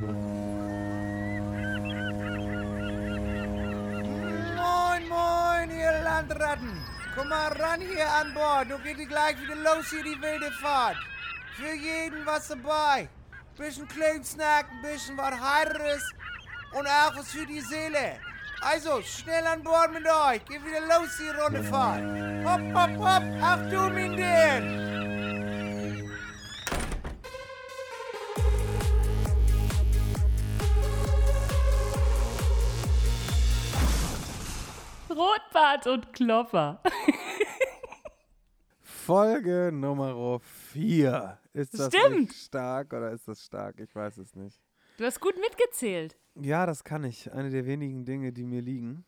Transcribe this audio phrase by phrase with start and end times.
[0.00, 0.18] Moin,
[5.08, 6.84] moin, ihr Landratten.
[7.14, 8.68] Komm mal ran hier an Bord.
[8.70, 10.96] Nun geht gleich wieder los hier, die wilde Fahrt.
[11.54, 13.08] Für jeden was dabei.
[13.56, 16.02] Bisschen kleinen Snack, ein bisschen was Heiteres
[16.72, 18.18] und auch was für die Seele.
[18.62, 20.44] Also, schnell an Bord mit euch.
[20.46, 22.02] Geht wieder los, die Rundefahrt.
[22.44, 23.22] Hopp, hopp, hopp.
[23.40, 24.93] Achtung, Indien.
[35.84, 36.80] Rotbart und Klopper.
[38.80, 41.38] Folge Nummer 4.
[41.52, 42.32] Ist das Stimmt.
[42.32, 43.78] stark oder ist das stark?
[43.80, 44.60] Ich weiß es nicht.
[44.98, 46.16] Du hast gut mitgezählt.
[46.40, 47.32] Ja, das kann ich.
[47.32, 49.04] Eine der wenigen Dinge, die mir liegen.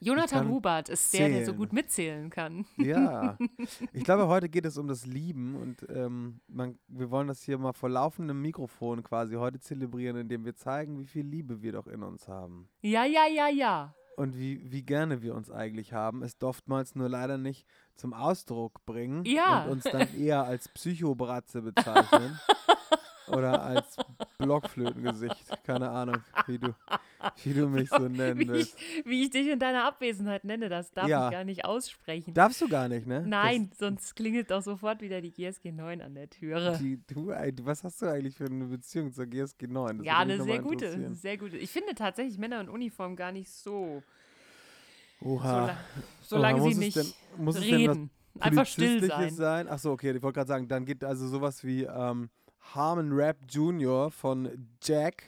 [0.00, 2.66] Jonathan Hubert ist der, der so gut mitzählen kann.
[2.76, 3.38] Ja.
[3.94, 7.56] ich glaube, heute geht es um das Lieben und ähm, man, wir wollen das hier
[7.56, 11.86] mal vor laufendem Mikrofon quasi heute zelebrieren, indem wir zeigen, wie viel Liebe wir doch
[11.86, 12.68] in uns haben.
[12.82, 13.94] Ja, ja, ja, ja.
[14.16, 18.84] Und wie, wie gerne wir uns eigentlich haben, es oftmals nur leider nicht zum Ausdruck
[18.86, 19.64] bringen Ja.
[19.64, 22.40] und uns dann eher als Psychobratze bezeichnen.
[23.28, 23.96] oder als
[24.38, 25.64] Blockflötengesicht.
[25.64, 26.74] Keine Ahnung, wie du,
[27.44, 28.78] wie du mich so nennen Wie ich, willst.
[29.04, 31.26] wie ich dich in deiner Abwesenheit nenne, das darf Ja.
[31.28, 32.34] ich gar nicht aussprechen.
[32.34, 33.24] Darfst du gar nicht, ne?
[33.26, 36.60] Nein, sonst klingelt doch sofort wieder die GSG 9 an der Türe.
[36.60, 37.28] Das, die, du,
[37.62, 39.98] was hast du eigentlich für eine Beziehung zur GSG 9?
[39.98, 41.56] Das ja, eine sehr gute, sehr gute.
[41.56, 44.02] Ich finde tatsächlich Männer in Uniform gar nicht so,
[45.20, 45.60] Oha.
[45.60, 45.76] sola-
[46.22, 47.06] solange muss sie nicht denn,
[47.38, 48.10] muss es denn was reden.
[48.38, 49.30] Einfach still sein.
[49.34, 49.68] sein?
[49.68, 52.28] Achso, okay, ich wollte gerade sagen, dann geht also sowas wie ähm,
[52.74, 54.10] Harmon Rap Jr.
[54.10, 55.24] von Jack,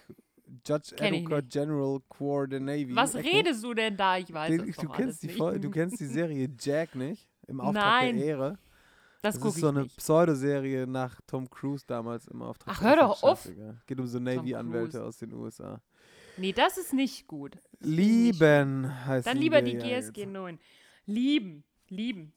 [0.66, 1.50] Judge Kenn nicht.
[1.50, 2.00] General
[2.60, 2.94] Navy.
[2.96, 3.26] Was nicht?
[3.32, 4.16] redest du denn da?
[4.18, 5.38] Ich weiß Den, es du, kennst die nicht.
[5.38, 7.28] Fol- du kennst die Serie Jack nicht?
[7.46, 8.58] Im Auftrag Nein, der Ehre.
[9.22, 9.96] Das, Das ist so eine nicht.
[9.96, 13.48] Pseudoserie nach Tom Cruise damals im Auftrag Ach, hör doch auf.
[13.86, 15.80] Geht um so Navy-Anwälte aus den USA.
[16.36, 17.58] Nee, das ist nicht gut.
[17.80, 20.30] Lieben heißt Dann lieber die GSG jetzt.
[20.32, 20.58] 9.
[21.06, 22.32] Lieben, lieben.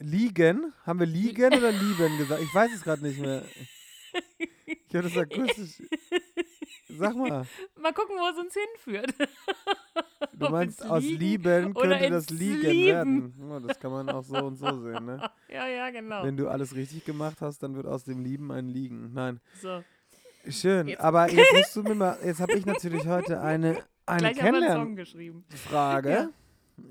[0.00, 0.72] Liegen?
[0.84, 2.42] Haben wir liegen oder lieben gesagt?
[2.42, 3.44] Ich weiß es gerade nicht mehr.
[4.88, 5.82] Ich habe das akustisch.
[6.88, 7.46] Sag mal,
[7.80, 9.14] Mal gucken, wo es uns hinführt.
[10.32, 13.34] du meinst ins aus Lieben könnte das Liegen werden.
[13.48, 15.30] Ja, das kann man auch so und so sehen, ne?
[15.48, 16.24] ja, ja, genau.
[16.24, 19.12] Wenn du alles richtig gemacht hast, dann wird aus dem Lieben ein Liegen.
[19.12, 19.40] Nein.
[19.60, 19.82] so,
[20.48, 24.32] Schön, Jetzt- aber jetzt musst du mir mal, jetzt habe ich natürlich heute eine, eine.
[24.32, 26.30] Kennenlernfrage.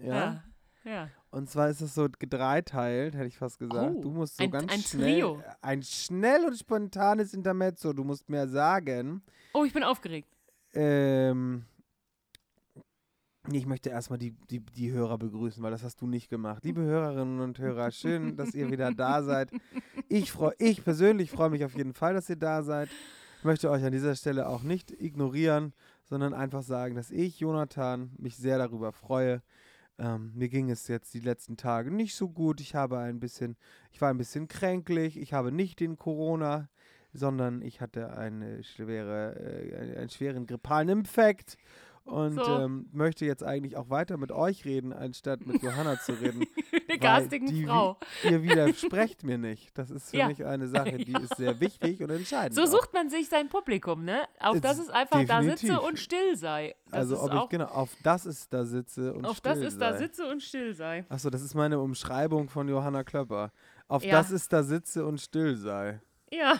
[0.03, 0.13] Ja.
[0.13, 0.43] Ja.
[0.83, 1.09] ja.
[1.37, 3.95] Und zwar ist das so gedreiteilt, hätte ich fast gesagt.
[3.97, 5.43] Oh, du musst so ein- ganz ein schnell, Trio.
[5.61, 7.93] ein schnell und spontanes Intermezzo.
[7.93, 9.21] Du musst mir sagen,
[9.53, 10.27] Oh, ich bin aufgeregt.
[10.73, 11.65] ähm,
[13.51, 16.65] ich möchte erstmal die, die, die Hörer begrüßen, weil das hast du nicht gemacht.
[16.65, 19.51] Liebe Hörerinnen und Hörer, schön, dass ihr wieder da seid.
[20.09, 22.89] Ich, freu, ich persönlich freue mich auf jeden Fall, dass ihr da seid.
[23.39, 25.73] Ich möchte euch an dieser Stelle auch nicht ignorieren,
[26.03, 29.41] sondern einfach sagen, dass ich, Jonathan, mich sehr darüber freue.
[29.99, 32.61] Ähm, mir ging es jetzt die letzten Tage nicht so gut.
[32.61, 33.57] Ich habe ein bisschen,
[33.91, 35.17] ich war ein bisschen kränklich.
[35.17, 36.69] Ich habe nicht den Corona,
[37.13, 41.57] sondern ich hatte eine schwere, äh, einen- schweren grippalen Infekt
[42.07, 42.43] und So.
[42.59, 46.45] ähm, möchte jetzt eigentlich auch weiter mit euch reden, anstatt mit Johanna zu reden.
[46.89, 47.97] Eine garstigen die, Frau.
[48.23, 49.77] Ihr widersprecht mir nicht.
[49.77, 50.27] Das ist für Ja.
[50.29, 52.55] mich eine Sache, die ist sehr wichtig und entscheidend.
[52.55, 54.21] So sucht man sich sein Publikum, ne?
[54.39, 55.87] Auf Jetzt das es einfach da sitze definitiv.
[55.87, 56.75] und still sei.
[56.85, 59.59] Das also ist ob ich genau auf das ist da sitze und auf still das
[59.73, 59.97] ist da sei.
[59.99, 61.05] sitze und still sei.
[61.09, 63.51] Achso, das ist meine Umschreibung von Johanna Klöpper.
[63.89, 64.11] Auf Ja.
[64.13, 65.99] das ist da sitze und still sei.
[66.31, 66.59] Ja.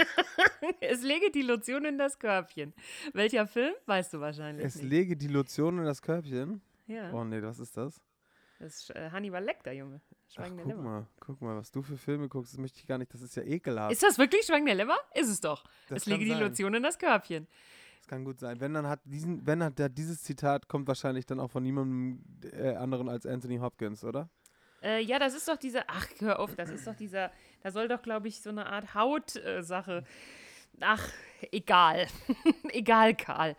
[0.80, 2.72] es lege die Lotion in das Körbchen.
[3.12, 3.74] Welcher Film?
[3.86, 4.88] Weißt du wahrscheinlich Es nicht.
[4.88, 6.60] lege die Lotion in das Körbchen.
[6.86, 8.00] Ja, Oh nee, was ist das?
[8.58, 10.00] das ist äh, Hannibal Lecter, Junge.
[10.28, 10.82] Ach, Schweigen der guck Lämmer.
[10.90, 13.36] mal, guck mal, was du für Filme guckst, das möchte ich gar nicht, das ist
[13.36, 13.92] ja ekelhaft.
[13.92, 14.96] Ist das wirklich Schweigen der Lämmer?
[15.14, 15.64] Ist es doch.
[15.88, 16.40] Das es lege die sein.
[16.40, 17.46] Lotion in das Körbchen.
[17.98, 18.60] Das kann gut sein.
[18.60, 22.22] Wenn dann hat diesen, wenn hat der, dieses Zitat kommt wahrscheinlich dann auch von niemandem
[22.52, 24.28] äh, anderen als Anthony Hopkins, oder?
[24.82, 27.32] Äh, ja, das ist doch dieser, ach, hör auf, das ist doch dieser,
[27.66, 30.04] da soll doch, glaube ich, so eine Art Hautsache.
[30.80, 31.08] ach,
[31.50, 32.06] egal.
[32.72, 33.56] egal, Karl.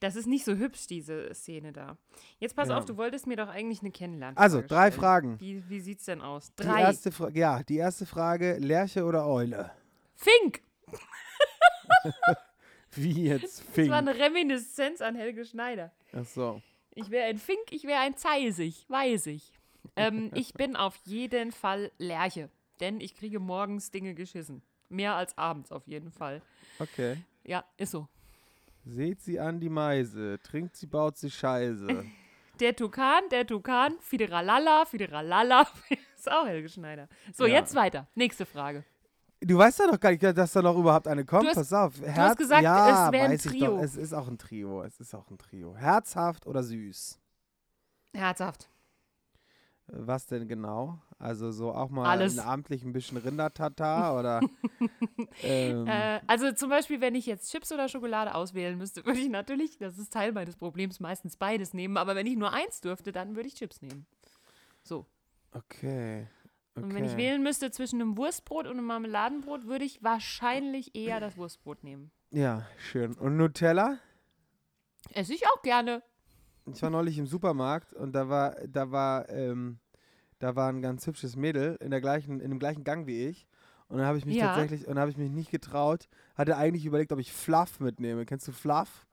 [0.00, 1.96] Das ist nicht so hübsch, diese Szene da.
[2.38, 2.76] Jetzt pass Ja.
[2.76, 4.36] auf, du wolltest mir doch eigentlich eine Kennenlernen.
[4.36, 5.40] Also, drei Fragen.
[5.40, 6.52] Wie, wie sieht's denn aus?
[6.54, 6.82] Die Drei.
[6.82, 9.70] erste Fra ja, die erste Frage, Lerche oder Eule?
[10.16, 10.60] Fink!
[12.92, 13.90] Wie jetzt Das Fink?
[13.90, 15.92] war eine Reminiszenz an Helge Schneider.
[16.12, 16.60] Ach so.
[16.94, 19.50] Ich wäre ein Fink, ich wäre ein Zeisig, weiß ich.
[19.96, 22.50] Ähm, ich bin auf jeden Fall Lerche,
[22.80, 24.62] denn ich kriege morgens Dinge geschissen.
[24.88, 26.42] Mehr als abends auf jeden Fall.
[26.78, 27.16] Okay.
[27.44, 28.08] Ja, ist so.
[28.84, 32.04] Seht sie an die Meise, trinkt sie, baut sie Scheiße.
[32.60, 35.66] Der Tukan, der Tukan, Fideralala, Fideralala.
[36.16, 37.06] ist auch Helge Schneider.
[37.34, 37.56] So, Ja.
[37.56, 38.06] jetzt weiter.
[38.14, 38.82] Nächste Frage.
[39.42, 41.42] Du weißt doch noch gar nicht, dass da noch überhaupt eine kommt.
[41.44, 41.92] Du hast- Pass auf.
[42.00, 43.76] hast Herz, gesagt, ja, es wäre ein weiß ich Trio.
[43.76, 43.82] Doch.
[43.82, 44.82] Es ist auch ein Trio.
[44.84, 45.76] Es ist auch ein Trio.
[45.76, 47.18] Herzhaft oder süß?
[48.14, 48.70] Herzhaft.
[49.88, 51.00] Was denn genau?
[51.18, 52.38] Also so auch mal Alles.
[52.38, 54.40] abendlich ein bisschen Rindertatar oder
[55.42, 59.28] ähm, Äh, also zum Beispiel, wenn ich jetzt Chips oder Schokolade auswählen müsste, würde ich
[59.28, 61.96] natürlich, das ist Teil meines Problems, meistens beides nehmen.
[61.96, 64.06] Aber wenn ich nur eins dürfte, dann würde ich Chips nehmen.
[64.82, 65.06] So.
[65.52, 66.26] okay.
[66.74, 66.84] okay.
[66.84, 71.20] Und wenn ich wählen müsste zwischen einem Wurstbrot und einem Marmeladenbrot, würde ich wahrscheinlich eher
[71.20, 72.10] das Wurstbrot nehmen.
[72.30, 73.14] Ja, schön.
[73.14, 73.98] Und Nutella?
[75.12, 76.02] Esse ich auch gerne.
[76.74, 79.78] Ich war neulich im Supermarkt und da war, da war, ähm,
[80.40, 83.46] da war ein ganz hübsches Mädel in der gleichen, in dem gleichen Gang wie ich.
[83.88, 84.48] Und dann habe ich mich Ja.
[84.48, 88.26] tatsächlich, und habe ich mich nicht getraut, hatte eigentlich überlegt, ob ich Fluff mitnehme.
[88.26, 89.06] Kennst du Fluff?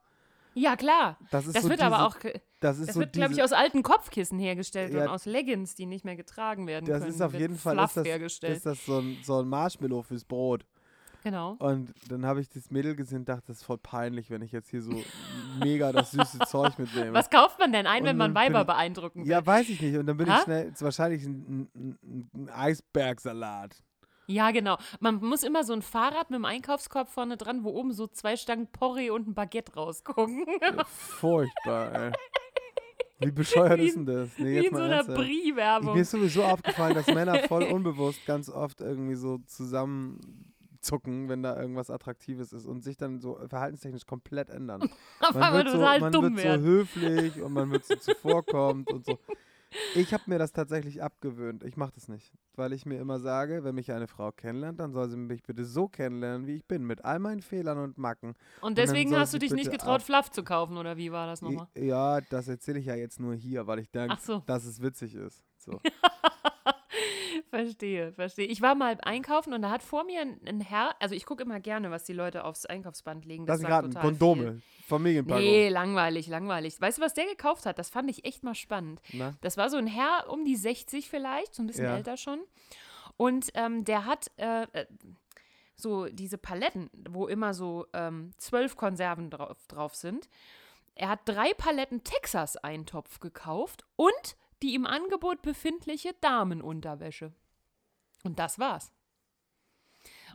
[0.55, 1.17] Ja, klar.
[1.29, 2.15] Das ist Das so wird diese, aber auch,
[2.59, 5.75] das ist das so wird, glaube ich, aus alten Kopfkissen hergestellt Ja, und aus Leggings,
[5.75, 7.11] die nicht mehr getragen werden das können.
[7.13, 8.57] ist auf jeden Fall Fluff ist das, hergestellt.
[8.57, 10.65] ist das so ein, so ein Marshmallow fürs Brot.
[11.23, 11.53] Genau.
[11.59, 14.51] Und dann habe ich das Mädel gesehen und dachte, das ist voll peinlich, wenn ich
[14.51, 14.91] jetzt hier so
[15.63, 17.13] mega das süße Zeug mitnehme.
[17.13, 19.31] Was kauft man denn ein, Und wenn man Weiber ich- beeindrucken will?
[19.31, 19.95] Ja, weiß ich nicht.
[19.97, 20.37] Und dann bin Ha?
[20.37, 23.81] ich schnell, ist wahrscheinlich ein, ein, ein, Eisbergsalat.
[24.27, 24.77] Ja, genau.
[25.01, 28.37] Man muss immer so ein Fahrrad mit dem Einkaufskorb vorne dran, wo oben so zwei
[28.37, 30.45] Stangen Porree und ein Baguette rausgucken.
[30.85, 32.11] Furchtbar, ey.
[33.19, 34.29] Wie bescheuert Wie ist denn das?
[34.37, 35.93] Nee, Wie in so einer Brie-Werbung.
[35.95, 39.39] mir ist sowieso aufgefallen, dass Männer voll unbewusst ganz oft irgendwie so
[40.83, 44.81] zusammenzucken, wenn da irgendwas Attraktives ist und sich dann so verhaltenstechnisch komplett ändern.
[45.19, 49.17] Auf einmal so, man dumm wird so höflich und man wird so zuvorkommend und so.
[49.95, 51.63] Ich habe mir das tatsächlich abgewöhnt.
[51.63, 54.93] Ich mache das nicht, weil ich mir immer sage, wenn mich eine Frau kennenlernt, dann
[54.93, 58.35] soll sie mich bitte so kennenlernen, wie ich bin, mit all meinen Fehlern und Macken.
[58.61, 61.41] Und deswegen soll hast du dich nicht getraut, Fluff zu kaufen, oder wie war das
[61.41, 61.67] nochmal?
[61.75, 64.43] Ja, das erzähle ich ja jetzt nur hier, weil ich denke, so.
[64.45, 65.43] dass es witzig ist.
[65.57, 65.79] So.
[67.53, 68.47] Verstehe, verstehe.
[68.47, 71.43] Ich war mal einkaufen und da hat vor mir ein, ein Herr, also ich gucke
[71.43, 73.45] immer gerne, was die Leute aufs Einkaufsband legen.
[73.45, 74.61] Das Das, ist sagt gerade Kondome.
[74.87, 75.43] Familienpackung.
[75.43, 76.81] Nee, langweilig, langweilig.
[76.81, 77.77] Weißt du, was der gekauft hat?
[77.77, 79.01] Das fand ich echt mal spannend.
[79.11, 79.35] Na?
[79.41, 81.95] Das war so ein Herr um die 60 vielleicht, so ein bisschen Ja.
[81.95, 82.39] älter schon.
[83.17, 84.87] Und ähm, der hat äh, äh,
[85.75, 90.27] so diese Paletten, wo immer so ähm, zwölf Konserven drauf, drauf sind.
[90.95, 97.31] Er hat drei Paletten Texas-Eintopf gekauft und die im Angebot befindliche Damenunterwäsche.
[98.23, 98.91] Und das war's.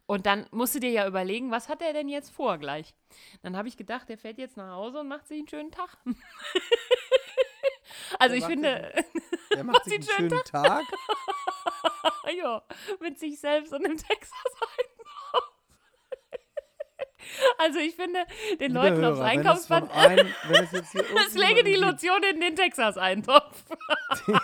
[0.07, 2.95] Und dann musst du dir ja überlegen, was hat er denn jetzt vor gleich?
[3.43, 5.99] Dann habe ich gedacht, der fährt jetzt nach Hause und macht sich einen schönen Tag.
[8.19, 9.05] also Der ich finde,
[9.53, 10.85] Der macht sich einen schönen Tag.
[12.39, 12.63] ja,
[13.01, 14.33] mit sich selbst und dem Texas
[14.79, 14.98] Eintopf.
[17.59, 18.21] Also ich finde,
[18.61, 19.91] den Liebe Leuten aufs Hörer, Einkaufsband,
[21.27, 23.65] es lege die Lotion in den Texas Eintopf.
[24.27, 24.41] gibt,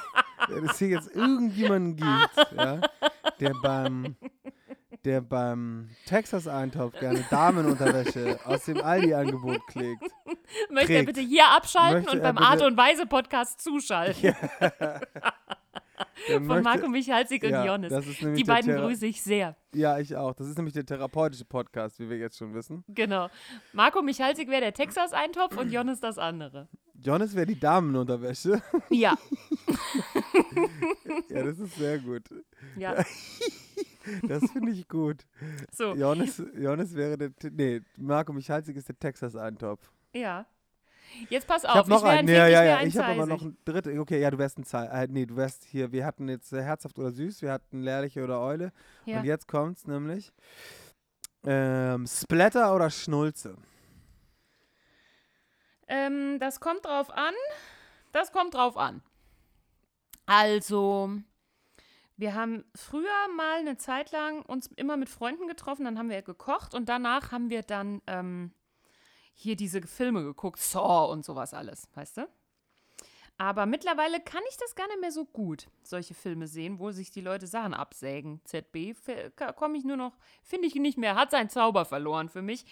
[0.49, 2.81] wenn es hier jetzt irgendjemanden gibt, ja,
[3.41, 4.17] der beim
[5.05, 10.03] der beim Texas-Eintopf gerne Damenunterwäsche aus dem Aldi-Angebot klickt.
[10.71, 14.23] Möchte er bitte hier abschalten und beim Art und Weise Podcast zuschalten.
[14.23, 15.01] Der
[16.27, 19.57] Von möchte- Marco Michalsik und ja, nämlich Die beiden Thera- grüße ich sehr.
[19.75, 20.35] Ja, ich auch.
[20.35, 22.85] Das ist nämlich der therapeutische Podcast, wie wir jetzt schon wissen.
[22.89, 23.29] Genau.
[23.73, 26.69] Marco Michalsik wäre der Texas-Eintopf und Jonas das andere.
[27.03, 28.63] Jonas wäre die Damenunterwäsche.
[28.91, 29.17] Ja,
[31.29, 32.23] ja, das ist sehr gut.
[32.77, 33.05] ja.
[34.29, 35.25] Das finde ich gut.
[35.73, 37.31] So, Jonas, Jonas wäre der.
[37.51, 39.91] Nee, Marco Michalzig ist der Texas-Eintopf.
[40.13, 40.45] ja.
[41.31, 42.29] Jetzt pass Ich auf, habe noch wär einen.
[42.29, 42.83] ein Ja, ja, ja.
[42.83, 43.99] Ich habe aber noch einen dritten.
[43.99, 45.93] Okay, ja, du wärst ein Zei äh, Nee, du wärst hier.
[45.93, 47.43] Wir hatten jetzt äh, herzhaft oder süß.
[47.43, 48.73] Wir hatten Lehrliche oder Eule.
[49.05, 49.19] Ja.
[49.19, 50.33] Und jetzt kommt's nämlich.
[51.47, 53.57] Ähm, Splatter oder Schnulze?
[55.89, 57.35] Ähm, das kommt drauf an.
[58.13, 59.03] Das kommt drauf an.
[60.27, 61.11] Also,
[62.17, 66.23] wir haben früher mal eine Zeit lang uns immer mit Freunden getroffen, dann haben wir
[66.23, 68.53] gekocht und danach haben wir dann ähm,
[69.35, 72.29] hier diese Filme geguckt, Saw und sowas alles, weißt du?
[73.37, 77.11] Aber mittlerweile kann ich das gar nicht mehr so gut, solche Filme sehen, wo sich
[77.11, 78.41] die Leute Sachen absägen.
[78.45, 78.95] ZB
[79.57, 82.65] komme ich nur noch, finde ich nicht mehr, hat seinen Zauber verloren für mich.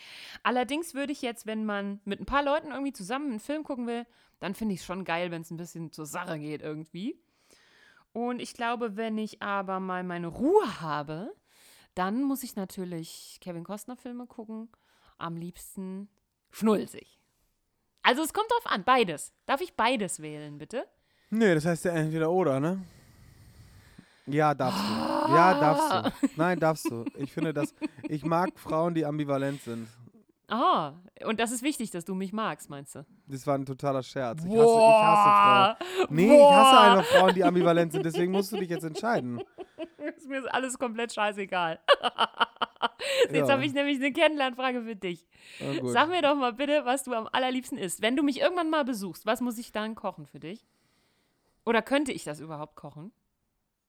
[0.44, 3.88] Allerdings würde ich jetzt, wenn man mit ein paar Leuten irgendwie zusammen einen Film gucken
[3.88, 4.06] will,
[4.38, 7.20] dann finde ich es schon geil, wenn es ein bisschen zur Sache geht irgendwie.
[8.12, 11.34] Und ich glaube, wenn ich aber mal meine Ruhe habe,
[11.94, 14.68] dann muss ich natürlich Kevin Costner Filme gucken.
[15.18, 16.08] Am liebsten
[16.52, 17.18] schnulzig.
[18.02, 19.32] Also es kommt drauf an, beides.
[19.46, 20.86] Darf ich beides wählen, bitte?
[21.30, 22.84] Nee, das heißt ja entweder oder, ne?
[24.26, 25.34] Ja, darfst du.
[25.34, 26.28] Ja, darfst du.
[26.36, 27.04] Nein, darfst du.
[27.16, 27.74] Ich finde das.
[28.08, 29.88] Ich mag Frauen, die ambivalent sind.
[30.48, 30.92] Ah,
[31.24, 33.06] und das ist wichtig, dass du mich magst, meinst du?
[33.26, 34.44] Das war ein totaler Scherz.
[34.44, 36.06] Ich hasse, ich hasse Frauen.
[36.10, 38.04] Nee, ich hasse einfach Frauen, die ambivalent sind.
[38.04, 39.40] Deswegen musst du dich jetzt entscheiden.
[40.16, 41.80] Ist mir alles komplett scheißegal.
[43.30, 43.48] Jetzt Ja.
[43.48, 45.26] habe ich nämlich eine Kennenlernfrage für dich.
[45.82, 45.88] Oh.
[45.88, 48.02] Sag mir doch mal bitte, was du am allerliebsten isst.
[48.02, 50.64] Wenn du mich irgendwann mal besuchst, was muss ich dann kochen für dich?
[51.64, 53.12] Oder könnte ich das überhaupt kochen?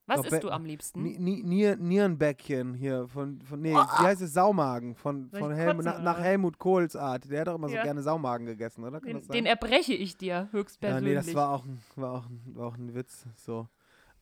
[0.06, 1.02] Was Doch, isst du am liebsten?
[1.02, 4.34] Ni- Ni- Nier, Nierenbäckchen hier von, von nee, Oh, wie heißt es?
[4.34, 6.18] Saumagen von, Soll von Helmut, kotzen, nach?
[6.20, 7.30] Helmut Kohls Art.
[7.30, 7.84] Der hat doch immer so Ja.
[7.84, 9.00] gerne Saumagen gegessen, oder?
[9.00, 11.08] Den, den erbreche ich dir ja, höchstpersönlich.
[11.08, 13.24] nee, das war auch, ein, war, auch ein, war auch ein Witz.
[13.36, 13.66] So.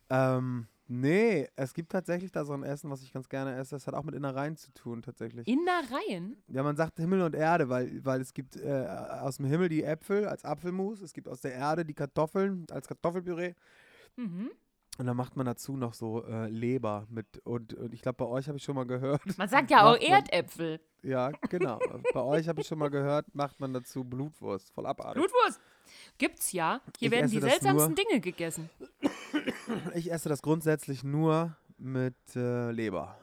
[0.09, 3.75] Ähm, nee, es gibt tatsächlich da so ein Essen, was ich ganz gerne esse.
[3.77, 5.47] Das hat auch mit Innereien zu tun, tatsächlich.
[5.49, 6.37] Innereien?
[6.49, 8.87] Ja, man sagt Himmel und Erde, weil, weil es gibt äh,
[9.21, 12.87] aus dem Himmel die Äpfel als Apfelmus, es gibt aus der Erde die Kartoffeln als
[12.89, 13.55] Kartoffelpüree
[14.17, 14.51] Mhm.
[14.99, 18.27] und dann macht man dazu noch so äh, Leber mit und, und ich glaube, bei
[18.27, 20.81] euch habe ich schon mal gehört, Man sagt ja auch Macht man- Erdäpfel.
[21.03, 21.79] ja, genau,
[22.13, 25.23] bei euch habe ich schon mal gehört, macht man dazu Blutwurst, voll abartig.
[25.23, 25.61] Blutwurst.
[26.19, 26.81] Gibt's ja.
[26.99, 28.71] Hier Ich werden die seltsamsten nur- Dinge gegessen.
[29.95, 33.17] Ich esse das grundsätzlich nur mit äh, Leber.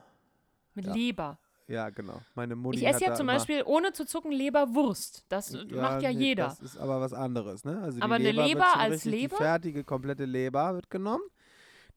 [0.74, 0.94] Mit Ja.
[0.94, 1.38] Leber.
[1.68, 2.20] Ja, genau.
[2.34, 5.24] Meine Mutti Ich esse ja zum Beispiel ohne zu zucken Leberwurst.
[5.30, 6.48] Das äh, macht ja nee, jeder.
[6.48, 7.80] Das ist aber was anderes, ne?
[7.82, 9.38] Also die Aber eine Leber wird Leber als Leber?
[9.38, 11.24] Die fertige, komplette Leber wird genommen.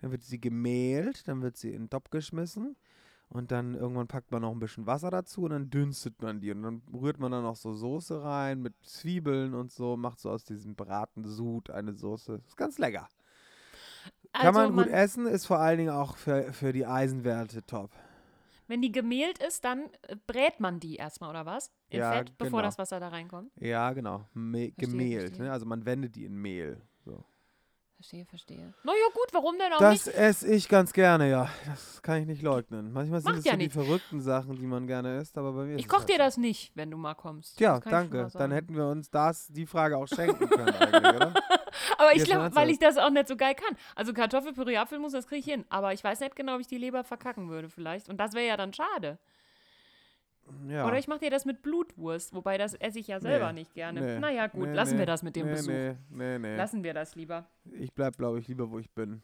[0.02, 2.76] Dann wird sie gemehlt, dann wird sie in den Topf geschmissen.
[3.32, 6.50] Und dann irgendwann packt man noch ein bisschen Wasser dazu und dann dünstet man die.
[6.50, 10.28] Und dann rührt man dann noch so Soße rein mit Zwiebeln und so, macht so
[10.28, 12.42] aus diesem Bratensud eine Soße.
[12.46, 13.08] Ist ganz lecker.
[14.34, 17.90] Kann Also man gut essen, ist vor allen Dingen auch für, für die Eisenwerte top.
[18.66, 21.70] Wenn die gemehlt ist, dann äh, brät man die erstmal, oder was?
[21.88, 22.68] In Ja, Fett, bevor genau.
[22.68, 23.50] das Wasser da reinkommt.
[23.60, 24.26] Ja, genau.
[24.34, 25.20] Me Verstehe, gemehlt.
[25.28, 25.46] verstehe.
[25.46, 25.52] Ne?
[25.52, 26.80] Also man wendet die in Mehl.
[28.02, 28.74] Verstehe, verstehe.
[28.82, 30.18] Na ja, gut, warum denn auch Das nicht?
[30.18, 31.48] esse ich ganz gerne, ja.
[31.66, 32.92] Das kann ich nicht leugnen.
[32.92, 35.62] Manchmal sind Macht es ja so die verrückten Sachen, die man gerne isst, aber bei
[35.66, 37.60] mir Ich koche halt dir das nicht, wenn du mal kommst.
[37.60, 38.26] Das schon danke.
[38.32, 41.34] Dann hätten wir uns das, die Frage auch schenken können eigentlich, oder?
[41.96, 43.76] Aber ich glaube, weil ich das auch nicht so geil kann.
[43.94, 45.64] Also Kartoffelpüree, Apfelmus, das kriege ich hin.
[45.68, 48.08] Aber ich weiß nicht genau, ob ich die Leber verkacken würde vielleicht.
[48.08, 49.20] Und das wäre ja dann schade.
[50.68, 50.86] Ja.
[50.86, 52.34] Oder ich mache dir das mit Blutwurst.
[52.34, 54.00] Wobei, das esse ich ja selber Nee, nicht gerne.
[54.00, 55.70] nee, naja, gut, nee, lassen nee, wir das mit dem Besuch.
[55.72, 56.56] Nee, nee, nee.
[56.56, 57.46] Lassen wir das lieber.
[57.72, 59.22] Ich bleib, glaube ich, lieber, wo ich bin.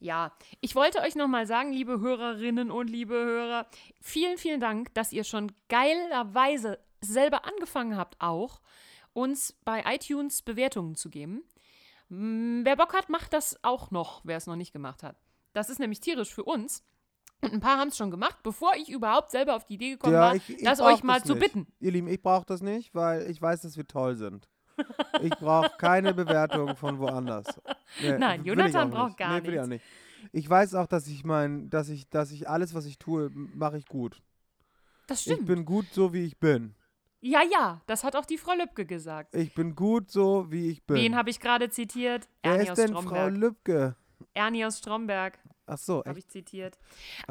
[0.00, 3.66] Ja, ich wollte euch nochmal sagen, liebe Hörerinnen und liebe Hörer,
[4.00, 8.60] vielen, vielen Dank, dass ihr schon geilerweise selber angefangen habt, auch
[9.12, 11.42] uns bei iTunes Bewertungen zu geben.
[12.08, 15.16] Mm, Wer Bock hat, macht das auch noch, wer es noch nicht gemacht hat.
[15.52, 16.82] Das ist nämlich tierisch für uns.
[17.44, 20.14] Und ein paar haben es schon gemacht, bevor ich überhaupt selber auf die Idee gekommen
[20.14, 21.42] war, ich, ich das euch mal das zu nicht.
[21.52, 21.66] bitten.
[21.80, 24.48] Ihr Lieben, ich brauche das nicht, weil ich weiß, dass wir toll sind.
[25.22, 27.46] Ich brauche keine Bewertung von woanders.
[28.00, 29.86] Nee, Nein, ich Jonathan auch braucht gar nee, will ich auch nichts.
[29.86, 30.32] nicht.
[30.32, 33.76] Ich weiß auch, dass ich mein, dass ich, dass ich alles, was ich tue, mache
[33.78, 34.20] ich gut.
[35.06, 35.46] Das Ich stimmt.
[35.46, 36.74] bin gut so, wie ich bin.
[37.20, 39.34] ja, ja, das hat auch die Frau Lübcke gesagt.
[39.34, 40.96] Ich bin gut so, wie ich bin.
[40.96, 42.26] Wen habe ich gerade zitiert?
[42.42, 43.36] Wer Ernie ist aus denn Frau Stromberg.
[43.36, 43.96] Lübcke?
[44.32, 45.38] Ernie aus Stromberg.
[45.66, 46.76] Ach so, habe ich zitiert.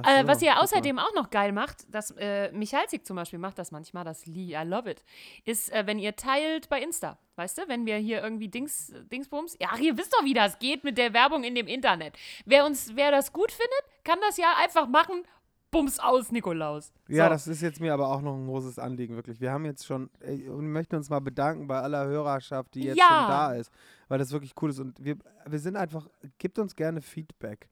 [0.03, 3.59] Äh, so, was ihr außerdem auch noch geil macht, das äh, Michalzik zum Beispiel macht
[3.59, 5.03] das manchmal, das Lee, I love it,
[5.45, 7.19] ist, äh, wenn ihr teilt bei Insta.
[7.35, 10.83] Weißt du, wenn wir hier irgendwie Dings, Dingsbums, ja, ihr wisst doch, wie das geht
[10.83, 12.15] mit der Werbung in dem Internet.
[12.45, 15.23] Wer uns, wer das gut findet, kann das ja einfach machen.
[15.71, 16.93] Bums aus, Nikolaus.
[17.07, 17.29] Ja, So.
[17.31, 19.41] das ist jetzt mir aber auch noch ein großes Anliegen, wirklich.
[19.41, 22.83] Wir haben jetzt schon, ey, und wir möchten uns mal bedanken bei aller Hörerschaft, die
[22.83, 23.07] jetzt Ja.
[23.07, 23.71] schon da ist,
[24.07, 24.77] weil das wirklich cool ist.
[24.77, 27.69] Und wir, wir sind einfach, gibt uns gerne Feedback.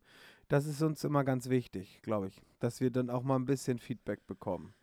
[0.51, 3.79] Das ist uns immer ganz wichtig, glaube ich, dass wir dann auch mal ein bisschen
[3.79, 4.73] Feedback bekommen.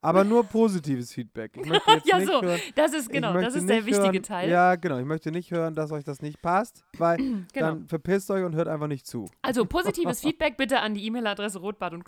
[0.00, 1.56] Aber nur positives Feedback.
[1.56, 4.22] Ich möchte jetzt Ja, nicht so, hören, das ist genau, das ist der wichtige hören,
[4.24, 4.50] Teil.
[4.50, 4.98] Ja, genau.
[4.98, 7.18] Ich möchte nicht hören, dass euch das nicht passt, weil
[7.52, 7.66] Genau.
[7.66, 9.30] dann verpisst euch und hört einfach nicht zu.
[9.42, 12.04] Also positives Feedback bitte an die E-Mail-Adresse rotbart und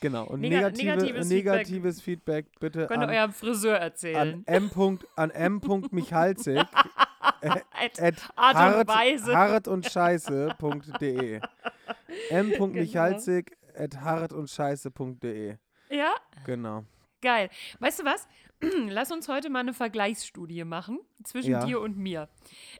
[0.00, 0.24] Genau.
[0.26, 2.46] Und Nega- negative, negatives negatives, Feedback.
[2.60, 4.42] bitte Könnt ihr an, eurem Friseur an erzählen.
[4.46, 4.70] m.
[5.16, 6.58] an m.michalzig
[7.40, 7.64] At
[8.00, 9.36] at Art und hart, Weise.
[9.36, 11.40] hart und scheiße.de
[12.30, 15.56] m.michalzig at hart und scheiße.de
[15.90, 16.14] Ja,
[16.44, 16.84] Genau.
[17.20, 17.50] Geil.
[17.80, 18.28] Weißt du was?
[18.88, 21.64] Lass uns heute mal eine Vergleichsstudie machen zwischen Ja.
[21.64, 22.28] dir und mir.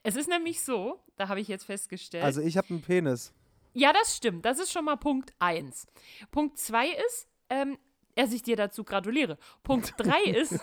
[0.05, 2.23] Es ist nämlich so, da habe ich jetzt festgestellt.
[2.25, 3.33] Also ich habe einen Penis.
[3.79, 4.45] Ja, das stimmt.
[4.45, 5.87] Das ist schon mal Punkt 1.
[6.31, 7.79] Punkt 2 ist, ähm,
[8.15, 9.39] dass ich dir dazu gratuliere.
[9.63, 10.59] Punkt 3 ist,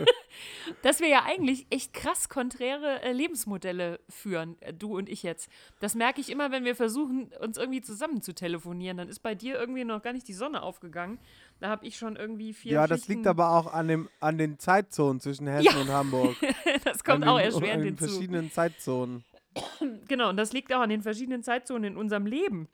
[0.82, 5.48] dass wir ja eigentlich echt krass konträre äh, Lebensmodelle führen, äh, du und ich jetzt.
[5.80, 8.96] Das merke ich immer, wenn wir versuchen, uns irgendwie zusammen zu telefonieren.
[8.96, 11.18] Dann ist bei dir irgendwie noch gar nicht die Sonne aufgegangen.
[11.60, 14.38] Da habe ich schon irgendwie vier Ja, das Schichten- liegt aber auch an, dem, an
[14.38, 15.80] den Zeitzonen zwischen Hessen Ja.
[15.80, 16.36] und Hamburg.
[16.84, 18.06] Das kommt an auch erschwerend an den hinzu.
[18.06, 19.24] verschiedenen Zeitzonen.
[20.08, 22.68] Genau, und das liegt auch an den verschiedenen Zeitzonen in unserem Leben.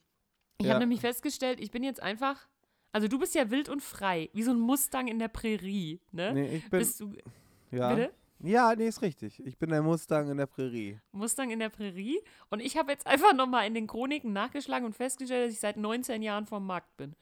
[0.58, 0.72] Ich Ja.
[0.74, 2.48] habe nämlich festgestellt, ich bin jetzt einfach,
[2.92, 6.32] also du bist ja wild und frei, wie so ein Mustang in der Prärie, ne?
[6.34, 6.78] Nee, ich bin.
[6.80, 7.12] bist du,
[7.70, 7.94] ja.
[7.94, 8.12] bitte?
[8.40, 9.44] ja, nee, ist richtig.
[9.46, 11.00] Ich bin der Mustang in der Prärie.
[11.12, 12.20] Mustang in der Prärie.
[12.50, 15.76] Und ich habe jetzt einfach nochmal in den Chroniken nachgeschlagen und festgestellt, dass ich seit
[15.76, 17.14] 19 Jahren vom Markt bin.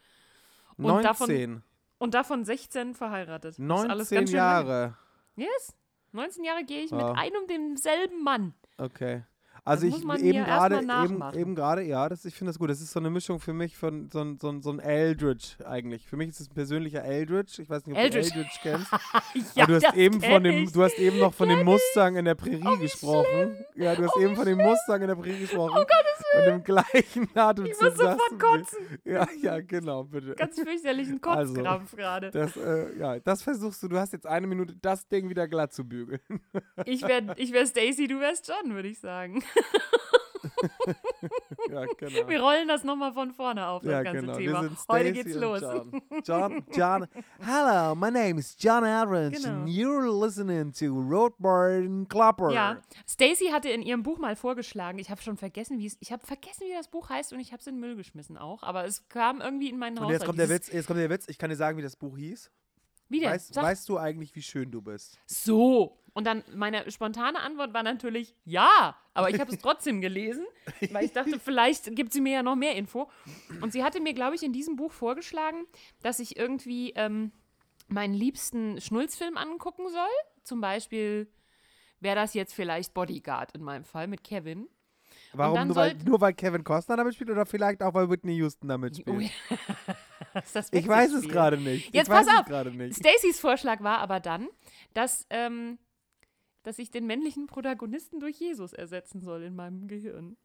[0.76, 1.62] Und davon- 19.
[1.98, 3.56] Und davon 16 verheiratet.
[3.58, 4.68] Das ist alles 19 ganz schön lange.
[4.70, 4.96] Jahre.
[5.36, 5.76] Yes.
[6.12, 6.96] 19 Jahre gehe ich Ja.
[6.96, 8.54] mit einem und demselben Mann.
[8.78, 9.24] Okay.
[9.64, 12.70] Also Das ich eben gerade, eben, eben gerade, ja, das, ich finde das gut.
[12.70, 15.56] Das ist so eine Mischung für mich von so, ein- so, ein- so ein Eldridge
[15.66, 16.06] eigentlich.
[16.06, 17.60] Für mich ist es ein persönlicher Eldridge.
[17.62, 18.30] Ich weiß nicht, ob Eldridge.
[18.30, 18.90] du Eldridge kennst.
[19.54, 20.72] Ja, Aber du hast eben von dem, ich.
[20.72, 23.56] du hast eben noch von dem Mustang in der Prärie gesprochen.
[23.74, 25.72] Ja, du hast Oh, eben von dem Mustang in der Prärie gesprochen.
[25.74, 26.48] Oh Gottes Willen.
[26.48, 28.98] Und im gleichen Atemzug Ich muss sofort kotzen.
[29.04, 30.34] Ja, ja, genau, bitte.
[30.34, 31.54] Ganz fürchterlichen Also.
[31.54, 32.30] Kotzkrampf gerade.
[32.30, 33.88] Das, äh, ja, das versuchst du.
[33.88, 36.20] Du hast jetzt eine Minute, das Ding wieder glatt zu bügeln.
[36.84, 39.42] Ich wäre ich wär Stacy, du wärst John, würde ich sagen.
[41.70, 42.28] ja, genau.
[42.28, 44.36] Wir rollen das nochmal von vorne auf, das Ja, ganze genau.
[44.36, 44.62] Thema.
[44.62, 45.60] Wir sind Heute geht's und los.
[45.60, 46.02] John.
[46.24, 47.06] John, John.
[47.40, 49.60] Hello, my name is John Aldridge Genau.
[49.60, 52.50] and you're listening to Roadburn Clapper.
[52.50, 52.78] Ja,
[53.08, 56.24] Stacy hatte in ihrem Buch mal vorgeschlagen, ich habe schon vergessen, wie es, ich habe
[56.26, 58.84] vergessen, wie das Buch heißt und ich habe es in den Müll geschmissen auch, aber
[58.84, 60.20] es kam irgendwie in meinen Und Haushalt.
[60.20, 61.28] jetzt kommt der Witz, jetzt kommt der Witz.
[61.28, 62.50] Ich kann dir sagen, wie das Buch hieß.
[63.10, 63.30] Wie denn?
[63.30, 65.18] Weißt, weißt du eigentlich, wie schön du bist?
[65.26, 65.98] So.
[66.18, 70.44] Und dann meine spontane Antwort war natürlich ja, aber ich habe es trotzdem gelesen,
[70.90, 73.08] weil ich dachte, vielleicht gibt sie mir ja noch mehr Info.
[73.60, 75.64] Und sie hatte mir, glaube ich, in diesem Buch vorgeschlagen,
[76.02, 77.30] dass ich irgendwie ähm,
[77.86, 80.08] meinen liebsten Schnulzfilm angucken soll.
[80.42, 81.30] Zum Beispiel
[82.00, 84.66] wäre das jetzt vielleicht Bodyguard in meinem Fall mit Kevin.
[85.34, 85.68] Warum?
[85.68, 88.96] Nur weil, nur weil Kevin Costner damit spielt oder vielleicht auch, weil Whitney Houston damit
[88.96, 89.30] spielt?
[89.50, 89.54] Oh
[90.52, 91.94] das Ich weiß es gerade nicht.
[91.94, 92.44] Jetzt ich pass auf.
[92.92, 94.48] Stacys Vorschlag war aber dann,
[94.94, 95.78] dass, ähm,
[96.68, 100.36] dass ich den männlichen Protagonisten durch Jesus ersetzen soll in meinem Gehirn.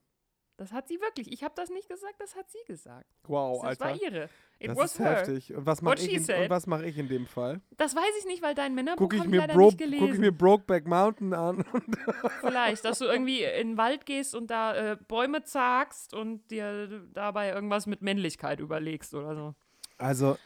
[0.56, 1.30] Das hat sie wirklich.
[1.34, 3.06] Ich habe das nicht gesagt, das hat sie gesagt.
[3.28, 3.86] Wow, das Alter.
[3.86, 4.30] war ihre.
[4.60, 5.18] It Das was ist her.
[5.18, 5.54] heftig.
[5.54, 6.50] Und was mache ich, in- und said.
[6.50, 7.60] was mach ich in dem Fall?
[7.76, 10.06] Das weiß ich nicht, weil dein Männerbuch habe ich mir leider Bro nicht gelesen.
[10.06, 11.66] guck ich mir Brokeback Mountain an.
[12.40, 17.04] Vielleicht, dass du irgendwie in den Wald gehst und da äh, Bäume zagst und dir
[17.12, 19.56] dabei irgendwas mit Männlichkeit überlegst oder so.
[19.98, 20.38] Also,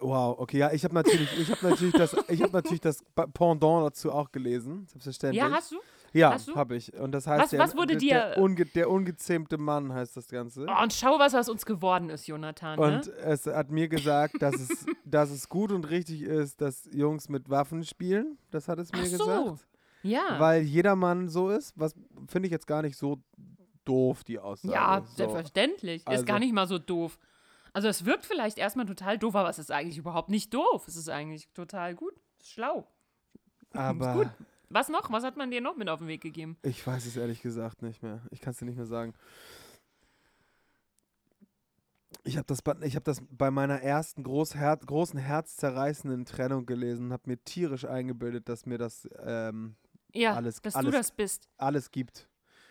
[0.00, 3.86] wow, okay, ja, ich habe natürlich, ich habe natürlich das, ich habe natürlich das Pendant
[3.86, 5.42] dazu auch gelesen, selbstverständlich.
[5.42, 5.76] Ja, hast du?
[6.12, 6.94] Ja, habe ich.
[6.94, 10.16] Und das heißt, Was- der, was wurde der, der, dir- unge, der ungezähmte Mann heißt
[10.16, 10.64] das Ganze.
[10.68, 12.78] Oh, und schau, was aus uns geworden ist, Jonathan.
[12.78, 13.12] Und ne?
[13.24, 17.50] es hat mir gesagt, dass es, dass es gut und richtig ist, dass Jungs mit
[17.50, 18.38] Waffen spielen.
[18.52, 19.24] Das hat es mir Ach so.
[19.24, 19.66] gesagt.
[20.04, 20.36] Ja.
[20.38, 21.94] Weil jeder Mann so ist, was
[22.28, 23.18] finde ich jetzt gar nicht so
[23.84, 24.72] doof, die Aussage.
[24.72, 25.16] Ja, so.
[25.16, 26.06] selbstverständlich.
[26.06, 27.18] Also- Ist gar nicht mal so doof.
[27.74, 30.86] Also es wirkt vielleicht erstmal total doof, aber es ist eigentlich überhaupt nicht doof.
[30.88, 32.14] Es ist eigentlich total gut.
[32.40, 32.86] Ist schlau.
[33.72, 34.30] Aber gut.
[34.70, 35.10] Was noch?
[35.12, 36.56] Was hat man dir noch mit auf den Weg gegeben?
[36.62, 38.22] ich weiß es ehrlich gesagt nicht mehr.
[38.30, 39.12] Ich kann es dir nicht mehr sagen.
[42.22, 47.06] Ich habe das, ich hab das bei meiner ersten groß her großen herzzerreißenden Trennung gelesen
[47.06, 49.76] und habe mir tierisch eingebildet, dass mir das ähm,
[50.14, 51.48] Ja, Alles- dass alles- du das bist.
[51.58, 52.28] alles gibt.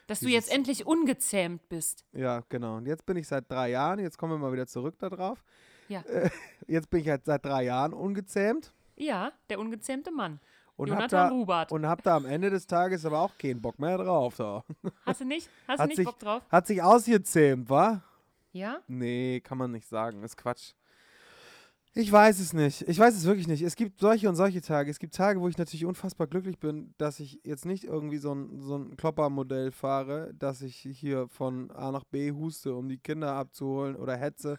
[0.08, 2.06] Dass du jetzt endlich ungezähmt bist.
[2.14, 2.78] Ja, genau.
[2.78, 5.44] Und jetzt bin ich seit drei Jahren, jetzt kommen wir mal wieder zurück darauf.
[5.88, 6.02] Ja.
[6.02, 6.30] Äh,
[6.68, 10.40] jetzt bin ich halt seit drei Jahren ungezähmt Ja, der ungezähmte Mann.
[10.76, 11.72] und Jonathan da, Rubart.
[11.72, 14.36] und hab da am Ende des Tages aber auch keinen Bock mehr drauf.
[14.36, 14.64] So.
[15.06, 15.50] Hast du nicht?
[15.68, 16.42] Hast du nicht sich- Bock drauf?
[16.50, 18.02] Hat sich ausgezähmt, wa?
[18.52, 18.80] Ja?
[18.88, 20.22] Nee, kann man nicht sagen.
[20.24, 20.74] Ist Quatsch.
[21.96, 22.82] Ich weiß es nicht.
[22.88, 23.62] Ich weiß es wirklich nicht.
[23.62, 24.90] Es gibt solche und solche Tage.
[24.90, 28.34] Es gibt Tage, wo ich natürlich unfassbar glücklich bin, dass ich jetzt nicht irgendwie so
[28.34, 32.98] ein, so ein Kloppermodell fahre, dass ich hier von A nach B huste, um die
[32.98, 34.58] Kinder abzuholen oder hetze.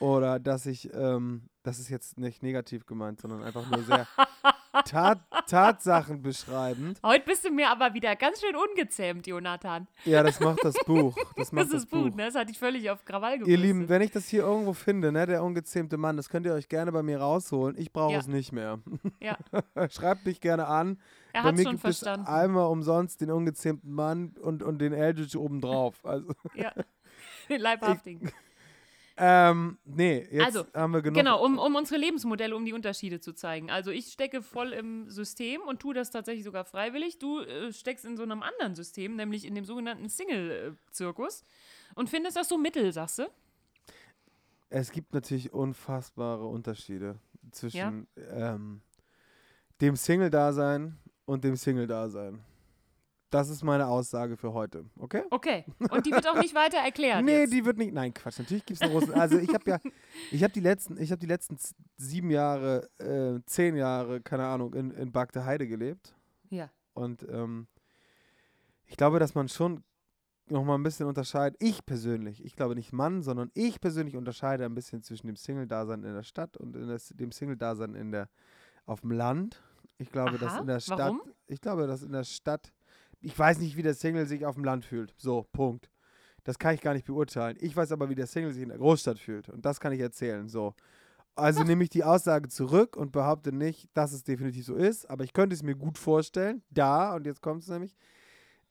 [0.00, 4.06] Oder dass ich, ähm, das ist jetzt nicht negativ gemeint, sondern einfach nur sehr
[4.84, 7.00] tat, Tatsachen beschreibend.
[7.02, 9.86] Heute bist du mir aber wieder ganz schön ungezähmt, Jonathan.
[10.04, 11.16] Ja, das macht das Buch.
[11.36, 12.02] Das macht Das ist Buch.
[12.04, 12.26] gut, ne?
[12.26, 13.48] Das hat dich völlig auf Krawall gebracht.
[13.50, 16.52] Ihr Lieben, wenn ich das hier irgendwo finde, ne, der ungezähmte Mann, das könnt ihr
[16.54, 17.76] euch gerne bei mir rausholen.
[17.78, 18.18] Ich brauche Ja.
[18.18, 18.78] es nicht mehr.
[19.20, 19.36] Ja,
[19.90, 20.98] Schreibt mich gerne an.
[21.32, 22.26] er hat schon gibt verstanden.
[22.26, 26.04] es einmal umsonst den ungezähmten Mann und, und den Eldritch obendrauf.
[26.04, 26.72] Also, Ja.
[27.48, 28.32] Den Leibhaftigen.
[29.18, 31.16] Ähm, nee, jetzt Also, haben wir genug.
[31.16, 33.70] Genau, um, um unsere Lebensmodelle, um die Unterschiede zu zeigen.
[33.70, 37.18] Also ich stecke voll im System und tue das tatsächlich sogar freiwillig.
[37.18, 41.44] Du äh, steckst in so einem anderen System, nämlich in dem sogenannten Single-Zirkus
[41.94, 43.26] und findest das so mittel, sagst du?
[44.68, 47.18] Es gibt natürlich unfassbare Unterschiede
[47.52, 48.82] zwischen ähm,
[49.80, 52.44] dem Single-Dasein und dem Single-Dasein.
[53.36, 55.22] Das ist meine Aussage für heute, okay?
[55.28, 55.66] Okay.
[55.90, 57.22] Und die wird auch nicht weiter erklärt.
[57.22, 57.52] Nee, jetzt.
[57.52, 57.92] die wird nicht.
[57.92, 58.38] Nein, Quatsch.
[58.38, 59.14] Natürlich gibt es eine große.
[59.14, 59.78] Also ich habe ja,
[60.30, 61.58] ich habe die letzten, ich habe die letzten
[61.98, 66.14] sieben Jahre, äh, zehn Jahre, keine Ahnung, in, in Bagde Heide gelebt.
[66.48, 66.70] Ja.
[66.94, 67.66] Und ähm,
[68.86, 69.84] ich glaube, dass man schon
[70.48, 71.60] noch mal ein bisschen unterscheidet.
[71.60, 76.04] Ich persönlich, ich glaube nicht Mann, sondern ich persönlich unterscheide ein bisschen zwischen dem Single-Dasein
[76.04, 78.30] in der Stadt und das, dem Single-Dasein in der
[78.86, 79.62] auf dem Land.
[79.98, 81.22] Ich glaube, dass Aha, in der Stadt, warum?
[81.46, 82.72] ich glaube, dass in der Stadt,
[83.20, 85.14] ich weiß nicht, wie der Single sich auf dem Land fühlt.
[85.16, 85.90] So, Punkt.
[86.44, 87.56] Das kann ich gar nicht beurteilen.
[87.60, 89.48] Ich weiß aber, wie der Single sich in der Großstadt fühlt.
[89.48, 90.48] Und das kann ich erzählen.
[90.48, 90.74] So.
[91.34, 95.24] Also nehme ich die Aussage zurück und behaupte nicht, dass es definitiv so ist, aber
[95.24, 96.62] ich könnte es mir gut vorstellen.
[96.70, 97.94] Da, und jetzt kommt es nämlich,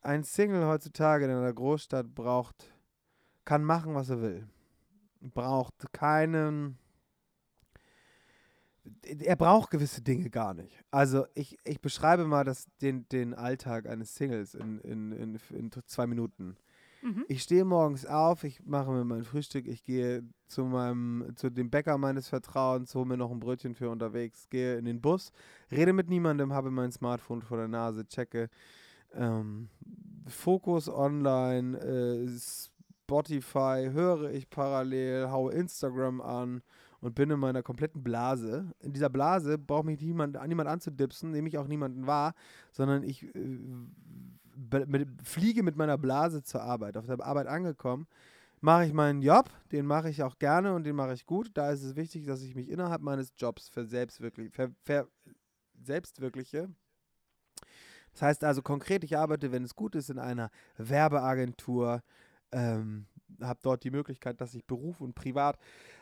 [0.01, 2.73] ein Single heutzutage in einer Großstadt braucht,
[3.43, 4.47] kann machen, was er will.
[5.21, 6.77] Braucht keinen.
[9.03, 10.83] Er braucht gewisse Dinge gar nicht.
[10.91, 15.71] Also ich, ich beschreibe mal das, den, den Alltag eines Singles in, in, in, in
[15.85, 16.55] zwei Minuten.
[17.05, 17.25] Mhm.
[17.27, 21.69] Ich stehe morgens auf, ich mache mir mein Frühstück, ich gehe zu meinem, zu dem
[21.69, 25.31] Bäcker meines Vertrauens, hole mir noch ein Brötchen für unterwegs, gehe in den Bus,
[25.71, 28.49] rede mit niemandem, habe mein Smartphone vor der Nase, checke
[29.13, 29.69] ähm,
[30.27, 36.63] Fokus online, äh, Spotify, höre ich parallel, haue Instagram an
[37.05, 38.71] und bin in meiner kompletten Blase.
[38.79, 42.33] In dieser Blase braucht mich niemand, niemand anzudipsen, nehme ich auch niemanden wahr,
[42.71, 43.59] sondern ich äh,
[44.87, 46.97] mit, fliege mit meiner Blase zur Arbeit.
[46.97, 48.07] Auf der Arbeit angekommen,
[48.59, 51.51] mache ich meinen Job, den mache ich auch gerne und den mache ich gut.
[51.53, 55.07] Da ist es wichtig, dass ich mich innerhalb meines Jobs verselbstwirkliche, ver, ver,
[55.83, 56.69] selbstwirkliche.
[58.13, 62.01] Das heißt also konkret, ich arbeite, wenn es gut ist, in einer Werbeagentur,
[62.51, 63.05] ähm,
[63.41, 65.59] habe dort die Möglichkeit, dass sich Beruf und Privat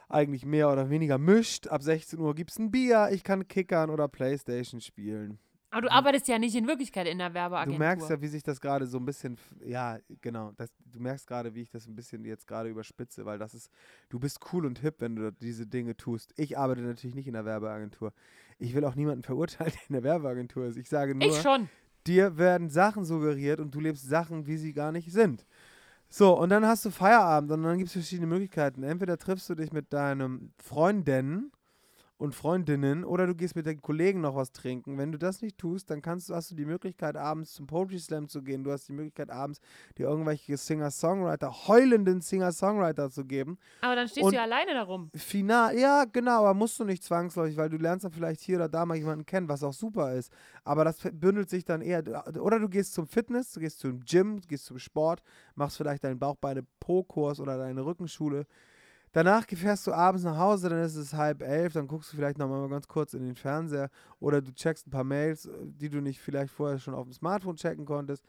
[0.10, 1.68] eigentlich mehr oder weniger mischt.
[1.68, 5.39] Ab 16 Uhr gibt es ein Bier, ich kann kickern oder Playstation spielen.
[5.74, 7.74] Aber du arbeitest ja nicht in Wirklichkeit in der Werbeagentur.
[7.74, 11.26] Du merkst ja, wie sich das gerade so ein bisschen, ja, genau, das, du merkst
[11.26, 13.72] gerade, wie ich das ein bisschen jetzt gerade überspitze, weil das ist,
[14.10, 16.32] du bist cool und hip, wenn du diese Dinge tust.
[16.38, 18.13] Ich arbeite natürlich nicht in der Werbeagentur.
[18.60, 20.78] Ich will auch niemanden verurteilen, der in der Werbeagentur ist.
[20.78, 21.68] Ich sage nur, ich schon.
[22.06, 25.44] dir werden Sachen suggeriert und du lebst Sachen, wie sie gar nicht sind.
[26.15, 28.84] So, und dann hast du Feierabend und dann gibt es verschiedene Möglichkeiten.
[28.84, 31.52] Entweder triffst du dich mit deinem Freundinnen
[32.17, 34.97] und Freundinnen oder du gehst mit den Kollegen noch was trinken.
[34.97, 37.99] Wenn du das nicht tust, dann kannst, du- hast du die Möglichkeit, abends zum Poetry
[37.99, 38.63] Slam zu gehen.
[38.63, 39.60] Du hast die Möglichkeit, abends
[39.97, 43.58] dir irgendwelche Singer-Songwriter, heulenden Singer-Songwriter zu geben.
[43.82, 45.10] Aber dann stehst Und- du ja alleine darum.
[45.15, 48.69] Final, ja, genau, aber musst du nicht zwangsläufig, weil du lernst dann vielleicht hier oder
[48.69, 50.32] da mal jemanden kennen, was auch super ist.
[50.63, 52.04] Aber das bündelt sich dann eher,
[52.39, 55.23] oder du gehst zum Fitness, du gehst zum Gym, du gehst zum Sport,
[55.56, 58.45] machst vielleicht deinen Bauchbeine-Po-Kurs oder deine Rückenschule.
[59.13, 62.39] Danach fährst du abends nach Hause, dann ist es halb elf, dann guckst du vielleicht
[62.39, 66.02] noch mal ganz kurz in den Fernseher oder du checkst ein paar Mails, die du
[66.02, 68.26] nicht vielleicht vorher schon auf dem Smartphone checken konntest.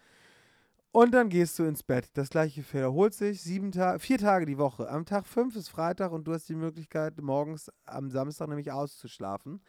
[0.92, 2.10] Und dann gehst du ins Bett.
[2.14, 4.88] Das gleiche wiederholt sich sieben Ta vier Tage die Woche.
[4.88, 9.60] Am Tag fünf ist Freitag und du hast die Möglichkeit, morgens am Samstag nämlich auszuschlafen.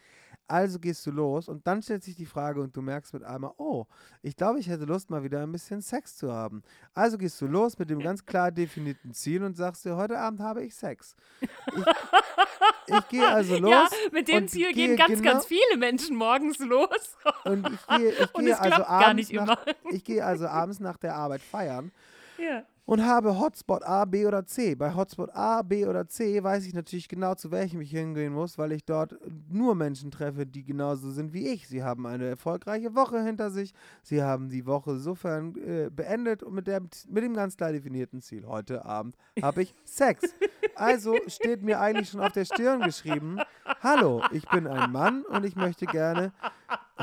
[0.47, 3.51] Also gehst du los und dann stellt sich die Frage und du merkst mit einmal,
[3.57, 3.85] oh,
[4.21, 6.61] ich glaube, ich hätte Lust, mal wieder ein bisschen Sex zu haben.
[6.93, 10.41] Also gehst du los mit dem ganz klar definierten Ziel und sagst dir, heute Abend
[10.41, 11.15] habe ich Sex.
[11.41, 11.47] Ich,
[12.95, 13.71] ich gehe also los.
[13.71, 17.15] ja, mit dem Ziel gehe gehen ganz, genau- ganz viele Menschen morgens los.
[17.43, 21.15] Und ich gehe, ich gehe es also abends nach, ich gehe also abends nach der
[21.15, 21.91] Arbeit feiern
[22.37, 22.63] ja.
[22.85, 24.75] Und habe Hotspot A, B oder C.
[24.75, 28.57] Bei Hotspot A, B oder C weiß ich natürlich genau, zu welchem ich hingehen muss,
[28.57, 29.15] weil ich dort
[29.49, 31.67] nur Menschen treffe, die genauso sind wie ich.
[31.67, 33.73] Sie haben eine erfolgreiche Woche hinter sich.
[34.03, 38.21] Sie haben die Woche sofern äh, beendet und mit, der, mit dem ganz klar definierten
[38.21, 38.45] Ziel.
[38.45, 40.35] Heute Abend habe ich Sex.
[40.75, 43.39] Also steht mir eigentlich schon auf der Stirn geschrieben,
[43.81, 46.33] hallo, ich bin ein Mann und ich möchte gerne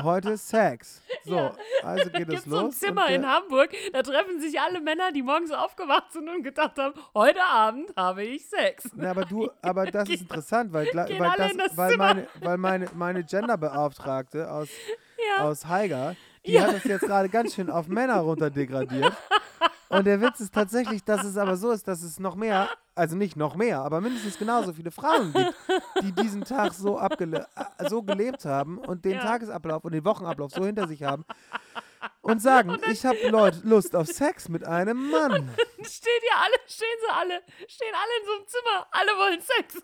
[0.01, 1.01] heute Sex.
[1.23, 1.53] So, Ja.
[1.83, 2.79] also geht es so ein los.
[2.79, 6.93] Zimmer in Hamburg, da treffen sich alle Männer, die morgens aufgewacht sind und gedacht haben,
[7.13, 8.89] heute Abend habe ich Sex.
[8.95, 12.87] Na, aber du, aber das ist interessant, weil, weil, das, das weil meine, weil meine,
[12.95, 14.69] meine Genderbeauftragte aus,
[15.37, 15.43] Ja.
[15.45, 16.63] aus Haiger, die Ja.
[16.63, 19.13] hat das jetzt gerade ganz schön auf Männer runterdegradiert.
[19.97, 23.15] Und der Witz ist tatsächlich, dass es aber so ist, dass es noch mehr, also
[23.15, 25.53] nicht noch mehr, aber mindestens genauso viele Frauen gibt,
[26.01, 29.21] die diesen Tag so, abgele äh, so gelebt haben und den Ja.
[29.21, 31.25] Tagesablauf und den Wochenablauf so hinter sich haben
[32.21, 33.17] und sagen, ich habe
[33.63, 35.49] Lust auf Sex mit einem Mann.
[35.83, 39.81] Steht hier alle, stehen sie alle, stehen alle in so einem Zimmer, alle wollen Sex.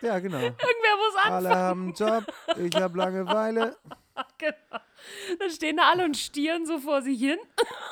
[0.00, 0.38] Ja, genau.
[0.38, 1.56] Irgendwer muss Alle anfangen.
[1.56, 2.24] haben einen Job,
[2.56, 3.76] ich habe Langeweile.
[4.38, 4.82] Genau.
[5.38, 7.38] Dann stehen da alle und stieren so vor sich hin.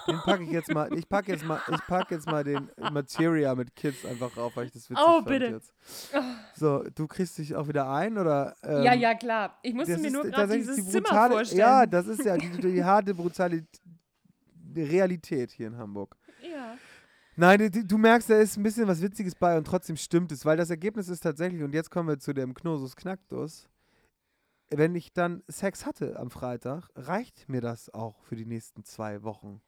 [0.09, 3.55] Den packe ich jetzt mal, ich packe jetzt mal, ich packe jetzt mal den Materia
[3.55, 5.47] mit Kids einfach rauf, weil ich das witzig Oh, bitte.
[5.47, 5.73] jetzt.
[6.57, 8.55] So, du kriegst dich auch wieder ein oder?
[8.63, 9.59] ähm, ja, ja, klar.
[9.63, 11.61] Ich musste mir nur gerade dieses die Zimmer brutale, vorstellen.
[11.61, 13.65] Ja, das ist ja die, die harte brutale
[14.75, 16.17] Realität hier in Hamburg.
[16.43, 16.77] ja.
[17.37, 20.45] Nein, du, du merkst, da ist ein bisschen was Witziges bei und trotzdem stimmt es,
[20.45, 23.67] weil das Ergebnis ist tatsächlich, und jetzt kommen wir zu dem Knosus Knacktus,
[24.71, 29.23] wenn ich dann Sex hatte am Freitag, reicht mir das auch für die nächsten zwei
[29.23, 29.61] Wochen.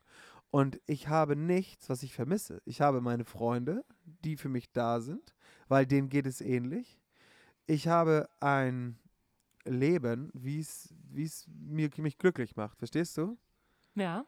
[0.51, 2.61] Und ich habe nichts, was ich vermisse.
[2.65, 5.35] Ich habe meine Freunde, die für mich da sind,
[5.69, 7.01] weil denen geht es ähnlich.
[7.67, 8.99] Ich habe ein
[9.65, 10.95] Leben, wie es
[11.49, 13.38] mir mich glücklich macht, verstehst du?
[13.95, 14.25] Ja.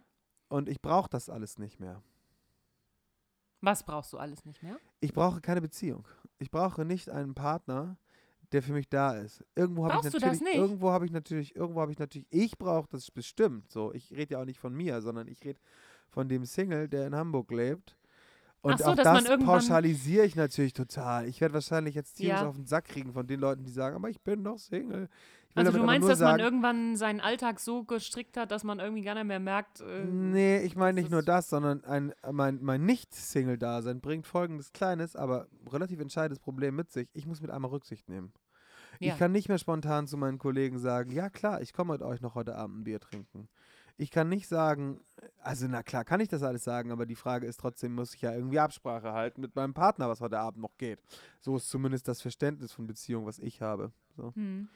[0.48, 2.02] Und ich brauche das alles nicht mehr.
[3.60, 4.78] Was brauchst du alles nicht mehr?
[5.00, 6.06] Ich brauche keine Beziehung.
[6.38, 7.96] Ich brauche nicht einen Partner,
[8.54, 9.44] der für mich da ist.
[9.56, 10.56] Irgendwo habe ich Brauchst du das natürlich, nicht?
[10.56, 13.70] irgendwo habe ich natürlich, irgendwo habe ich natürlich, ich brauche das bestimmt.
[13.70, 15.58] So, ich rede ja auch nicht von mir, sondern ich rede
[16.08, 17.96] von dem Single, der in Hamburg lebt.
[18.62, 21.26] Und so, auch man das pauschalisiere ich natürlich total.
[21.28, 22.48] Ich werde wahrscheinlich jetzt tierisch Ja.
[22.48, 25.08] auf den Sack kriegen von den Leuten, die sagen, aber ich bin doch Single.
[25.56, 29.02] Also du meinst, dass man sagen, irgendwann seinen Alltag so gestrickt hat, dass man irgendwie
[29.02, 29.80] gar nicht mehr merkt.
[29.80, 35.14] Äh, Nee, ich meine nicht nur das, sondern ein, mein, mein Nicht-Single-Dasein bringt folgendes kleines,
[35.14, 37.08] aber relativ entscheidendes Problem mit sich.
[37.12, 38.32] Ich muss mit einmal Rücksicht nehmen.
[39.00, 39.12] Ja.
[39.12, 42.20] Ich kann nicht mehr spontan zu meinen Kollegen sagen, ja klar, ich komme mit euch
[42.20, 43.48] noch heute Abend ein Bier trinken.
[43.96, 45.00] Ich kann nicht sagen,
[45.40, 48.22] also na klar kann ich das alles sagen, aber die Frage ist trotzdem, muss ich
[48.22, 51.00] ja irgendwie Absprache halten mit meinem Partner, was heute Abend noch geht.
[51.40, 53.92] So ist zumindest das Verständnis von Beziehung, was ich habe.
[54.16, 54.32] So.
[54.34, 54.68] hm.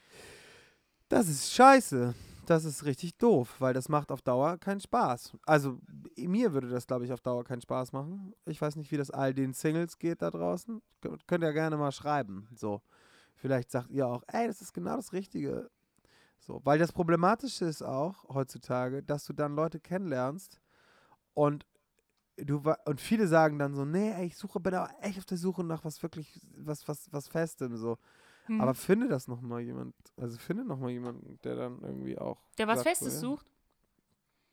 [1.09, 2.15] Das ist scheiße.
[2.47, 5.37] Das ist richtig doof, weil das macht auf Dauer keinen Spaß.
[5.45, 5.79] Also
[6.17, 8.33] mir würde das, glaube ich, auf Dauer keinen Spaß machen.
[8.47, 10.81] Ich weiß nicht, wie das all den Singles geht da draußen.
[11.03, 12.49] Kön- Könnt ihr gerne mal schreiben.
[12.55, 12.81] So.
[13.38, 15.70] Vielleicht sagt ihr auch, ey, das ist genau das Richtige.
[16.40, 20.61] So, weil das Problematische ist auch heutzutage, dass du dann Leute kennenlernst
[21.35, 21.66] und
[22.37, 25.38] du und viele sagen dann so, nee, ey, ich suche, bin aber echt auf der
[25.38, 27.77] Suche nach was wirklich, was, was, was Festem.
[27.77, 27.98] So.
[28.46, 28.61] Hm.
[28.61, 32.42] Aber finde das noch mal jemand, also finde noch mal jemanden, der dann irgendwie auch.
[32.59, 33.33] Der was sagt Festes so, ja.
[33.33, 33.53] sucht?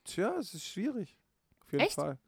[0.04, 1.18] Tja, es ist schwierig.
[1.62, 1.96] Auf jeden Echt?
[1.96, 2.20] Fall.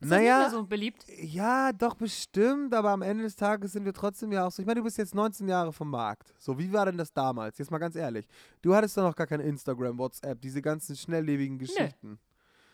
[0.00, 1.04] Ist das nicht naja, mehr so beliebt?
[1.22, 4.62] ja, doch bestimmt, aber am Ende des Tages sind wir trotzdem ja auch so.
[4.62, 6.32] Ich meine, du bist jetzt 19 Jahre vom Markt.
[6.38, 7.58] So, wie war denn das damals?
[7.58, 8.26] Jetzt mal ganz ehrlich.
[8.62, 12.18] Du hattest doch noch gar kein Instagram, WhatsApp, diese ganzen schnelllebigen Geschichten.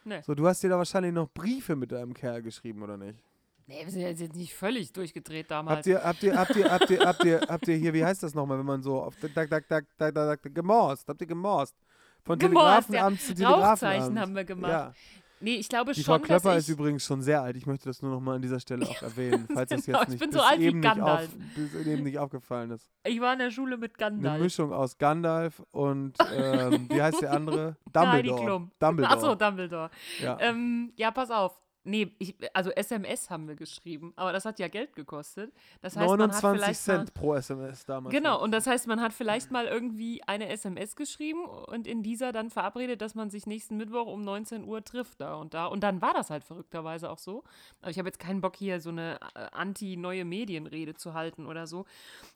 [0.05, 0.21] Nee.
[0.23, 3.19] So, du hast dir da wahrscheinlich noch Briefe mit deinem Kerl geschrieben, oder nicht?
[3.67, 5.79] Nee, wir sind jetzt nicht völlig durchgedreht damals.
[5.79, 8.23] Habt ihr, habt ihr, habt ihr, habt ihr, habt ihr, habt ihr hier, wie heißt
[8.23, 11.09] das nochmal, wenn man so auf tak, tak, tak, tak, tak, tak, gemorst?
[11.09, 11.75] Habt ihr gemorst?
[12.23, 13.09] Von Gemorst, ja.
[13.09, 13.73] Telegrafenamt zu Telegrafenamt.
[13.73, 14.71] Rauchzeichen haben wir gemacht.
[14.71, 14.95] Ja.
[15.41, 16.75] Nee, ich glaube Die schon, Frau Klöpper dass ist ich...
[16.75, 17.57] übrigens schon sehr alt.
[17.57, 20.05] Ich möchte das nur noch mal an dieser Stelle auch erwähnen, falls das Genau, jetzt
[20.09, 21.31] ich nicht bin bis so alt wie nicht, auf, Gandalf.
[21.55, 22.89] bis eben nicht aufgefallen ist.
[23.05, 24.43] Ich war in der Schule mit Eine Gandalf.
[24.43, 27.77] Mischung aus Gandalf und ähm, wie heißt der andere?
[27.93, 28.43] Dumbledore.
[28.45, 28.71] Klum.
[28.79, 29.15] Dumbledore.
[29.15, 29.91] Achso, Dumbledore.
[30.21, 30.39] ja.
[30.41, 31.61] Ähm, ja, pass auf.
[31.87, 35.53] Nee, ich, also SMS haben wir geschrieben, aber das hat ja Geld gekostet.
[35.83, 38.13] Das heißt, man hat 29 vielleicht Cent pro SMS damals.
[38.13, 42.33] Genau, und das heißt, man hat vielleicht mal irgendwie eine SMS geschrieben und in dieser
[42.33, 45.67] dann verabredet, dass man sich nächsten Mittwoch um 19 Uhr trifft da und da.
[45.67, 47.45] Und dann war das halt verrückterweise auch so.
[47.83, 51.69] Aber ich habe jetzt keinen Bock hier so eine äh, anti-neue Medienrede zu halten oder
[51.69, 51.85] so.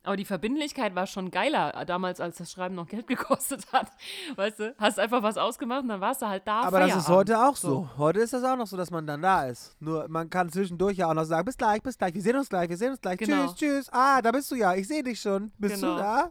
[0.04, 3.88] Aber die Verbindlichkeit war schon geiler damals, als das Schreiben noch Geld gekostet hat.
[4.36, 6.60] Weißt du, hast einfach was ausgemacht und dann warst du halt da.
[6.60, 7.30] Aber das ist Feierabend.
[7.30, 7.88] heute auch so.
[7.98, 9.76] Heute ist das auch noch so, dass man dann da ist.
[9.80, 12.48] Nur man kann zwischendurch ja auch noch sagen, bis gleich, bis gleich, wir sehen uns
[12.48, 13.18] gleich, wir sehen uns gleich.
[13.18, 13.46] Genau.
[13.46, 13.88] Tschüss, tschüss.
[13.92, 15.50] Ah, da bist du ja, ich sehe dich schon.
[15.58, 15.94] Bist Genau.
[15.96, 16.30] du da?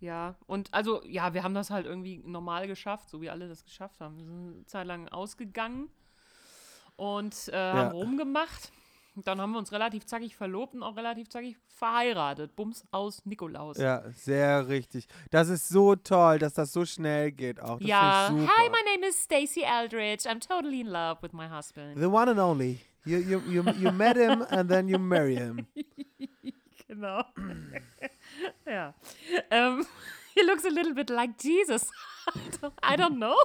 [0.00, 3.64] Ja, und also, ja, wir haben das halt irgendwie normal geschafft, so wie alle das
[3.64, 4.16] geschafft haben.
[4.16, 5.88] Wir sind eine Zeit lang ausgegangen
[6.96, 7.74] und äh, Ja.
[7.74, 8.72] haben rumgemacht.
[9.14, 12.56] Dann haben wir uns relativ zackig verlobt und auch relativ zackig verheiratet.
[12.56, 13.76] Bums aus Nikolaus.
[13.76, 15.06] Ja, sehr richtig.
[15.30, 17.78] Das ist so toll, dass das so schnell geht auch.
[17.78, 20.28] Das Ja, hi, my name is Stacey Eldridge.
[20.28, 21.98] I'm totally in love with my husband.
[21.98, 22.80] The one and only.
[23.04, 25.66] You, you, you, you met him and then you marry him.
[26.92, 27.24] Genau.
[28.66, 28.94] ja.
[29.50, 29.86] Ähm,
[30.34, 31.90] he looks a little bit like Jesus.
[32.82, 33.36] I don't know.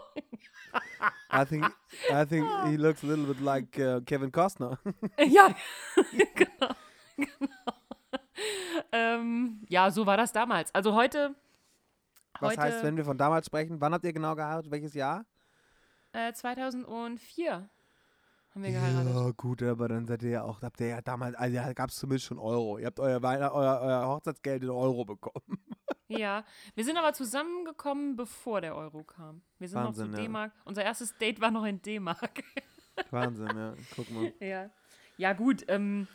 [1.32, 1.65] I think
[2.12, 4.77] I think he looks a little bit like uh, Kevin Costner.
[5.19, 5.53] Ja,
[6.36, 6.75] genau.
[7.17, 7.73] genau.
[8.91, 10.73] Ähm, ja, so war das damals.
[10.73, 11.36] Also heute.
[12.39, 14.71] Was heute heißt, wenn wir von damals sprechen, wann habt ihr genau geheiratet?
[14.71, 15.25] Welches Jahr?
[16.13, 17.51] äh, 2004
[18.53, 19.13] haben wir geheiratet.
[19.15, 21.89] Ja, gut, aber dann seid ihr ja auch, habt ihr ja damals, also ja, gab
[21.89, 22.77] es zumindest schon Euro.
[22.77, 25.60] Ihr habt euer, Weihn- euer, euer Hochzeitsgeld in Euro bekommen.
[26.07, 26.45] Ja.
[26.75, 29.41] wir sind aber zusammengekommen, bevor der Euro kam.
[29.59, 30.23] Wir sind Wahnsinn, noch zu ja.
[30.25, 30.51] D-Mark.
[30.65, 32.43] Unser erstes Date war noch in D-Mark.
[33.11, 33.73] Wahnsinn, ja.
[33.95, 34.33] Guck mal.
[34.39, 34.69] Ja.
[35.17, 35.65] Ja, gut.
[35.67, 36.07] Ähm,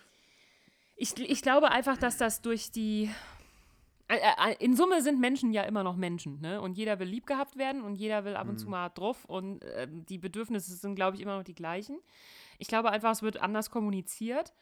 [0.97, 3.11] ich, ich glaube einfach, dass das durch die.
[4.09, 6.61] Äh, äh, in Summe sind Menschen ja immer noch Menschen, ne?
[6.61, 9.65] Und jeder will lieb gehabt werden und jeder will ab und zu mal drauf und
[9.65, 11.99] äh, die Bedürfnisse sind, glaube ich, immer noch die gleichen.
[12.59, 14.53] Ich glaube einfach, es wird anders kommuniziert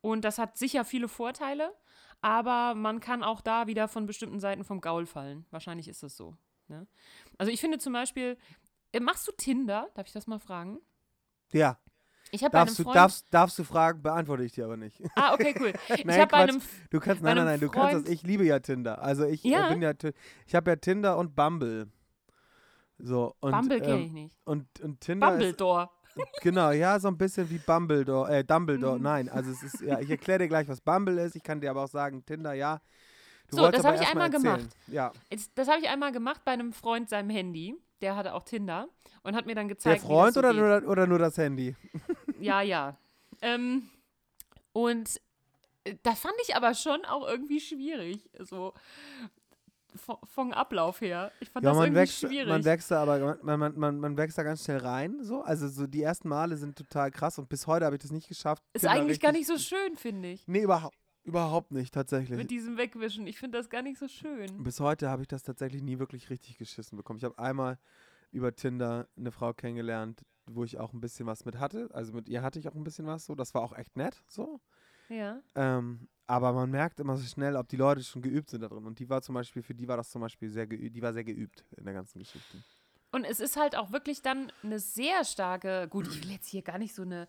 [0.00, 1.72] und das hat sicher viele Vorteile,
[2.24, 5.44] aber man kann auch da wieder von bestimmten Seiten vom Gaul fallen.
[5.50, 6.34] Wahrscheinlich ist das so.
[6.68, 6.86] Ne?
[7.36, 8.38] Also ich finde zum Beispiel,
[8.92, 9.90] äh, machst du Tinder?
[9.94, 10.78] Darf ich das mal fragen?
[11.52, 11.78] Ja,
[12.30, 12.96] Ich habe darfst du, Freund.
[12.96, 15.02] darfst, darfst du fragen, beantworte ich dir aber nicht.
[15.16, 15.74] Ah, okay, cool.
[15.98, 18.02] Ich Nein, habe bei einem Du kannst, nein, nein, einem nein, du kannst das.
[18.04, 19.02] Freund- Ich liebe ja Tinder.
[19.02, 19.68] Also ich äh, Ja?
[19.68, 19.92] bin ja,
[20.46, 21.92] ich habe ja Tinder und Bumble.
[22.96, 24.34] So, und, Bumble kenne ähm, ich nicht.
[24.44, 25.90] und, und Tinder ist, Bumbledore.
[26.42, 29.02] Genau, ja, so ein bisschen wie Bumbledore, äh, Dumbledore, Mhm.
[29.02, 31.70] nein, also es ist, ja, ich erkläre dir gleich, was Bumble ist, ich kann dir
[31.70, 32.80] aber auch sagen, Tinder, ja.
[33.48, 34.68] Du So, das aber hab ich einmal erzählen.
[34.88, 37.76] Ja, Jetzt, das habe ich einmal gemacht bei einem Freund seinem Handy.
[38.00, 38.88] Der hatte auch Tinder
[39.22, 41.36] und hat mir dann der gezeigt, Freund wie das oder, so nur, oder nur das
[41.38, 41.74] Handy?
[42.40, 42.96] Ja, ja.
[43.42, 43.88] Ähm,
[44.72, 45.20] und
[45.84, 48.30] Äh, Das fand ich aber schon auch irgendwie schwierig.
[48.40, 48.72] So
[50.24, 51.30] vom Ablauf her.
[51.40, 52.48] Ich fand Ja, das man irgendwie wächst, schwierig.
[52.48, 55.42] man wächst da aber, man, man, man, man wächst da ganz schnell rein, so.
[55.42, 58.28] Also so die ersten Male sind total krass und bis heute habe ich das nicht
[58.28, 58.62] geschafft.
[58.72, 60.46] ist Tinder eigentlich gar nicht so schön, finde ich.
[60.48, 62.36] Nee, überhaupt, überhaupt nicht, tatsächlich.
[62.36, 63.26] Mit diesem Wegwischen.
[63.26, 64.62] Ich finde das gar nicht so schön.
[64.62, 67.18] Bis heute habe ich das tatsächlich nie wirklich richtig geschissen bekommen.
[67.18, 67.78] Ich habe einmal
[68.30, 71.88] über Tinder eine Frau kennengelernt, wo ich auch ein bisschen was mit hatte.
[71.92, 73.34] Also mit ihr hatte ich auch ein bisschen was so.
[73.34, 74.60] Das war auch echt nett so.
[75.08, 75.40] Ja.
[75.54, 78.84] Ähm, aber man merkt immer so schnell, ob die Leute schon geübt sind da drin.
[78.84, 81.12] Und die war zum Beispiel, für die war das zum Beispiel sehr geübt, die war
[81.12, 82.62] sehr geübt in der ganzen Geschichte.
[83.12, 86.62] Und es ist halt auch wirklich dann eine sehr starke, gut, ich will jetzt hier
[86.62, 87.28] gar nicht so eine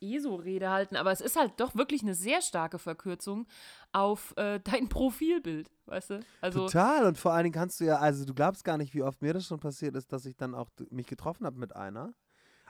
[0.00, 3.46] ESO-Rede halten, aber es ist halt doch wirklich eine sehr starke Verkürzung
[3.92, 6.20] auf äh, dein Profilbild, weißt du?
[6.40, 7.06] Also, Total.
[7.06, 9.32] Und vor allen Dingen kannst du ja, also du glaubst gar nicht, wie oft mir
[9.32, 12.14] das schon passiert ist, dass ich dann auch mich getroffen habe mit einer.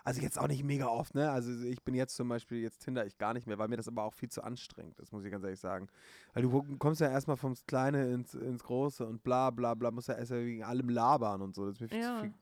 [0.07, 1.33] Also jetzt auch nicht mega oft, ne?
[1.33, 3.89] Also ich bin jetzt zum Beispiel, jetzt Tinder ich gar nicht mehr, weil mir das
[3.89, 5.89] aber auch viel zu anstrengend ist, muss ich ganz ehrlich sagen.
[6.33, 10.07] Weil du kommst ja erstmal vom Kleine ins, ins Große und bla bla bla, musst
[10.07, 11.67] ja erst ja wegen allem labern und so.
[11.67, 12.15] Das ist mir viel, Ja.
[12.15, 12.35] zu, viel,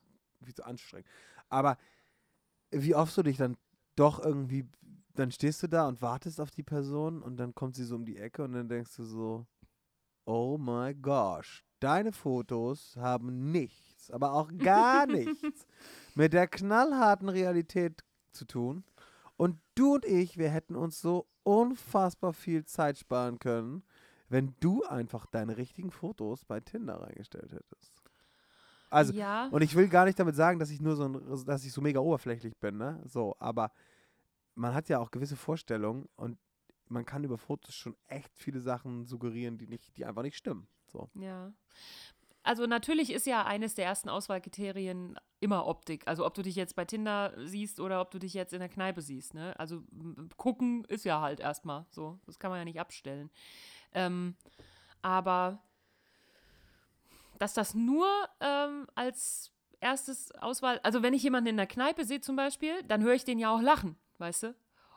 [0.42, 1.09] viel zu anstrengend.
[1.48, 1.79] Aber
[2.70, 3.57] wie oft du dich dann
[3.96, 4.68] doch irgendwie,
[5.14, 8.05] dann stehst du da und wartest auf die Person und dann kommt sie so um
[8.05, 9.46] die Ecke und dann denkst du so,
[10.27, 15.66] oh my gosh, deine Fotos haben nichts, aber auch gar nichts
[16.14, 18.85] mit der knallharten Realität zu tun.
[19.37, 23.83] Und du und ich, wir hätten uns so unfassbar viel Zeit sparen können,
[24.29, 28.03] wenn du einfach deine richtigen Fotos bei Tinder reingestellt hättest.
[28.90, 29.48] Also, ja.
[29.48, 31.81] und ich will gar nicht damit sagen, dass ich nur so, ein, dass ich so
[31.81, 33.03] mega oberflächlich bin, ne?
[33.05, 33.72] So, aber
[34.55, 36.38] man hat ja auch gewisse Vorstellungen und
[36.88, 40.68] man kann über Fotos schon echt viele Sachen suggerieren, die nicht, die einfach nicht stimmen.
[40.87, 41.11] So.
[41.14, 41.53] Ja.
[42.44, 46.07] Also natürlich ist ja eines der ersten Auswahlkriterien immer Optik.
[46.07, 48.68] Also ob du dich jetzt bei Tinder siehst oder ob du dich jetzt in der
[48.68, 49.33] Kneipe siehst.
[49.33, 49.59] Ne?
[49.59, 49.83] Also
[50.37, 52.20] gucken ist ja halt erstmal so.
[52.26, 53.30] Das kann man ja nicht abstellen.
[53.92, 54.37] Ähm,
[55.00, 55.59] aber
[57.38, 58.07] dass das nur
[58.40, 63.02] ähm, als erstes Auswahl, also wenn ich jemanden in der Kneipe sehe zum Beispiel, dann
[63.02, 64.54] höre ich den ja auch lachen, weißt du?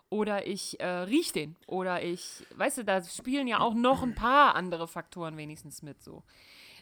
[0.10, 1.56] Oder ich äh, riech den.
[1.66, 6.02] Oder ich, weißt du, da spielen ja auch noch ein paar andere Faktoren wenigstens mit
[6.02, 6.24] so.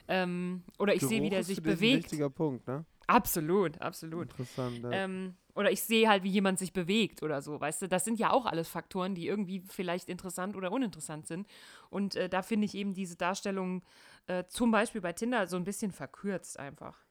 [0.08, 2.04] Ähm, oder ich sehe, wie der ist sich für dich Ein bewegt.
[2.06, 2.86] wichtiger Punkt, ne?
[3.08, 4.32] Absolut, absolut.
[4.32, 4.84] Interessant.
[4.84, 4.92] Ja.
[4.92, 7.88] Ähm, oder ich sehe halt, wie jemand sich bewegt oder so, weißt du?
[7.88, 11.48] Das sind ja auch alles Faktoren, die irgendwie vielleicht interessant oder uninteressant sind.
[11.90, 13.84] Und äh, da finde ich eben diese Darstellung
[14.28, 17.06] äh, zum Beispiel bei Tinder so ein bisschen verkürzt einfach.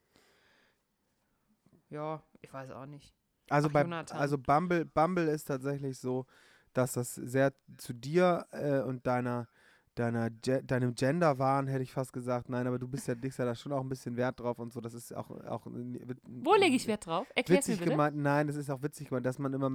[1.89, 3.15] Ja, ich weiß auch nicht.
[3.49, 4.19] Also, Ach, bei, Jonathan.
[4.19, 6.27] also Bumble, Bumble ist tatsächlich so,
[6.73, 9.49] dass das sehr zu dir äh, und deiner,
[9.95, 12.49] deiner Ge deinem Gender waren, hätte ich fast gesagt.
[12.49, 14.73] Nein, aber du bist ja, legst ja da schon auch ein bisschen Wert drauf und
[14.73, 14.81] so.
[14.81, 15.31] Das ist auch.
[15.47, 17.27] auch Wo lege ich Wert drauf?
[17.35, 17.91] Erklär's mir Witzig bitte.
[17.93, 19.71] gemeint, nein, das ist auch witzig gemeint, dass man immer,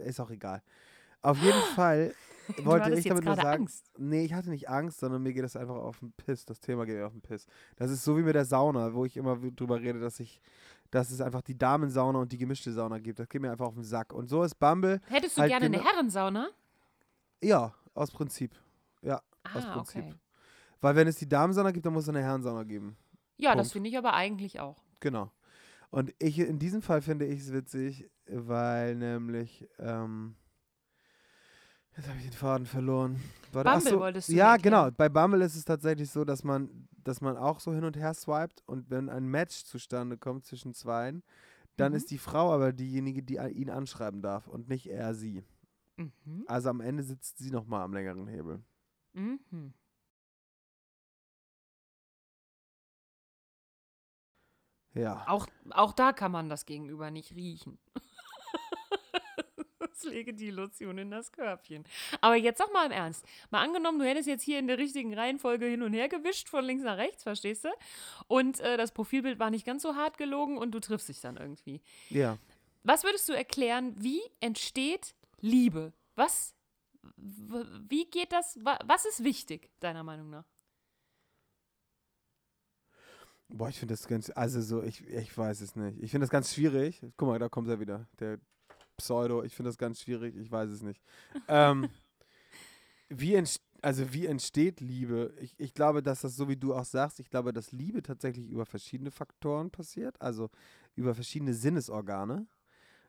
[0.00, 0.62] äh, ist auch egal.
[1.22, 2.14] Auf jeden Fall
[2.62, 3.90] wollte ich damit nur sagen, Angst.
[3.98, 6.44] nee, ich hatte nicht Angst, sondern mir geht das einfach auf den Piss.
[6.44, 7.46] Das Thema geht mir auf den Piss.
[7.76, 10.40] Das ist so wie mit der Sauna, wo ich immer drüber rede, dass ich,
[10.90, 13.18] dass es einfach die Damensauna und die gemischte Sauna gibt.
[13.18, 14.12] Das geht mir einfach auf den Sack.
[14.12, 16.48] Und so ist Bumble, Hättest du halt gerne eine Herrensauna?
[17.42, 18.52] ja, aus Prinzip.
[19.02, 19.20] Ja,
[19.54, 20.02] aus Ah, Prinzip.
[20.04, 20.14] okay.
[20.80, 22.96] Weil wenn es die Damensauna gibt, dann muss es eine Herrensauna geben.
[23.38, 23.72] Ja, das Punkt.
[23.74, 24.82] finde ich aber eigentlich auch.
[25.00, 25.30] Genau.
[25.90, 30.36] Und ich in diesem Fall finde ich es witzig, weil nämlich, ähm,
[31.96, 33.20] jetzt habe ich den Faden verloren.
[33.54, 34.90] Ach Bumble so, wolltest du Ja, genau.
[34.90, 38.12] Bei Bumble ist es tatsächlich so, dass man, dass man auch so hin und her
[38.14, 41.22] swiped und wenn ein Match zustande kommt zwischen zweien,
[41.76, 41.96] dann Mhm.
[41.98, 45.42] ist die Frau aber diejenige, die ihn anschreiben darf und nicht er sie.
[45.96, 46.44] Mhm.
[46.46, 48.62] Also am Ende sitzt sie nochmal am längeren Hebel.
[49.16, 49.72] Mhm.
[54.96, 55.24] Ja.
[55.28, 57.78] Auch, auch da kann man das Gegenüber nicht riechen.
[59.78, 61.84] das lege die Lotion in das Körbchen.
[62.22, 63.26] Aber jetzt sag mal im Ernst.
[63.50, 66.64] Mal angenommen, du hättest jetzt hier in der richtigen Reihenfolge hin und her gewischt, von
[66.64, 67.68] links nach rechts, verstehst du?
[68.26, 71.36] Und äh, das Profilbild war nicht ganz so hart gelogen und du triffst dich dann
[71.36, 71.82] irgendwie.
[72.08, 72.38] Ja.
[72.82, 75.92] Was würdest du erklären, wie entsteht Liebe?
[76.14, 76.55] Was,
[77.16, 80.44] wie geht das, wa, was ist wichtig, deiner Meinung nach?
[83.48, 86.02] Boah, ich finde das ganz, also so, ich, ich weiß es nicht.
[86.02, 87.00] Ich finde das ganz schwierig.
[87.16, 88.40] Guck mal, da kommt er wieder, der
[88.96, 89.44] Pseudo.
[89.44, 91.00] Ich finde das ganz schwierig, ich weiß es nicht.
[91.48, 91.88] ähm,
[93.08, 93.40] wie,
[93.82, 95.32] also wie entsteht Liebe?
[95.40, 98.48] Ich, ich glaube, dass das, so wie du auch sagst, ich glaube, dass Liebe tatsächlich
[98.48, 100.50] über verschiedene Faktoren passiert, also
[100.96, 102.48] über verschiedene Sinnesorgane.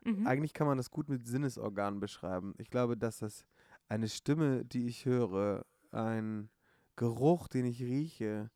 [0.03, 0.27] Mhm.
[0.27, 2.53] Eigentlich kann man das gut mit Sinnesorganen beschreiben.
[2.59, 3.45] Ich glaube, dass das
[3.89, 6.49] eine Stimme, die ich höre, ein
[6.95, 8.49] Geruch, den ich rieche,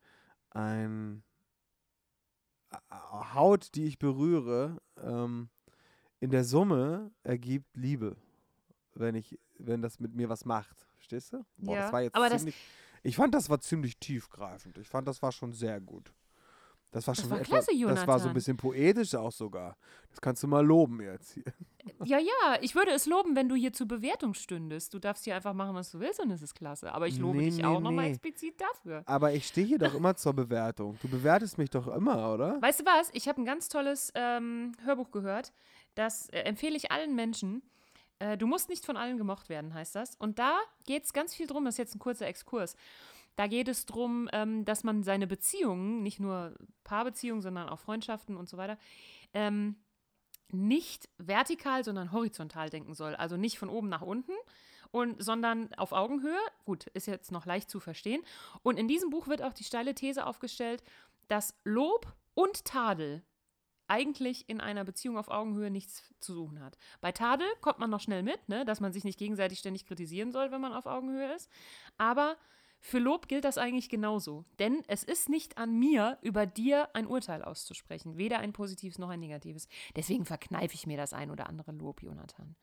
[0.49, 1.23] ein
[3.33, 5.49] Haut, die ich berühre, ähm,
[6.19, 8.15] in der Summe ergibt Liebe,
[8.93, 10.87] wenn ich, wenn das mit mir was macht.
[10.95, 11.45] Verstehst du?
[11.57, 12.55] Boah, Ja, das war jetzt aber das- ziemlich,
[13.03, 14.77] ich fand, das war ziemlich tiefgreifend.
[14.77, 16.13] Ich fand, das war schon sehr gut.
[16.91, 18.33] Das war Das schon war etwas, klasse, Das war so ein Jonathan.
[18.33, 19.77] bisschen poetisch auch sogar.
[20.09, 21.43] Das kannst du mal loben jetzt hier.
[22.03, 24.93] Ja, ja, ich würde es loben, wenn du hier zur Bewertung stündest.
[24.93, 26.93] Du darfst hier einfach machen, was du willst und es ist klasse.
[26.93, 28.11] Aber ich lobe Nee, dich nee, auch nochmal nee.
[28.11, 29.03] explizit dafür.
[29.05, 30.99] Aber ich stehe hier doch immer zur Bewertung.
[31.01, 32.61] Du bewertest mich doch immer, oder?
[32.61, 33.09] Weißt du was?
[33.13, 35.53] Ich habe ein ganz tolles ähm, Hörbuch gehört.
[35.95, 37.61] Das äh, empfehle ich allen Menschen.
[38.19, 40.15] Äh, du musst nicht von allen gemocht werden, heißt das.
[40.17, 42.75] Und da geht es ganz viel drum, das ist jetzt ein kurzer Exkurs.
[43.35, 48.35] Da geht es darum, ähm, dass man seine Beziehungen, nicht nur Paarbeziehungen, sondern auch Freundschaften
[48.35, 48.77] und so weiter,
[49.33, 49.75] ähm,
[50.51, 53.15] nicht vertikal, sondern horizontal denken soll.
[53.15, 54.33] Also nicht von oben nach unten,
[54.91, 56.39] und, sondern auf Augenhöhe.
[56.65, 58.21] Gut, ist jetzt noch leicht zu verstehen.
[58.61, 60.83] Und in diesem Buch wird auch die steile These aufgestellt,
[61.27, 63.23] dass Lob und Tadel
[63.87, 66.77] eigentlich in einer Beziehung auf Augenhöhe nichts zu suchen hat.
[67.01, 70.31] Bei Tadel kommt man noch schnell mit, ne, dass man sich nicht gegenseitig ständig kritisieren
[70.31, 71.49] soll, wenn man auf Augenhöhe ist.
[71.97, 72.37] Aber
[72.83, 74.43] für Lob gilt das eigentlich genauso.
[74.59, 78.17] Denn es ist nicht an mir, über dir ein Urteil auszusprechen.
[78.17, 79.67] Weder ein positives noch ein negatives.
[79.95, 82.55] Deswegen verkneife ich mir das ein oder andere Lob, Jonathan.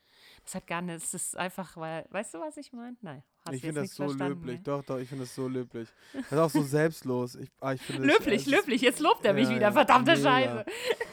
[0.45, 2.97] Das hat gar nicht, es ist einfach, weil, weißt du, was ich meine?
[3.01, 4.57] Nein, hast ich finde das nichts so löblich.
[4.57, 4.63] ne?
[4.65, 5.89] Doch, doch, ich finde das so löblich.
[6.15, 7.37] Das ist auch so selbstlos.
[7.37, 9.73] Ich, ah, ich das- Löblich, es ist- löblich, jetzt lobt er mich Ja, wieder, ja,
[9.73, 10.23] verdammte mega.
[10.31, 10.65] Scheiße.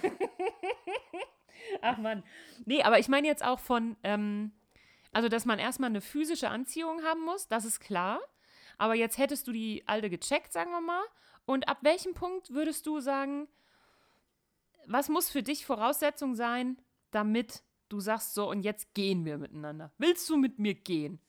[1.82, 2.24] Ach Mann.
[2.66, 4.52] Nee, aber ich meine jetzt auch von, ähm,
[5.12, 8.20] also dass man erstmal eine physische Anziehung haben muss, das ist klar.
[8.78, 11.04] Aber jetzt hättest du die alte gecheckt, sagen wir mal.
[11.46, 13.48] Und ab welchem Punkt würdest du sagen,
[14.88, 16.78] was muss für dich Voraussetzung sein,
[17.12, 19.92] damit du sagst, so und jetzt gehen wir miteinander?
[19.98, 21.20] Willst du mit mir gehen?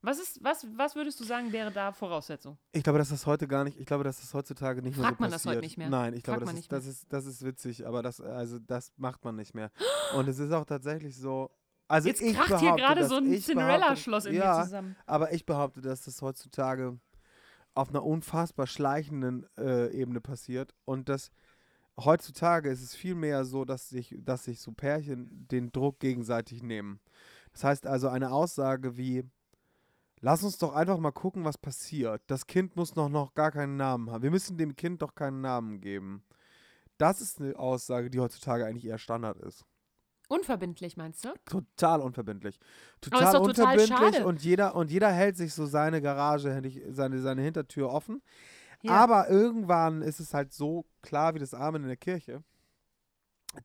[0.00, 2.56] Was, ist, was, was würdest du sagen, wäre da Voraussetzung?
[2.70, 5.18] Ich glaube, dass das heute gar nicht, ich glaube, dass das heutzutage nicht mehr Fragt
[5.18, 5.90] so man das heute nicht mehr?
[5.90, 8.60] Nein, ich glaube, Fragt man das, ist, das, ist, das ist witzig, aber das, also
[8.60, 9.72] das macht man nicht mehr.
[10.14, 11.50] Und es ist auch tatsächlich so,
[11.88, 14.96] also Jetzt ich kracht hier gerade so ein Cinderella-Schloss in behaupte- mir ja, zusammen.
[15.06, 16.98] aber ich behaupte, dass das heutzutage
[17.74, 21.30] auf einer unfassbar schleichenden äh, Ebene passiert und dass
[21.98, 26.62] heutzutage ist es viel mehr so, dass sich, dass sich so Pärchen den Druck gegenseitig
[26.62, 27.00] nehmen.
[27.52, 29.24] Das heißt also eine Aussage wie,
[30.20, 32.22] lass uns doch einfach mal gucken, was passiert.
[32.26, 34.22] Das Kind muss noch, noch gar keinen Namen haben.
[34.22, 36.22] Wir müssen dem Kind doch keinen Namen geben.
[36.98, 39.64] Das ist eine Aussage, die heutzutage eigentlich eher Standard ist.
[40.28, 41.30] Unverbindlich, meinst du?
[41.46, 42.58] Total unverbindlich.
[43.00, 44.26] Total total unverbindlich schade.
[44.26, 48.22] und jeder, und jeder hält sich so seine Garage, seine, seine Hintertür offen.
[48.82, 48.92] Ja.
[48.92, 52.42] Aber irgendwann ist es halt so klar wie das Amen in der Kirche,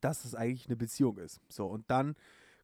[0.02, 1.42] dass es eigentlich eine Beziehung ist.
[1.50, 2.16] So, und dann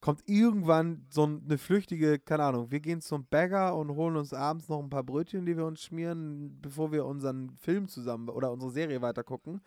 [0.01, 4.69] kommt irgendwann so eine flüchtige, keine Ahnung, wir gehen zum Bäcker und holen uns abends
[4.69, 8.71] noch ein paar Brötchen, die wir uns schmieren, bevor wir unseren Film zusammen oder unsere
[8.71, 9.61] Serie weitergucken.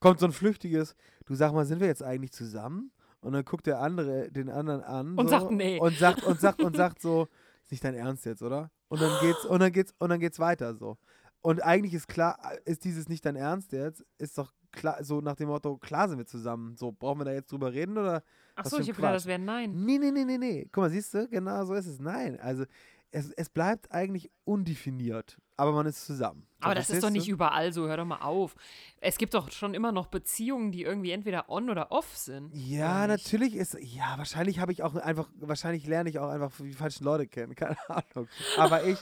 [0.00, 2.90] Kommt so ein flüchtiges, du sag mal, sind wir jetzt eigentlich zusammen?
[3.20, 5.78] Und dann guckt der andere den anderen an Und so, sagt, nee.
[5.80, 7.28] und sagt und sagt und sagt so,
[7.64, 8.70] ist nicht dein Ernst jetzt, oder?
[8.88, 10.96] Und dann geht's und dann geht's und dann geht's weiter so.
[11.40, 15.36] Und eigentlich ist klar, ist dieses nicht dein Ernst jetzt, ist doch klar, so nach
[15.36, 16.76] dem Motto, klar sind wir zusammen.
[16.76, 18.22] So, brauchen wir da jetzt drüber reden oder?
[18.56, 19.72] Ach so, ich habe gedacht, das wäre ein Nein.
[19.84, 20.68] Nee, nee, nee, nee, nee.
[20.72, 22.00] Guck mal, siehst du, genau so ist es.
[22.00, 22.64] Nein, also
[23.10, 26.47] es, es bleibt eigentlich undefiniert, aber man ist zusammen.
[26.60, 28.54] Aber das ist verstehst doch nicht überall so, hör doch mal auf.
[29.00, 32.52] Es gibt doch schon immer noch Beziehungen, die irgendwie entweder on oder off sind.
[32.54, 36.72] Ja, natürlich ist, ja, wahrscheinlich habe ich auch einfach, wahrscheinlich lerne ich auch einfach die
[36.72, 38.28] falschen Leute kennen, keine Ahnung.
[38.56, 38.98] Aber ich,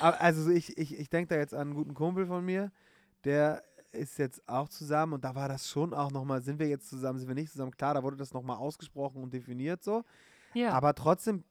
[0.00, 2.70] also ich, ich, ich denke da jetzt an einen guten Kumpel von mir,
[3.24, 6.88] der ist jetzt auch zusammen und da war das schon auch nochmal, sind wir jetzt
[6.88, 10.04] zusammen, sind wir nicht zusammen, klar, da wurde das nochmal ausgesprochen und definiert so,
[10.54, 10.70] Ja.
[10.70, 11.42] aber trotzdem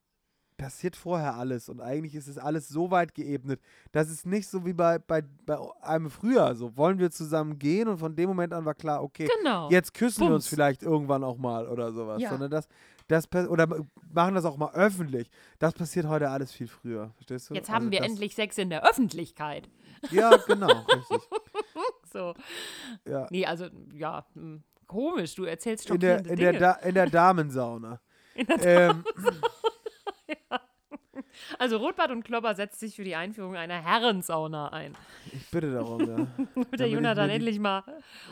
[0.59, 3.61] passiert vorher alles und eigentlich ist es alles so weit geebnet,
[3.93, 7.87] dass es nicht so wie bei, bei, bei einem früher so, wollen wir zusammen gehen
[7.87, 9.69] und von dem Moment an war klar, okay, genau.
[9.69, 10.47] jetzt küssen wir uns Bums.
[10.49, 12.21] vielleicht irgendwann auch mal oder sowas.
[12.21, 12.29] Ja.
[12.29, 12.67] Sondern das,
[13.07, 13.77] das oder ma-
[14.13, 15.29] machen das auch mal öffentlich.
[15.59, 17.11] Das passiert heute alles viel früher.
[17.15, 17.53] Verstehst du?
[17.53, 19.69] Jetzt Also haben wir das, endlich Sex in der Öffentlichkeit.
[20.11, 21.19] Ja, genau, richtig.
[22.11, 22.33] So.
[23.07, 23.27] Ja.
[23.29, 27.07] Nee, also, ja, hm, komisch, du erzählst In der, schockierende in, der da in der
[27.07, 28.01] Damensauna.
[28.33, 29.03] In der ähm,
[31.59, 34.95] also Rotbart und Klopper setzt sich für die Einführung einer Herrensauna ein,
[35.33, 36.15] ich bitte darum, ja.
[36.55, 37.83] damit der mir die- endlich mal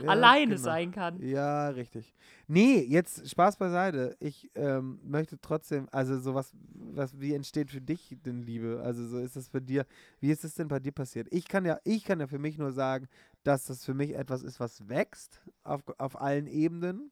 [0.01, 0.63] ja alleine genau.
[0.63, 1.21] sein kann.
[1.21, 2.13] Ja, richtig.
[2.47, 4.15] Nee, jetzt Spaß beiseite.
[4.19, 8.81] Ich ähm, möchte trotzdem, also sowas, was, wie entsteht für dich denn Liebe?
[8.83, 9.85] Also so ist das für dir,
[10.19, 11.27] wie ist es denn bei dir passiert?
[11.31, 13.07] Ich kann ja, ich kann ja für mich nur sagen,
[13.43, 17.11] dass das für mich etwas ist, was wächst auf, auf allen Ebenen.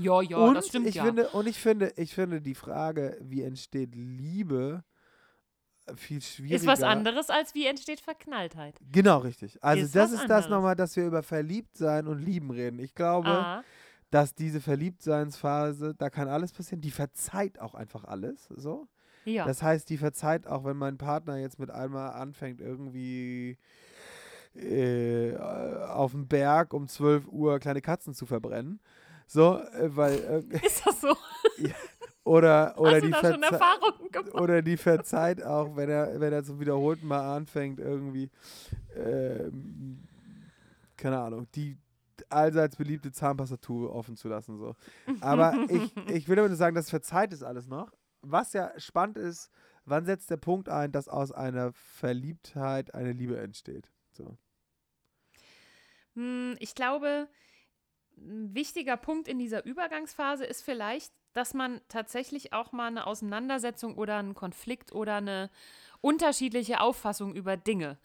[0.00, 1.04] Ja, ja, und das stimmt ich ja.
[1.04, 4.82] finde, und ich finde, ich finde die Frage, wie entsteht Liebe,
[5.86, 6.56] äh, viel schwieriger.
[6.56, 8.76] Ist was anderes, als wie entsteht Verknalltheit.
[8.92, 9.62] Genau, richtig.
[9.62, 10.48] Also Ist das ist das anderes.
[10.48, 12.78] nochmal, dass wir über Verliebtsein und Lieben reden.
[12.78, 13.62] Ich glaube, Ah,
[14.10, 18.88] dass diese Verliebtseinsphase, da kann alles passieren, die verzeiht auch einfach alles, so.
[19.24, 19.44] Ja.
[19.44, 23.58] Das heißt, die verzeiht auch, wenn mein Partner jetzt mit einmal anfängt, irgendwie
[24.54, 28.80] äh, auf dem Berg um 12 Uhr kleine Katzen zu verbrennen.
[29.30, 30.44] So, äh, weil.
[30.50, 31.16] Äh, Ist das so?
[32.24, 37.06] oder, oder, Hast die schon oder die verzeiht auch, wenn er, wenn er zum wiederholten
[37.06, 38.28] Mal anfängt, irgendwie,
[38.96, 40.02] ähm,
[40.96, 41.78] keine Ahnung, die
[42.28, 44.58] allseits beliebte Zahnpastatube offen zu lassen.
[44.58, 44.74] So.
[45.20, 47.92] Aber ich, ich will nur sagen, das verzeiht ist alles noch.
[48.22, 49.48] Was ja spannend ist,
[49.84, 53.92] wann setzt der Punkt ein, dass aus einer Verliebtheit eine Liebe entsteht?
[54.10, 54.36] So.
[56.16, 57.28] Hm, Ich glaube,
[58.20, 63.96] ein wichtiger Punkt in dieser Übergangsphase ist vielleicht, dass man tatsächlich auch mal eine Auseinandersetzung
[63.96, 65.50] oder einen Konflikt oder eine
[66.00, 67.98] unterschiedliche Auffassung über Dinge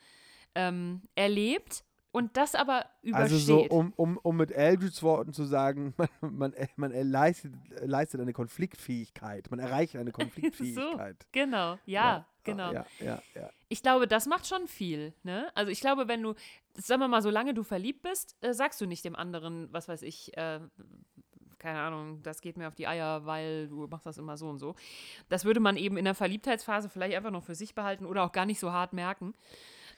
[0.53, 3.33] ähm, erlebt und das aber übersteht.
[3.33, 8.21] Also so, um, um, um mit Eldridge Worten zu sagen, man, man, man leistet, leistet
[8.21, 11.27] eine Konfliktfähigkeit, man erreicht eine Konfliktfähigkeit.
[11.31, 12.71] Genau, ja, genau.
[12.71, 13.49] Ja, ja, ja.
[13.67, 15.13] Ich glaube, das macht schon viel.
[15.23, 15.51] Ne?
[15.55, 16.35] Also ich glaube, wenn du,
[16.75, 20.01] sagen wir mal, solange du verliebt bist, äh, sagst du nicht dem anderen, was weiß
[20.03, 20.59] ich, äh,
[21.59, 24.59] keine Ahnung, das geht mir auf die Eier, weil du machst das immer so und
[24.59, 24.75] so.
[25.29, 28.31] Das würde man eben in der Verliebtheitsphase vielleicht einfach noch für sich behalten oder auch
[28.31, 29.33] gar nicht so hart merken.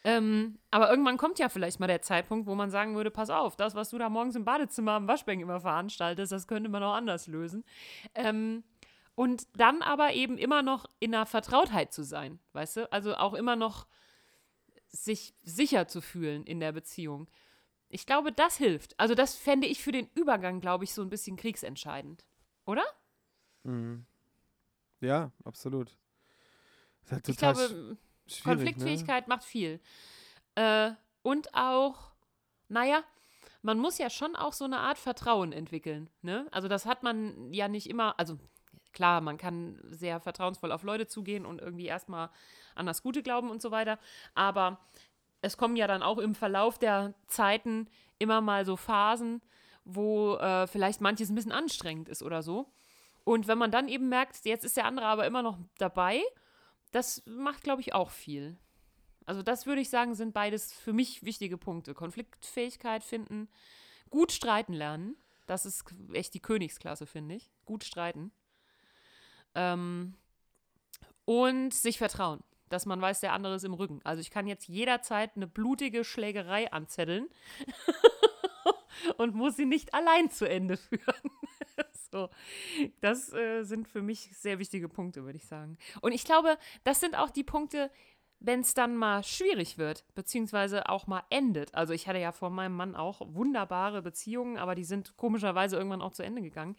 [0.04, 3.58] Ähm, aber irgendwann kommt ja vielleicht mal der Zeitpunkt, wo man sagen würde, pass auf,
[3.58, 6.94] das, was du da morgens im Badezimmer am Waschbecken immer veranstaltest, das könnte man auch
[6.94, 7.66] anders lösen.
[8.16, 8.64] Ähm,
[9.18, 12.92] und dann aber eben immer noch in einer Vertrautheit zu sein, weißt du?
[12.92, 13.88] Also auch immer noch
[14.90, 17.28] sich sicher zu fühlen in der Beziehung.
[17.90, 18.98] Ich glaube, das hilft.
[19.00, 22.28] Also das fände ich für den Übergang, glaube ich, so ein bisschen kriegsentscheidend.
[22.68, 22.84] Oder?
[23.64, 24.06] Mhm.
[25.02, 25.98] Ja, absolut.
[27.10, 27.98] Halt Ich glaube,
[28.28, 29.80] schwierig, Konfliktfähigkeit macht viel.
[30.54, 30.92] Äh,
[31.24, 32.12] und auch,
[32.68, 33.04] naja,
[33.64, 36.12] man muss ja schon auch so eine Art Vertrauen entwickeln.
[36.22, 36.48] Ne?
[36.52, 38.38] Also das hat man ja nicht immer, also
[38.98, 42.32] klar, man kann sehr vertrauensvoll auf Leute zugehen und irgendwie erstmal
[42.74, 44.00] an das Gute glauben und so weiter.
[44.34, 44.80] Aber
[45.42, 47.88] es kommen ja dann auch im Verlauf der Zeiten
[48.18, 49.44] immer mal so Phasen,
[49.86, 52.74] wo äh, vielleicht manches ein bisschen anstrengend ist oder so.
[53.24, 56.24] Und wenn man dann eben merkt, jetzt ist der andere aber immer noch dabei,
[56.92, 58.58] das macht, glaube ich, auch viel.
[59.28, 61.94] Also das würde ich sagen, sind beides für mich wichtige Punkte.
[61.94, 63.48] Konfliktfähigkeit finden,
[64.10, 65.18] gut streiten lernen.
[65.46, 67.52] Das ist echt die Königsklasse, finde ich.
[67.64, 68.32] Gut streiten.
[69.58, 70.14] Ähm,
[71.26, 74.00] und sich vertrauen, dass man weiß, der andere ist im Rücken.
[74.04, 77.28] Also ich kann jetzt jederzeit eine blutige Schlägerei anzetteln
[79.18, 81.32] und muss sie nicht allein zu Ende führen.
[82.12, 82.30] so.
[83.02, 85.78] Das äh, sind für mich sehr wichtige Punkte, würde ich sagen.
[86.02, 87.92] Und ich glaube, das sind auch die Punkte,
[88.40, 91.74] wenn es dann mal schwierig wird, beziehungsweise auch mal endet.
[91.74, 96.04] Also ich hatte ja vor meinem Mann auch wunderbare Beziehungen, aber die sind komischerweise irgendwann
[96.04, 96.78] auch zu Ende gegangen.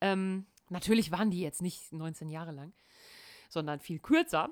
[0.00, 2.72] Ähm, natürlich waren die jetzt nicht 19 Jahre lang,
[3.48, 4.50] sondern viel kürzer.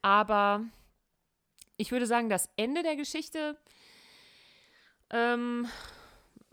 [0.00, 0.64] Aber
[1.76, 3.56] ich würde sagen, das Ende der Geschichte
[5.10, 5.66] ähm,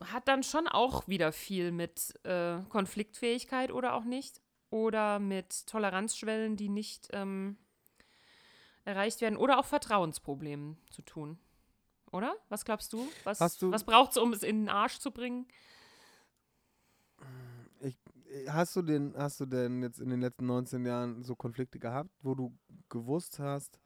[0.06, 4.42] hat dann schon auch wieder viel mit äh, Konfliktfähigkeit oder auch nicht.
[4.72, 7.58] Oder mit Toleranzschwellen, die nicht ähm,
[8.86, 9.36] erreicht werden.
[9.38, 11.40] Oder auch Vertrauensproblemen zu tun.
[12.12, 12.36] Oder?
[12.50, 13.08] Was glaubst du?
[13.24, 15.48] Was, Hast du- was braucht es, um es in den Arsch zu bringen?
[18.48, 22.12] Hast, du den, hast du denn jetzt in den letzten 19 Jahren so Konflikte gehabt,
[22.22, 22.56] wo du
[22.90, 23.80] gewusst hast,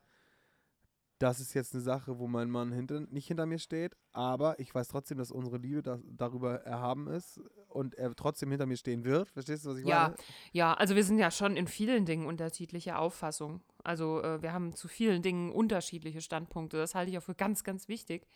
[1.20, 4.76] das ist jetzt eine Sache, wo mein Mann hinter, nicht hinter mir steht, aber ich
[4.76, 7.40] weiß trotzdem, dass unsere Liebe da, darüber erhaben ist
[7.70, 9.30] und er trotzdem hinter mir stehen wird.
[9.30, 10.04] Verstehst du, was ich Ja.
[10.04, 10.16] meine?
[10.52, 13.62] Ja, also wir sind ja schon in vielen Dingen unterschiedlicher Auffassung.
[13.86, 16.78] Also äh, wir haben zu vielen Dingen unterschiedliche Standpunkte.
[16.78, 18.28] Das halte ich auch für ganz, ganz wichtig.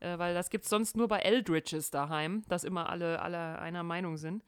[0.00, 3.82] Äh, weil das gibt es sonst nur bei Eldridges daheim, dass immer alle, alle einer
[3.82, 4.44] Meinung sind.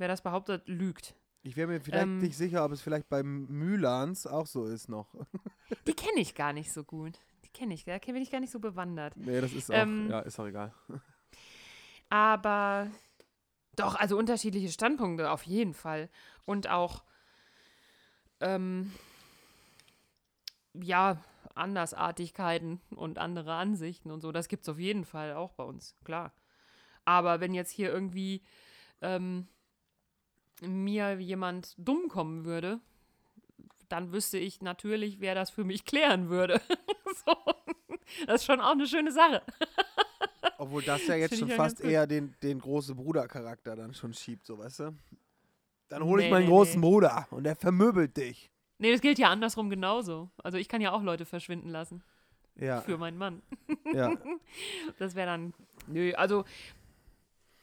[0.00, 1.14] Wer das behauptet, lügt.
[1.42, 2.18] Ich wäre mir vielleicht Ähm.
[2.18, 5.14] nicht sicher, ob es vielleicht beim Mülans auch so ist noch.
[5.86, 7.18] Die kenne ich gar nicht so gut.
[7.44, 9.14] Die kenne ich, da bin ich gar nicht so bewandert.
[9.18, 10.08] nee, das ist auch, Ähm.
[10.08, 10.72] ja, ist auch egal.
[12.08, 12.90] Aber
[13.76, 16.08] doch, also unterschiedliche Standpunkte auf jeden Fall.
[16.46, 17.04] Und auch,
[18.40, 18.92] ähm,
[20.72, 21.22] ja,
[21.54, 24.32] Andersartigkeiten und andere Ansichten und so.
[24.32, 26.32] Das gibt es auf jeden Fall auch bei uns, klar.
[27.04, 28.42] Aber wenn jetzt hier irgendwie
[29.02, 29.46] ähm,
[30.60, 32.80] mir jemand dumm kommen würde,
[33.88, 36.60] dann wüsste ich natürlich, wer das für mich klären würde.
[37.26, 37.34] so.
[38.26, 39.42] Das ist schon auch eine schöne Sache.
[40.58, 44.46] Obwohl das ja jetzt Finde schon fast eher den, den große Bruder-Charakter dann schon schiebt,
[44.46, 44.96] so weißt du?
[45.88, 46.86] Dann hole ich Nee, meinen nee, großen nee.
[46.86, 48.50] Bruder und der vermöbelt dich.
[48.78, 50.30] Nee, das gilt ja andersrum genauso.
[50.42, 52.02] Also ich kann ja auch Leute verschwinden lassen
[52.56, 53.42] Ja, für meinen Mann.
[53.92, 54.12] ja.
[54.98, 55.54] Das wäre dann.
[55.86, 56.44] Nö, also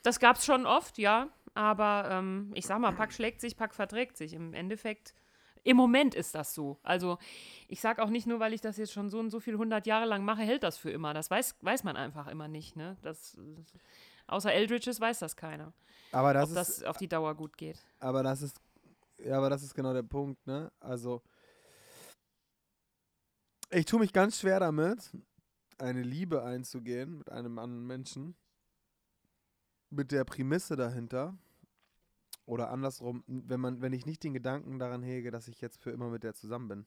[0.03, 1.29] das gab's schon oft, ja.
[1.57, 4.33] Aber ähm, ich sag mal, Pack schlägt sich, Pack verträgt sich.
[4.33, 5.15] Im Endeffekt
[5.63, 6.77] Im Moment ist das so.
[6.83, 7.17] Also
[7.67, 9.87] ich sage auch nicht nur, weil ich das jetzt schon so und so viel hundert
[9.87, 11.15] Jahre lang mache, hält das für immer.
[11.15, 12.75] Das weiß, weiß man einfach immer nicht.
[12.75, 12.95] Ne?
[13.01, 13.35] Das,
[14.27, 15.73] außer Eldridges weiß das keiner.
[16.11, 17.83] Aber das ob ist, das auf die Dauer gut geht.
[17.99, 18.61] aber das ist,
[19.17, 20.71] ja, aber das ist genau der Punkt, ne?
[20.79, 21.23] Also,
[23.71, 25.11] ich tue mich ganz schwer damit,
[25.79, 28.35] eine Liebe einzugehen mit einem anderen Menschen,
[29.89, 31.35] mit der Prämisse dahinter,
[32.47, 35.91] oder andersrum, wenn man, wenn ich nicht den Gedanken daran hege, dass ich jetzt für
[35.91, 36.85] immer mit der zusammen bin.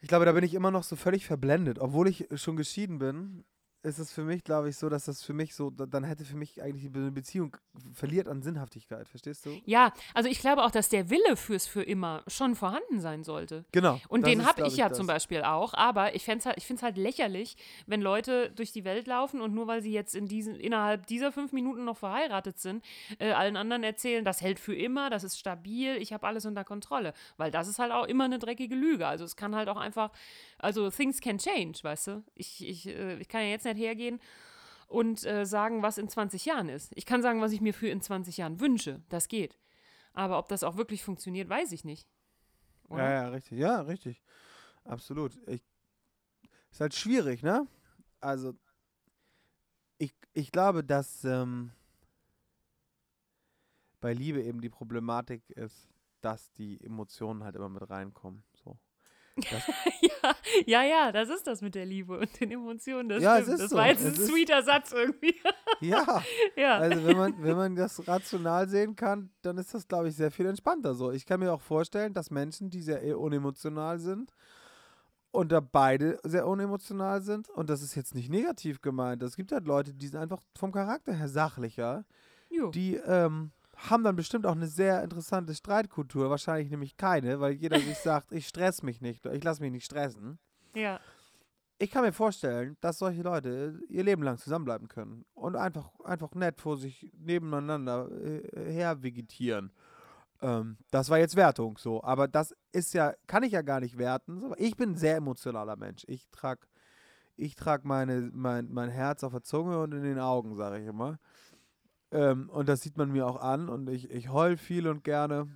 [0.00, 3.44] Ich glaube, da bin ich immer noch so völlig verblendet, obwohl ich schon geschieden bin,
[3.84, 6.24] ist es für mich, glaube ich, so, dass das für mich so, da- dann hätte
[6.24, 7.56] für mich eigentlich die Be- Beziehung
[7.92, 9.60] verliert an Sinnhaftigkeit, verstehst du?
[9.66, 13.64] Ja, also ich glaube auch, dass der Wille fürs für immer schon vorhanden sein sollte.
[13.72, 14.00] Genau.
[14.08, 14.96] Und den habe glaub ich ja das.
[14.98, 17.56] zum Beispiel auch, aber ich, halt, ich finde es halt lächerlich,
[17.86, 21.30] wenn Leute durch die Welt laufen und nur weil sie jetzt in diesen, innerhalb dieser
[21.30, 22.82] fünf Minuten noch verheiratet sind,
[23.18, 26.64] äh, allen anderen erzählen, das hält für immer, das ist stabil, ich habe alles unter
[26.64, 27.12] Kontrolle.
[27.36, 29.06] Weil das ist halt auch immer eine dreckige Lüge.
[29.06, 30.10] Also es kann halt auch einfach,
[30.58, 32.24] also things can change, weißt du?
[32.34, 34.20] Ich, ich, äh, ich kann ja jetzt nicht hergehen
[34.88, 36.92] und äh, sagen, was in 20 Jahren ist.
[36.94, 39.02] Ich kann sagen, was ich mir für in 20 Jahren wünsche.
[39.08, 39.58] Das geht.
[40.12, 42.08] Aber ob das auch wirklich funktioniert, weiß ich nicht.
[42.88, 43.02] Oder?
[43.02, 43.58] Ja, ja, richtig.
[43.58, 44.22] Ja, richtig.
[44.84, 45.36] Absolut.
[45.48, 45.62] Ich,
[46.70, 47.66] ist halt schwierig, ne?
[48.20, 48.54] Also,
[49.98, 51.72] ich, ich glaube, dass ähm,
[54.00, 55.88] bei Liebe eben die Problematik ist,
[56.20, 58.44] dass die Emotionen halt immer mit reinkommen.
[60.00, 63.08] Ja, ja, ja, das ist das mit der Liebe und den Emotionen.
[63.08, 63.76] Das, Ja, es ist das so.
[63.76, 65.34] war jetzt Es ein sweeter Satz irgendwie.
[65.80, 66.22] Ja,
[66.56, 66.78] ja.
[66.78, 70.30] also wenn man, wenn man das rational sehen kann, dann ist das, glaube ich, sehr
[70.30, 71.10] viel entspannter so.
[71.10, 74.32] Ich kann mir auch vorstellen, dass Menschen, die sehr e- unemotional sind,
[75.32, 79.50] und da beide sehr unemotional sind, und das ist jetzt nicht negativ gemeint, es gibt
[79.50, 82.04] halt Leute, die sind einfach vom Charakter her sachlicher,
[82.50, 82.70] jo.
[82.70, 87.78] die ähm, haben dann bestimmt auch eine sehr interessante Streitkultur, wahrscheinlich nämlich keine, weil jeder
[87.80, 90.38] sich sagt, ich stress mich nicht, ich lasse mich nicht stressen.
[90.74, 91.00] ja.
[91.80, 96.32] Ich kann mir vorstellen, dass solche Leute ihr Leben lang zusammenbleiben können und einfach, einfach
[96.34, 99.72] nett vor sich nebeneinander äh, her vegetieren.
[100.40, 103.98] Ähm, das war jetzt Wertung so, aber das ist ja, kann ich ja gar nicht
[103.98, 104.52] werten.
[104.56, 106.04] Ich bin ein sehr emotionaler Mensch.
[106.06, 106.60] Ich trage
[107.36, 110.86] ich trag meine, mein, mein Herz auf der Zunge und in den Augen, sage ich
[110.86, 111.18] immer.
[112.14, 115.48] Ähm, und das sieht man mir auch an und ich, ich heul viel und gerne.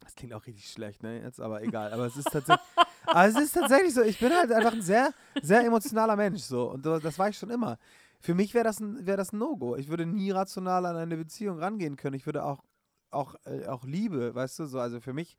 [0.00, 1.20] Das klingt auch richtig schlecht, ne?
[1.20, 1.92] Jetzt, aber egal.
[1.92, 2.66] Aber es ist tatsächlich.
[3.06, 5.12] aber es ist tatsächlich so, ich bin halt einfach ein sehr,
[5.42, 6.70] sehr emotionaler Mensch so.
[6.70, 7.78] Und das war ich schon immer.
[8.20, 9.74] Für mich wäre das ein, wär das ein No-Go.
[9.74, 12.14] Ich würde nie rational an eine Beziehung rangehen können.
[12.14, 12.62] Ich würde auch,
[13.10, 15.36] auch, äh, auch Liebe, weißt du, so, also für mich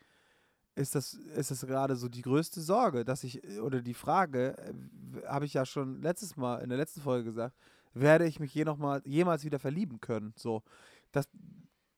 [0.75, 5.27] ist das, ist das gerade so die größte Sorge, dass ich, oder die Frage, äh,
[5.27, 7.55] habe ich ja schon letztes Mal, in der letzten Folge gesagt,
[7.93, 10.33] werde ich mich je noch mal, jemals wieder verlieben können?
[10.35, 10.63] So,
[11.11, 11.29] das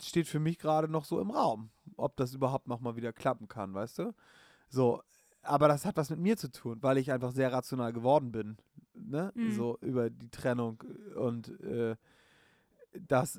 [0.01, 3.47] steht für mich gerade noch so im Raum, ob das überhaupt noch mal wieder klappen
[3.47, 4.13] kann, weißt du?
[4.69, 5.01] So,
[5.41, 8.57] aber das hat was mit mir zu tun, weil ich einfach sehr rational geworden bin,
[8.93, 9.31] ne?
[9.35, 9.51] Mhm.
[9.51, 10.83] So über die Trennung
[11.15, 11.95] und äh,
[13.07, 13.37] das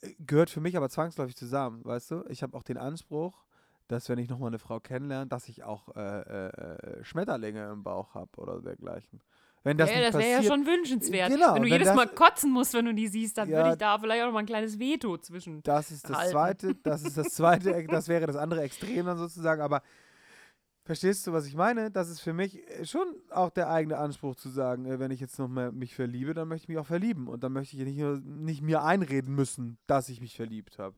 [0.00, 2.24] äh, gehört für mich aber zwangsläufig zusammen, weißt du?
[2.28, 3.44] Ich habe auch den Anspruch,
[3.88, 7.82] dass wenn ich nochmal eine Frau kennenlerne, dass ich auch äh, äh, äh, Schmetterlinge im
[7.82, 9.20] Bauch habe oder dergleichen.
[9.62, 11.30] Wenn das ja, nicht das wäre ja schon wünschenswert.
[11.30, 13.58] Genau, wenn du wenn jedes das- Mal kotzen musst, wenn du die siehst, dann Ja.
[13.58, 15.62] würde ich da vielleicht auch noch mal ein kleines Veto zwischen.
[15.62, 16.30] Das ist das halten.
[16.32, 19.82] zweite, das ist das zweite, das wäre das andere Extrem dann sozusagen, aber
[20.84, 21.90] verstehst du, was ich meine?
[21.90, 25.20] Das ist für mich äh, schon auch der eigene Anspruch zu sagen, äh, wenn ich
[25.20, 27.84] jetzt noch mal mich verliebe, dann möchte ich mich auch verlieben und dann möchte ich
[27.84, 30.96] nicht, nur, nicht mir einreden müssen, dass ich mich verliebt habe.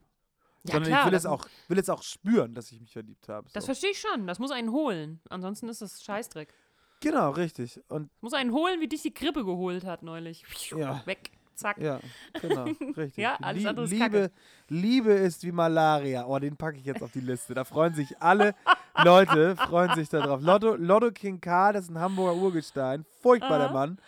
[0.64, 2.92] Ja, sondern klar, ich will das, es auch, will es auch spüren, dass ich mich
[2.92, 3.48] verliebt habe.
[3.52, 3.66] das So.
[3.66, 4.28] verstehe ich schon.
[4.28, 5.20] Das muss einen holen.
[5.28, 6.54] Ansonsten ist das Scheißdreck.
[7.02, 7.80] Genau, richtig.
[7.88, 10.44] Und Muss einen holen, wie dich die Grippe geholt hat neulich.
[10.70, 11.02] Ja.
[11.04, 11.32] Weg.
[11.54, 11.78] Zack.
[11.78, 12.00] ja,
[12.40, 12.64] genau,
[12.96, 13.18] richtig.
[13.18, 14.30] Ja, alles andere ist Liebe, Kacke.
[14.68, 16.26] Liebe ist wie Malaria.
[16.26, 17.54] Oh, den packe ich jetzt auf die Liste.
[17.54, 18.54] Da freuen sich alle
[19.04, 20.40] Leute, freuen sich darauf.
[20.40, 23.04] Lotto, Lotto King Karl, das ist ein Hamburger Urgestein.
[23.20, 23.70] Furchtbar, der.
[23.70, 23.98] Mann.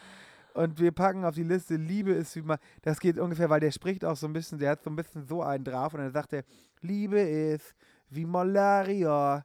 [0.55, 3.73] Und wir packen auf die Liste, Liebe ist wie mal, das geht ungefähr, weil der
[3.73, 6.13] spricht auch so ein bisschen, der hat so ein bisschen so einen drauf und dann
[6.13, 6.45] sagt er,
[6.81, 7.75] Liebe ist
[8.09, 9.45] wie Malaria.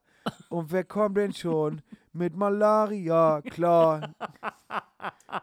[0.49, 1.81] Und wer kommt denn schon
[2.13, 3.41] mit Malaria?
[3.41, 4.13] Klar.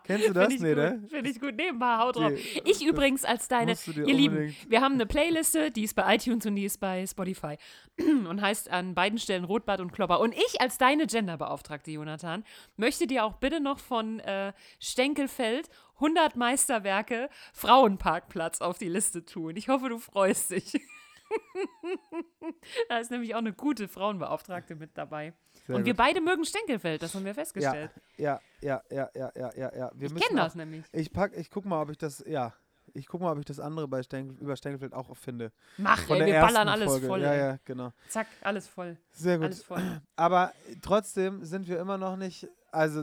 [0.04, 0.48] Kennst du das?
[0.48, 0.98] Finde ich Nee, ne?
[1.00, 1.10] gut.
[1.10, 1.54] Finde ich gut.
[1.56, 2.32] Nebenbei, haut drauf.
[2.32, 6.44] Nee, Ich übrigens als deine, ihr Lieben, wir haben eine Playliste, die ist bei iTunes
[6.46, 7.56] und die ist bei Spotify
[7.98, 10.20] und heißt an beiden Stellen Rotbart und Klopper.
[10.20, 12.44] Und ich als deine Genderbeauftragte, Jonathan,
[12.76, 19.56] möchte dir auch bitte noch von äh, Stenkelfeld 100 Meisterwerke Frauenparkplatz auf die Liste tun.
[19.56, 20.74] Ich hoffe, du freust dich.
[22.88, 25.32] da ist nämlich auch eine gute Frauenbeauftragte mit dabei.
[25.66, 25.98] Sehr und wir gut.
[25.98, 27.90] beide mögen Stenkelfeld, das haben wir festgestellt.
[28.16, 29.90] ja, ja, ja, ja, ja, ja, ja.
[29.94, 30.84] Wir ich kenne das nämlich.
[30.92, 32.52] Ich pack, ich guck mal, ob ich das, ja.
[32.94, 35.52] Ich gucke mal, ob ich das andere bei Stenkel, über Stenkelfeld auch finde.
[35.76, 37.06] Mach, Von ey, der wir ballern alles Folge.
[37.06, 37.20] voll.
[37.20, 37.38] Ja, ey.
[37.38, 37.92] ja, genau.
[38.08, 38.96] Zack, alles voll.
[39.12, 39.46] Sehr gut.
[39.46, 40.00] Alles voll.
[40.14, 43.02] Aber trotzdem sind wir immer noch nicht, also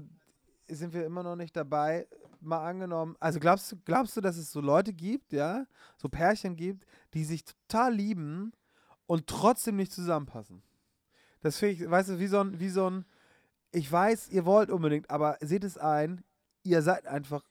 [0.67, 2.07] sind wir immer noch nicht dabei,
[2.45, 3.15] mal angenommen.
[3.19, 5.65] Also glaubst du, glaubst du, dass es so Leute gibt, ja,
[5.97, 8.51] so Pärchen gibt, die sich total lieben
[9.05, 10.63] und trotzdem nicht zusammenpassen?
[11.41, 13.05] Das finde ich, weißt du, wie so ein, wie so ein,
[13.71, 16.23] ich weiß, ihr wollt unbedingt, aber seht es ein,
[16.63, 17.43] ihr seid einfach.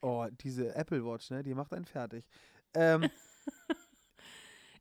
[0.00, 2.24] Oh, diese Apple Watch, ne, die macht einen fertig.
[2.74, 3.10] Ähm,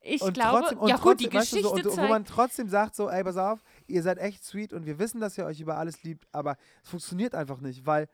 [0.10, 2.10] Ich glaube, trotzdem, und ja gut, die trotzdem, weißt du, Geschichte so, und, wo zeigt,
[2.10, 5.38] man trotzdem sagt so, ey, pass auf, ihr seid echt sweet und wir wissen, dass
[5.38, 8.08] ihr euch über alles liebt, aber es funktioniert einfach nicht, weil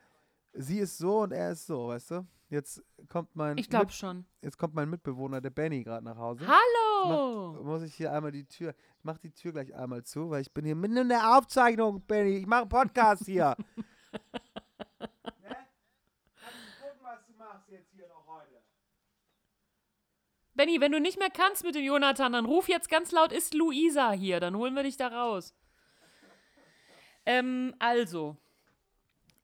[0.54, 2.28] sie ist so und er ist so, weißt du?
[2.50, 4.26] Jetzt kommt mein, ich glaube schon.
[4.42, 6.46] jetzt kommt mein Mitbewohner, der Benny, gerade nach Hause.
[6.48, 7.64] Hallo!
[7.64, 10.54] Muss ich hier einmal die Tür, ich mach die Tür gleich einmal zu, weil ich
[10.54, 12.38] bin hier mitten in der Aufzeichnung, Benny.
[12.38, 13.56] Ich mache einen Podcast hier.
[13.66, 14.28] ne?
[16.36, 18.62] Kannst du gucken, was du machst jetzt hier noch heute?
[20.54, 23.56] Benny, wenn du nicht mehr kannst mit dem Jonathan, dann ruf jetzt ganz laut, ist
[23.56, 25.56] Luisa hier, dann holen wir dich da raus.
[27.26, 28.38] Ähm, also,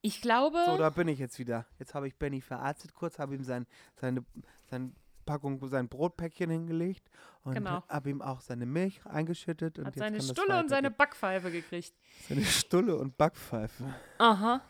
[0.02, 1.66] ich glaube, So, da bin ich jetzt wieder.
[1.78, 3.66] Jetzt habe ich Benny verarztet kurz, habe ihm sein,
[3.96, 4.24] seine,
[4.70, 4.92] seine
[5.26, 7.08] Packung, sein Brotpäckchen hingelegt
[7.44, 7.82] und Genau.
[7.88, 9.78] habe ihm auch seine Milch eingeschüttet.
[9.78, 10.90] Und hat jetzt seine Stulle und seine.
[10.90, 11.94] Backpfeife gekriegt.
[12.28, 13.94] seine Stulle und Backpfeife.
[14.18, 14.60] Aha.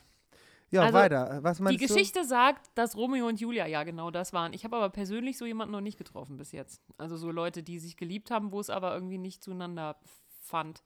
[0.72, 1.38] Ja, Also, weiter.
[1.42, 4.52] Was Die meinst Geschichte sagt, dass Romeo und Julia ja genau das waren.
[4.52, 6.80] Ich habe aber persönlich so jemanden noch nicht getroffen bis jetzt.
[6.96, 9.96] Also so Leute, die sich geliebt haben, wo es aber irgendwie nicht zueinander
[10.40, 10.84] fand.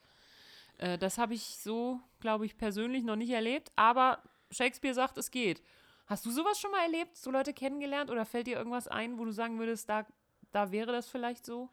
[0.79, 3.73] Äh, das habe ich so, glaube ich, persönlich noch nicht erlebt.
[3.77, 5.63] Aber Shakespeare sagt, es geht.
[6.07, 8.11] Hast du sowas schon mal erlebt, so Leute kennengelernt?
[8.11, 10.07] Oder fällt dir irgendwas ein, wo du sagen würdest, da,
[10.53, 11.71] da wäre das vielleicht so?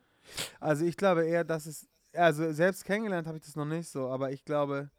[0.60, 4.08] Also ich glaube eher, dass es, also selbst kennengelernt habe ich das noch nicht so,
[4.08, 4.90] aber ich glaube,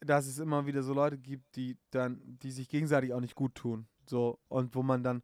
[0.00, 3.54] dass es immer wieder so Leute gibt, die dann, die sich gegenseitig auch nicht gut
[3.54, 3.86] tun.
[4.06, 5.22] So, und wo man dann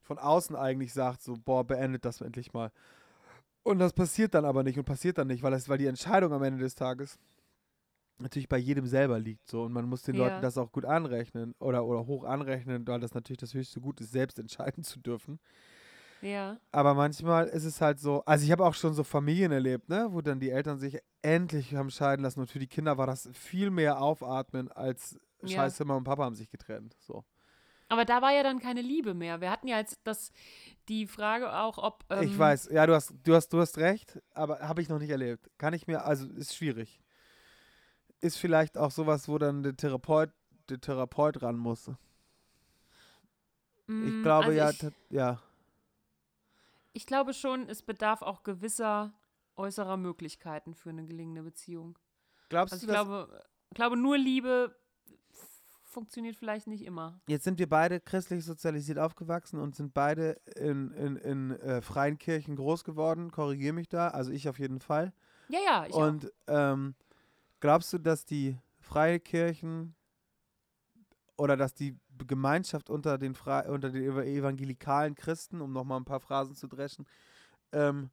[0.00, 2.72] von außen eigentlich sagt, so, boah, beendet das endlich mal.
[3.62, 6.32] Und das passiert dann aber nicht und passiert dann nicht, weil, das, weil die Entscheidung
[6.32, 7.18] am Ende des Tages
[8.18, 9.46] natürlich bei jedem selber liegt.
[9.48, 10.24] So, und man muss den Ja.
[10.26, 14.00] Leuten das auch gut anrechnen oder, oder hoch anrechnen, weil das natürlich das höchste Gut
[14.00, 15.38] ist, selbst entscheiden zu dürfen.
[16.22, 16.58] Ja.
[16.70, 20.08] Aber manchmal ist es halt so, also ich habe auch schon so Familien erlebt, ne,
[20.10, 23.28] wo dann die Eltern sich endlich haben scheiden lassen und für die Kinder war das
[23.32, 25.48] viel mehr aufatmen als Ja.
[25.48, 26.94] Scheiße, Mama und Papa haben sich getrennt.
[27.00, 27.24] So.
[27.90, 29.40] Aber da war ja dann keine Liebe mehr.
[29.40, 30.32] Wir hatten ja jetzt das,
[30.88, 32.04] die Frage auch, ob.
[32.08, 35.00] Ähm, ich weiß, ja, du hast, du hast, du hast recht, aber habe ich noch
[35.00, 35.50] nicht erlebt.
[35.58, 37.00] Kann ich mir, also ist schwierig.
[38.20, 40.30] Ist vielleicht auch sowas, wo dann der Therapeut,
[40.68, 41.88] der Therapeut ran muss.
[41.88, 41.96] Ich
[43.88, 45.42] mm, glaube also ja, Ich, ja.
[46.92, 49.12] ich glaube schon, es bedarf auch gewisser
[49.56, 51.98] äußerer Möglichkeiten für eine gelingende Beziehung.
[52.50, 53.42] Glaubst Also du, ich glaube,
[53.74, 54.76] glaube, nur Liebe
[55.90, 57.20] funktioniert vielleicht nicht immer.
[57.28, 62.18] jetzt sind wir beide christlich sozialisiert aufgewachsen und sind beide in, in, in äh, freien
[62.18, 63.30] Kirchen groß geworden.
[63.30, 65.12] Korrigiere mich da, also ich auf jeden Fall.
[65.48, 66.06] Ja, ja, ich auch.
[66.06, 66.94] Und ähm,
[67.58, 69.94] glaubst du, dass die Freikirchen
[71.36, 76.04] oder dass die Gemeinschaft unter den, Fre unter den ev- evangelikalen Christen, um nochmal ein
[76.04, 77.06] paar Phrasen zu dreschen,
[77.72, 78.10] ähm,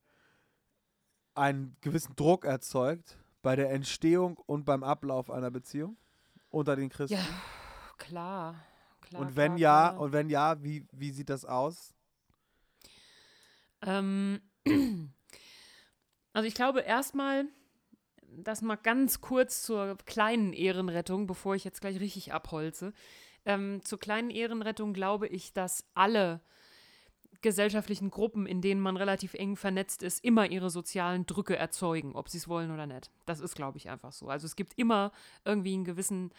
[1.36, 5.97] einen gewissen Druck erzeugt bei der Entstehung und beim Ablauf einer Beziehung
[6.49, 7.17] unter den Christen?
[7.17, 7.25] Ja,
[7.98, 8.56] klar.
[9.02, 10.02] klar und wenn klar, ja, klar.
[10.02, 11.93] und wenn ja, wie, wie sieht das aus?
[13.82, 14.41] Ähm,
[16.34, 17.45] also ich glaube erstmal,
[18.22, 22.93] das mal ganz kurz zur kleinen Ehrenrettung, bevor ich jetzt gleich richtig abholze.
[23.45, 26.41] Ähm, zur kleinen Ehrenrettung glaube ich, dass alle
[27.41, 32.30] gesellschaftlichen Gruppen, in denen man relativ eng vernetzt ist, immer ihre sozialen Drücke erzeugen, ob
[32.30, 33.12] sie es wollen oder nicht.
[33.26, 34.28] Das ist, glaube ich, einfach so.
[34.28, 35.12] Also es gibt immer
[35.45, 36.32] irgendwie einen gewissen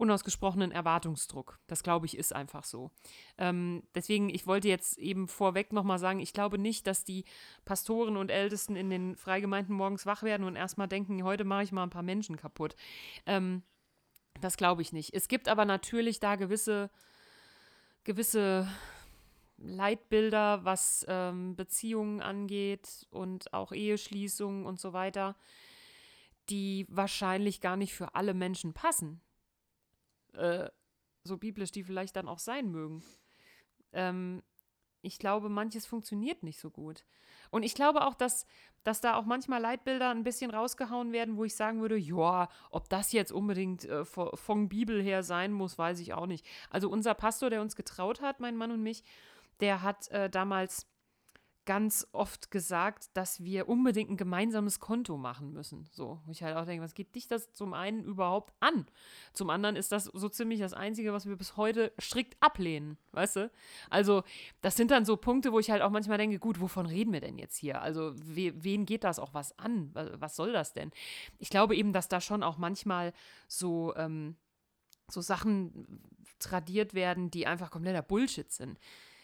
[0.00, 1.58] unausgesprochenen Erwartungsdruck.
[1.66, 2.90] Das, glaube ich, ist einfach so.
[3.38, 7.24] Ähm, deswegen, ich wollte jetzt eben vorweg nochmal sagen, ich glaube nicht, dass die
[7.64, 11.72] Pastoren und Ältesten in den Freigemeinden morgens wach werden und erstmal denken, heute mache ich
[11.72, 12.76] mal ein paar Menschen kaputt.
[13.26, 13.62] Ähm,
[14.40, 15.12] das glaube ich nicht.
[15.12, 16.90] Es gibt aber natürlich da gewisse,
[18.04, 18.66] gewisse
[19.58, 25.36] Leitbilder, was ähm, Beziehungen angeht und auch Eheschließungen und so weiter,
[26.48, 29.20] die wahrscheinlich gar nicht für alle Menschen passen.
[30.34, 30.70] Äh,
[31.22, 33.02] so biblisch die vielleicht dann auch sein mögen.
[33.92, 34.42] Ähm,
[35.02, 37.04] ich glaube, manches funktioniert nicht so gut.
[37.50, 38.46] Und ich glaube auch, dass,
[38.84, 42.88] dass da auch manchmal Leitbilder ein bisschen rausgehauen werden, wo ich sagen würde, ja, ob
[42.88, 46.46] das jetzt unbedingt äh, vo- von Bibel her sein muss, weiß ich auch nicht.
[46.68, 49.02] Also unser Pastor, der uns getraut hat, mein Mann und mich,
[49.60, 50.86] der hat äh, damals
[51.70, 55.86] ganz oft gesagt, dass wir unbedingt ein gemeinsames Konto machen müssen.
[55.92, 58.86] So, wo ich halt auch denke, was geht dich das zum einen überhaupt an?
[59.34, 63.36] Zum anderen ist das so ziemlich das Einzige, was wir bis heute strikt ablehnen, weißt
[63.36, 63.52] du?
[63.88, 64.24] Also,
[64.62, 67.20] das sind dann so Punkte, wo ich halt auch manchmal denke, gut, wovon reden wir
[67.20, 67.80] denn jetzt hier?
[67.80, 69.92] Also, we wen geht das auch was an?
[69.94, 70.90] Was soll das denn?
[71.38, 73.12] Ich glaube eben, dass da schon auch manchmal
[73.46, 74.34] so, ähm,
[75.08, 76.00] so Sachen
[76.40, 78.76] tradiert werden, die einfach kompletter Bullshit sind.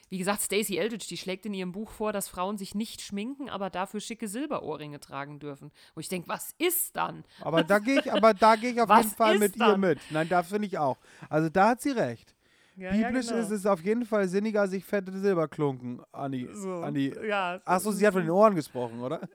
[0.09, 3.49] Wie gesagt, Stacey Eldridge, die schlägt in ihrem Buch vor, dass Frauen sich nicht schminken,
[3.49, 5.73] aber dafür schicke Silberohrringe tragen dürfen.
[5.95, 7.25] Wo ich denke, was ist dann?
[7.41, 9.81] Aber da gehe ich, aber da gehe ich auf jeden Fall mit ihr dann?
[9.81, 9.99] mit.
[10.11, 10.97] Nein, da finde ich auch.
[11.29, 12.37] Also da hat sie recht.
[12.77, 13.41] Ja, Biblisch genau.
[13.41, 16.47] ist es auf jeden Fall sinniger, sich fette Silberklunken an die.
[16.53, 16.75] so.
[16.75, 19.27] An die ja, Achso, sie hat von den Ohren gesprochen, oder?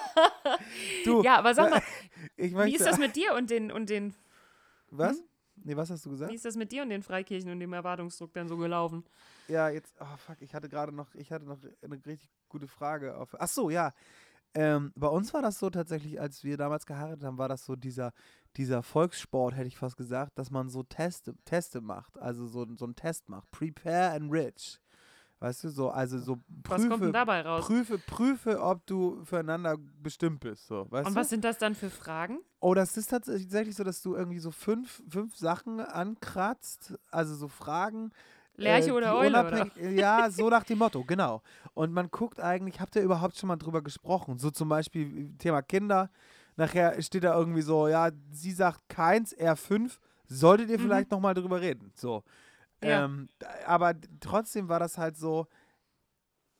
[1.04, 1.82] du, ja, aber sag mal,
[2.36, 2.66] möchte.
[2.66, 4.12] wie ist das mit dir und den, und den,
[4.90, 5.22] was?
[5.54, 6.32] Nee, was hast du gesagt?
[6.32, 9.04] wie ist das mit dir und den Freikirchen und dem Erwartungsdruck dann so gelaufen?
[9.48, 13.16] Ja, jetzt, oh fuck, ich hatte gerade noch, ich hatte noch eine richtig gute Frage
[13.16, 13.34] auf.
[13.38, 13.92] Ach so, ja.
[14.54, 17.76] Ähm, bei uns war das so tatsächlich, als wir damals geheiratet haben, war das so
[17.76, 18.12] dieser,
[18.56, 22.84] dieser Volkssport, hätte ich fast gesagt, dass man so Teste, Teste macht, also so, so
[22.86, 23.50] einen Test macht.
[23.50, 24.80] Prepare and rich.
[25.40, 27.64] Weißt du, so, also so Was kommt denn prüfe, dabei raus?
[27.66, 31.14] prüfe, prüfe, ob du füreinander bestimmt bist, so, Und du?
[31.14, 32.40] was sind das dann für Fragen?
[32.58, 37.46] Oh, das ist tatsächlich so, dass du irgendwie so fünf, fünf Sachen ankratzt, also so
[37.46, 38.10] Fragen.
[38.58, 39.66] Lerche äh, oder Eule, oder?
[39.90, 41.42] Ja, so nach dem Motto, genau.
[41.74, 44.38] Und man guckt eigentlich, habt ihr überhaupt schon mal drüber gesprochen?
[44.38, 46.10] So zum Beispiel Thema Kinder.
[46.56, 50.00] Nachher steht da irgendwie so, ja, sie sagt keins, er fünf.
[50.26, 50.82] Solltet ihr Mhm.
[50.82, 51.92] vielleicht noch mal drüber reden?
[51.94, 52.24] So.
[52.82, 53.04] Ja.
[53.04, 53.28] Ähm,
[53.66, 55.46] aber trotzdem war das halt so.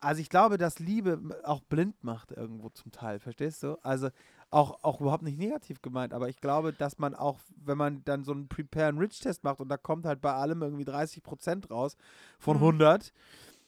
[0.00, 3.76] Also ich glaube, dass Liebe auch blind macht irgendwo zum Teil, verstehst du?
[3.82, 4.10] Also
[4.50, 8.24] auch, auch überhaupt nicht negativ gemeint, aber ich glaube, dass man auch, wenn man dann
[8.24, 11.22] so einen Prepare and Rich Test macht und da kommt halt bei allem irgendwie 30
[11.22, 11.96] Prozent raus
[12.38, 12.62] von Mhm.
[12.62, 13.12] 100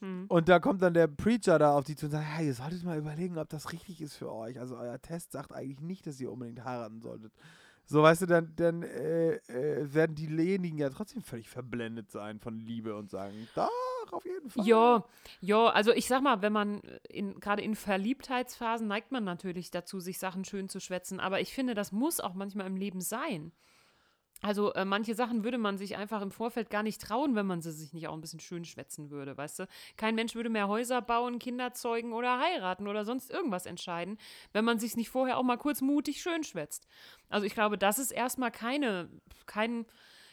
[0.01, 0.24] Hm.
[0.28, 2.85] und da kommt dann der Preacher da auf die zu und sagt, hey, ihr solltet
[2.85, 4.59] mal überlegen, ob das richtig ist für euch.
[4.59, 7.33] Also euer Test sagt eigentlich nicht, dass ihr unbedingt heiraten solltet.
[7.91, 12.57] So, weißt du, dann, dann äh, äh, werden diejenigen ja trotzdem völlig verblendet sein von
[12.57, 13.68] Liebe und sagen, doch,
[14.12, 14.64] auf jeden Fall.
[14.64, 15.05] Ja,
[15.41, 19.99] ja, also ich sag mal, wenn man in, gerade in Verliebtheitsphasen neigt man natürlich dazu,
[19.99, 23.51] sich Sachen schön zu schwätzen, aber ich finde, das muss auch manchmal im Leben sein.
[24.43, 27.61] Also äh, manche Sachen würde man sich einfach im Vorfeld gar nicht trauen, wenn man
[27.61, 29.68] sie sich nicht auch ein bisschen schön schwätzen würde, weißt du?
[29.97, 34.18] Kein Mensch würde mehr Häuser bauen, Kinder zeugen oder heiraten oder sonst irgendwas entscheiden,
[34.53, 36.86] wenn man sich nicht vorher auch mal kurz mutig schön schwätzt.
[37.28, 39.11] Also ich glaube, das ist erstmal keine,
[39.47, 39.84] kein,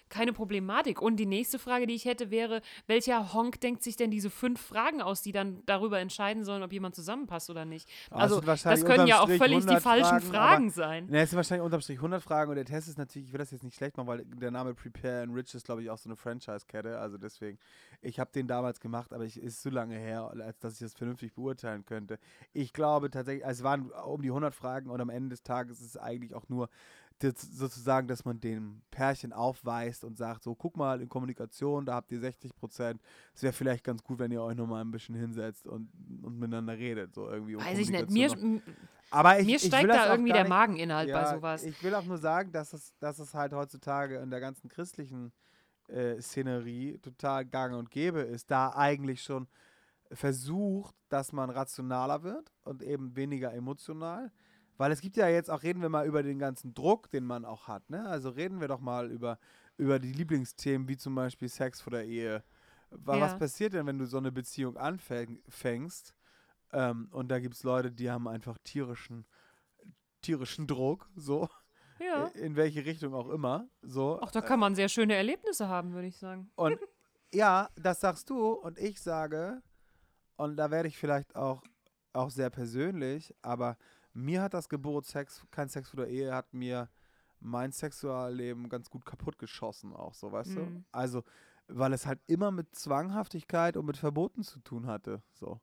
[0.10, 1.02] keine Problematik.
[1.02, 4.62] Und die nächste Frage, die ich hätte, wäre, welcher Honk denkt sich denn diese fünf
[4.62, 7.90] Fragen aus, die dann darüber entscheiden sollen, ob jemand zusammenpasst oder nicht?
[8.10, 11.06] Ah, es Also wahrscheinlich das können ja auch völlig die 100 falschen Fragen, Fragen, sein.
[11.08, 13.40] Ne, es sind wahrscheinlich unterm Strich 100 Fragen und der Test ist natürlich, ich will
[13.40, 15.98] das jetzt nicht schlecht machen, weil der Name Prepare and Rich ist, glaube ich, auch
[15.98, 17.00] so eine Franchise-Kette.
[17.00, 17.58] Also deswegen,
[18.02, 20.94] ich habe den damals gemacht, aber ich ist so lange her, als dass ich das
[20.94, 22.20] vernünftig beurteilen könnte.
[22.54, 25.80] Ich glaube tatsächlich, also es waren um die 100 Fragen und am Ende des Tages
[25.80, 26.70] ist es eigentlich auch nur das,
[27.22, 32.12] sozusagen, dass man dem Pärchen aufweist und sagt, so guck mal, in Kommunikation, da habt
[32.12, 33.02] ihr 60 Prozent.
[33.34, 35.90] Es wäre vielleicht ganz gut, wenn ihr euch nochmal ein bisschen hinsetzt und,
[36.22, 37.16] und miteinander redet.
[37.16, 38.10] So irgendwie um Weiß ich nicht.
[38.12, 38.62] Mir,
[39.10, 41.64] aber ich, mir ich steigt das da irgendwie der nicht- Mageninhalt bei ja, sowas.
[41.64, 45.32] Ich will auch nur sagen, dass es, dass es halt heutzutage in der ganzen christlichen
[45.88, 49.48] äh, Szenerie total gang und gäbe ist, da eigentlich schon
[50.12, 54.32] versucht, dass man rationaler wird und eben weniger emotional.
[54.78, 57.46] Weil es gibt ja jetzt auch, reden wir mal über den ganzen Druck, den man
[57.46, 57.90] auch hat.
[57.90, 58.08] Ne?
[58.08, 59.40] Also reden wir doch mal über,
[59.78, 62.44] über die Lieblingsthemen, wie zum Beispiel Sex vor der Ehe.
[62.92, 63.38] Wa- Was Ja.
[63.40, 66.14] passiert denn, wenn du so eine Beziehung anfängst?
[66.74, 69.26] Ähm, und da gibt es Leute, die haben einfach tierischen,
[70.22, 71.50] tierischen Druck, so,
[72.00, 72.26] ja.
[72.28, 73.68] in welche Richtung auch immer.
[73.82, 74.20] So.
[74.22, 76.52] Auch da kann man sehr schöne Erlebnisse haben, würde ich sagen.
[76.56, 76.78] Und
[77.34, 79.62] ja, das sagst du und ich sage,
[80.36, 81.64] und da werde ich vielleicht auch,
[82.14, 83.78] auch sehr persönlich, aber
[84.18, 86.90] mir hat das Gebot Sex, kein Sex vor der Ehe, hat mir
[87.40, 90.62] mein Sexualleben ganz gut kaputt geschossen, auch so, weißt du?
[90.62, 90.86] Mhm.
[90.92, 91.24] Also,
[91.68, 95.60] weil es halt immer mit Zwanghaftigkeit und mit Verboten zu tun hatte, so.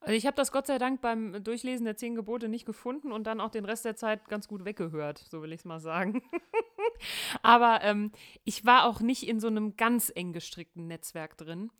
[0.00, 3.26] Also ich habe das Gott sei Dank beim Durchlesen der zehn Gebote nicht gefunden und
[3.26, 6.22] dann auch den Rest der Zeit ganz gut weggehört, so will ich es mal sagen.
[7.42, 8.12] Aber ähm,
[8.44, 11.70] ich war auch nicht in so einem ganz eng gestrickten Netzwerk drin,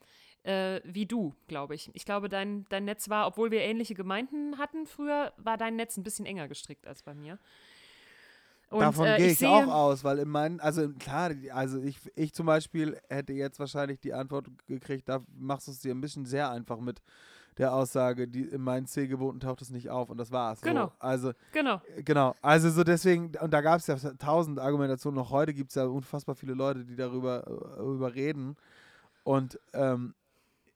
[0.44, 1.90] äh, wie du, glaube ich.
[1.94, 5.96] Ich glaube, dein, dein Netz war, obwohl wir ähnliche Gemeinden hatten früher, war dein Netz
[5.96, 7.38] ein bisschen enger gestrickt als bei mir.
[8.70, 11.98] Und, Davon äh, gehe ich ich, auch aus, weil in meinen, also klar, also ich,
[12.14, 16.02] ich zum Beispiel hätte jetzt wahrscheinlich die Antwort gekriegt, da machst du es dir ein
[16.02, 17.00] bisschen sehr einfach mit
[17.56, 20.60] der Aussage, die in meinen zehn Geboten taucht es nicht auf und das war's.
[20.60, 20.86] Genau.
[20.86, 21.80] So, also, Genau.
[21.96, 22.34] äh, genau.
[22.42, 25.86] Also so deswegen, und da gab es ja tausend Argumentationen, noch heute gibt es ja
[25.86, 28.56] unfassbar viele Leute, die darüber, äh, darüber reden.
[29.24, 30.14] Und ähm,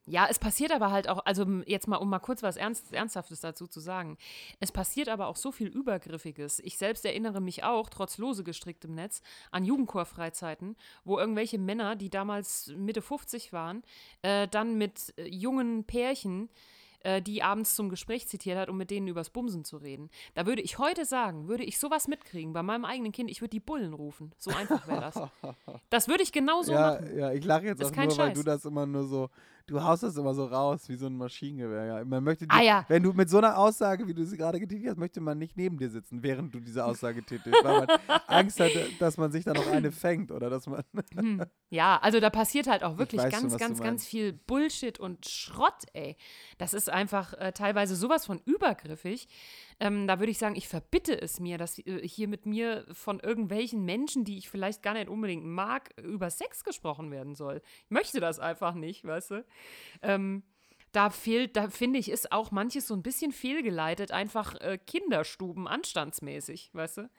[0.06, 3.40] Ja, es passiert aber halt auch, also jetzt mal, um mal kurz was Ernst, Ernsthaftes
[3.40, 4.18] dazu zu sagen.
[4.58, 6.58] Es passiert aber auch so viel Übergriffiges.
[6.60, 9.22] Ich selbst erinnere mich auch, trotz lose gestricktem Netz,
[9.52, 13.84] an Jugendchorfreizeiten, wo irgendwelche Männer, die damals Mitte 50 waren,
[14.22, 16.48] äh, dann mit äh, jungen Pärchen
[17.04, 20.10] äh, die abends zum Gespräch zitiert hat, um mit denen übers Bumsen zu reden.
[20.34, 23.50] Da würde ich heute sagen, würde ich sowas mitkriegen bei meinem eigenen Kind, ich würde
[23.50, 24.32] die Bullen rufen.
[24.38, 25.14] So einfach wäre das.
[25.90, 27.18] Das würde ich genauso ja, machen.
[27.18, 28.44] ja, ich lache jetzt Ist auch nur, weil du Scheiß.
[28.44, 29.28] das immer nur so,
[29.66, 31.84] du haust das immer so raus wie so ein Maschinengewehr.
[31.84, 32.04] Ja.
[32.04, 32.84] Man möchte Ah ja.
[32.88, 35.56] wenn du mit so einer Aussage, wie du sie gerade getätigt hast, möchte man nicht
[35.56, 37.88] neben dir sitzen, während du diese Aussage tätigst, weil man
[38.26, 40.82] Angst hat, dass man sich da noch eine fängt oder dass man.
[41.14, 41.44] Hm.
[41.68, 44.08] Ja, also da passiert halt auch wirklich weiß schon, ganz, ganz, ganz meinst.
[44.08, 46.16] viel Bullshit und Schrott, ey.
[46.58, 49.28] Das ist einfach äh, teilweise sowas von übergriffig.
[49.82, 53.18] Ähm, da würde ich sagen, ich verbitte es mir, dass äh, hier mit mir von
[53.18, 57.60] irgendwelchen Menschen, die ich vielleicht gar nicht unbedingt mag, über Sex gesprochen werden soll.
[57.86, 59.44] Ich möchte das einfach nicht, weißt du?
[60.02, 60.44] Ähm,
[60.92, 65.66] da fehlt, da finde ich, ist auch manches so ein bisschen fehlgeleitet, einfach äh, Kinderstuben
[65.66, 67.10] anstandsmäßig, weißt du?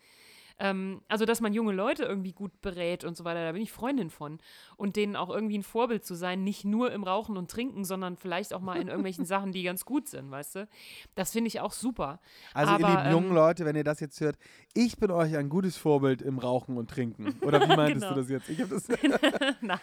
[0.60, 3.72] Ähm, also, dass man junge Leute irgendwie gut berät und so weiter, da bin ich
[3.72, 4.39] Freundin von.
[4.78, 8.18] Und denen auch irgendwie ein Vorbild zu sein, nicht nur im Rauchen und Trinken, sondern
[8.18, 10.68] vielleicht auch mal in irgendwelchen Sachen, die ganz gut sind, weißt du?
[11.16, 12.20] Das finde ich auch super.
[12.54, 14.38] Also, ihr Aber, lieben jungen ähm, Leute, wenn ihr das jetzt hört,
[14.74, 17.38] ich bin euch ein gutes Vorbild im Rauchen und Trinken.
[17.41, 18.16] Oder wie meintest Genau.
[18.16, 18.49] du das jetzt?
[18.49, 18.88] Ich das.
[19.62, 19.80] Nein.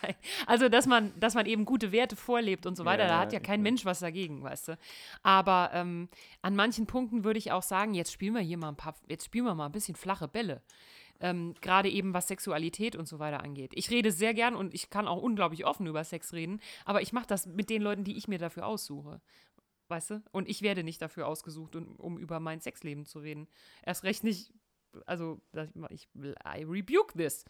[0.46, 3.32] Also, dass man, dass man eben gute Werte vorlebt und so weiter, Ja, da hat
[3.32, 3.60] ja kein.
[3.60, 4.78] Mensch was dagegen, weißt du.
[5.22, 6.08] Aber ähm,
[6.42, 9.26] an manchen Punkten würde ich auch sagen, jetzt spielen wir hier mal ein paar, jetzt
[9.26, 10.59] spielen wir mal ein bisschen flache Bälle.
[11.20, 13.72] Ähm, Gerade eben was Sexualität und so weiter angeht.
[13.74, 17.12] Ich rede sehr gern und ich kann auch unglaublich offen über Sex reden, aber ich
[17.12, 19.20] mache das mit den Leuten, die ich mir dafür aussuche.
[19.88, 20.22] Weißt du?
[20.30, 23.48] Und ich werde nicht dafür ausgesucht, um, um über mein Sexleben zu reden.
[23.84, 24.52] Erst recht nicht,
[25.04, 25.40] also
[25.90, 27.44] ich, I rebuke this.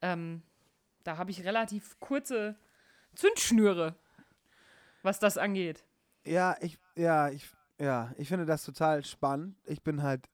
[0.00, 0.42] Ähm,
[1.04, 2.56] da habe ich relativ kurze
[3.14, 3.94] Zündschnüre,
[5.02, 5.84] was das angeht.
[6.24, 9.56] Ja, ich, ja, ich, ja, ich finde das total spannend.
[9.64, 10.28] Ich bin halt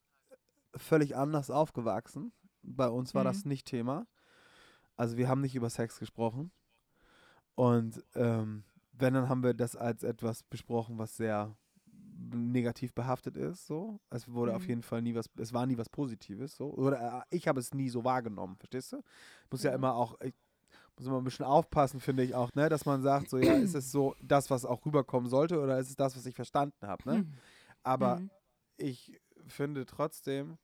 [0.76, 2.32] völlig anders aufgewachsen.
[2.62, 3.28] Bei uns war Mhm.
[3.28, 4.06] das nicht Thema.
[4.96, 6.52] Also wir haben nicht über Sex gesprochen.
[7.54, 11.56] Und ähm, wenn, dann haben wir das als etwas besprochen, was sehr
[12.34, 13.66] negativ behaftet ist.
[13.66, 14.68] So, es wurde auf Mhm.
[14.68, 16.56] jeden Fall nie was, es war nie was Positives.
[16.56, 18.56] So, oder äh, ich habe es nie so wahrgenommen.
[18.56, 19.02] Verstehst du?
[19.50, 19.76] Muss ja, Ja.
[19.76, 20.34] immer auch, ich
[20.96, 23.74] muss immer ein bisschen aufpassen, finde ich auch, ne, dass man sagt, so ja, ist
[23.74, 27.02] es so das, was auch rüberkommen sollte, oder ist es das, was ich verstanden habe,
[27.08, 27.14] ne?
[27.16, 27.32] Hm.
[27.82, 28.30] Aber Mhm.
[28.76, 30.58] ich finde trotzdem,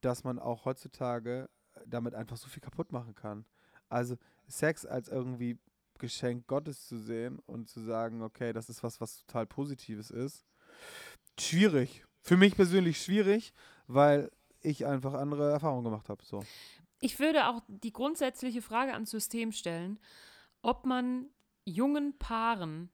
[0.00, 1.48] dass man auch heutzutage
[1.86, 3.44] damit einfach so viel kaputt machen kann.
[3.88, 4.16] Also
[4.46, 5.58] Sex als irgendwie
[5.98, 10.44] Geschenk Gottes zu sehen und zu sagen, okay, das ist was, was total Positives ist.
[11.38, 12.04] Schwierig.
[12.20, 13.52] Für mich persönlich schwierig,
[13.86, 14.30] weil
[14.60, 16.24] ich einfach andere Erfahrungen gemacht habe.
[16.24, 16.42] So.
[17.00, 20.00] Ich würde auch die grundsätzliche Frage ans System stellen,
[20.62, 21.28] ob man
[21.64, 22.90] jungen Paaren,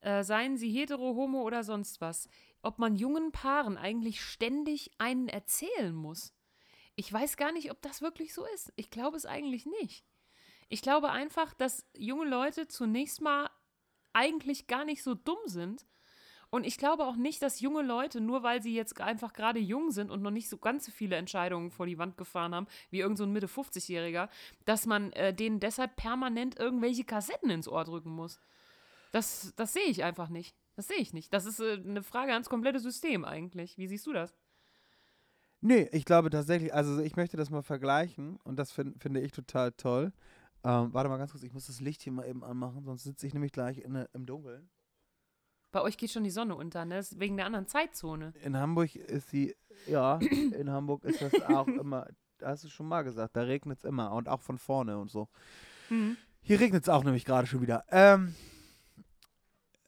[0.00, 2.28] äh, seien sie hetero, homo oder sonst was,
[2.62, 6.34] ob man jungen Paaren eigentlich ständig einen erzählen muss.
[6.96, 8.72] Ich weiß gar nicht, ob das wirklich so ist.
[8.76, 10.04] Ich glaube es eigentlich nicht.
[10.68, 13.48] Ich glaube einfach, dass junge Leute zunächst mal
[14.12, 15.86] eigentlich gar nicht so dumm sind.
[16.50, 19.90] Und ich glaube auch nicht, dass junge Leute, nur weil sie jetzt einfach gerade jung
[19.90, 23.00] sind und noch nicht so ganz so viele Entscheidungen vor die Wand gefahren haben, wie
[23.00, 24.28] irgend so ein Mitte 50-Jähriger,
[24.64, 28.40] dass man äh, denen deshalb permanent irgendwelche Kassetten ins Ohr drücken muss.
[29.12, 30.54] Das, das sehe ich einfach nicht.
[30.76, 31.32] Das sehe ich nicht.
[31.34, 33.78] Das ist äh, eine Frage ans komplette System eigentlich.
[33.78, 34.34] Wie siehst du das?
[35.60, 39.32] Nee, ich glaube tatsächlich, also ich möchte das mal vergleichen und das fin finde ich
[39.32, 40.12] total toll.
[40.62, 43.26] Ähm, warte mal ganz kurz, ich muss das Licht hier mal eben anmachen, sonst sitze
[43.26, 44.70] ich nämlich gleich in, der- im Dunkeln.
[45.72, 46.94] Bei euch geht schon die Sonne unter, ne?
[46.96, 48.32] Das ist wegen der anderen Zeitzone.
[48.42, 49.54] In Hamburg ist sie,
[49.86, 52.06] ja, in Hamburg ist das auch immer,
[52.42, 55.28] hast du schon mal gesagt, da regnet es immer und auch von vorne und so.
[55.90, 56.16] Mhm.
[56.40, 57.84] Hier regnet es auch nämlich gerade schon wieder.
[57.90, 58.34] Ähm,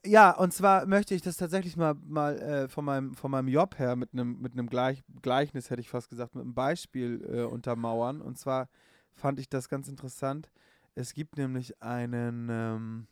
[0.05, 3.79] ja, und zwar möchte ich das tatsächlich mal, mal äh, von, meinem, von meinem Job
[3.79, 8.23] her mit einem mit Gleich, Gleichnis, hätte ich fast gesagt, mit einem Beispiel äh, untermauern.
[8.23, 8.69] Und zwar
[9.13, 10.51] fand ich das ganz interessant.
[10.95, 13.07] Es gibt nämlich einen, ähm,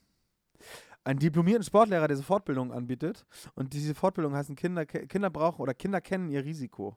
[1.05, 3.27] einen diplomierten Sportlehrer, der so Fortbildungen anbietet.
[3.55, 6.97] Und diese Fortbildung heißen Kinder, Kinder brauchen oder Kinder kennen ihr Risiko.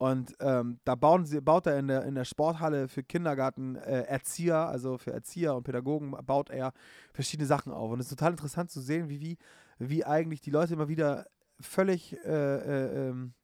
[0.00, 4.04] Und ähm, da bauen sie, baut er in der, in der Sporthalle für Kindergarten äh,
[4.04, 6.72] Erzieher, also für Erzieher und Pädagogen, baut er
[7.12, 7.90] verschiedene Sachen auf.
[7.92, 9.36] Und es ist total interessant zu sehen, wie, wie,
[9.78, 11.26] wie eigentlich die Leute immer wieder
[11.60, 13.34] völlig äh, äh, ähm,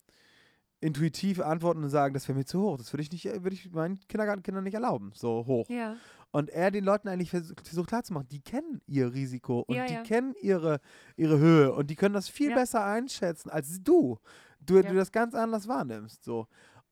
[0.81, 3.71] intuitiv antworten und sagen, das wäre mir zu hoch, das würde ich nicht, würde ich
[3.73, 5.69] meinen Kindergartenkindern nicht erlauben, so hoch.
[5.69, 5.97] Ja.
[6.31, 9.95] Und er den Leuten eigentlich vers versucht klarzumachen, die kennen ihr Risiko und Ja, die
[9.95, 10.03] ja.
[10.03, 10.81] kennen ihre,
[11.17, 14.19] ihre Höhe und die können das viel besser einschätzen als du.
[14.67, 14.83] Du, Ja.
[14.83, 16.25] du das ganz anders wahrnimmst.
[16.25, 16.47] So.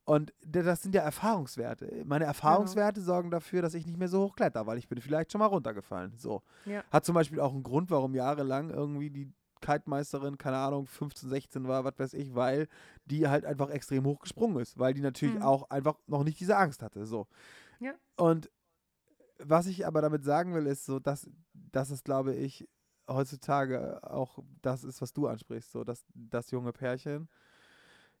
[0.05, 2.03] Und das sind ja Erfahrungswerte.
[2.05, 5.31] Meine Erfahrungswerte sorgen dafür, dass ich nicht mehr so hoch kletter, weil ich bin vielleicht
[5.31, 6.13] schon mal runtergefallen.
[6.17, 6.43] So.
[6.65, 6.83] Ja.
[6.91, 11.67] Hat zum Beispiel auch einen Grund, warum jahrelang irgendwie die Kite-Meisterin, keine Ahnung, 15, 16
[11.67, 12.67] war, was weiß ich, weil
[13.05, 15.41] die halt einfach extrem hoch gesprungen ist, weil die natürlich Mhm.
[15.41, 17.07] auch einfach noch nicht diese Angst hatte.
[17.07, 17.25] So.
[17.79, 17.93] Ja.
[18.15, 18.51] Und
[19.39, 22.67] was ich aber damit sagen will, ist so, dass, dass es, glaube ich,
[23.09, 27.27] heutzutage auch das ist, was du ansprichst, so, dass, dass junge Pärchen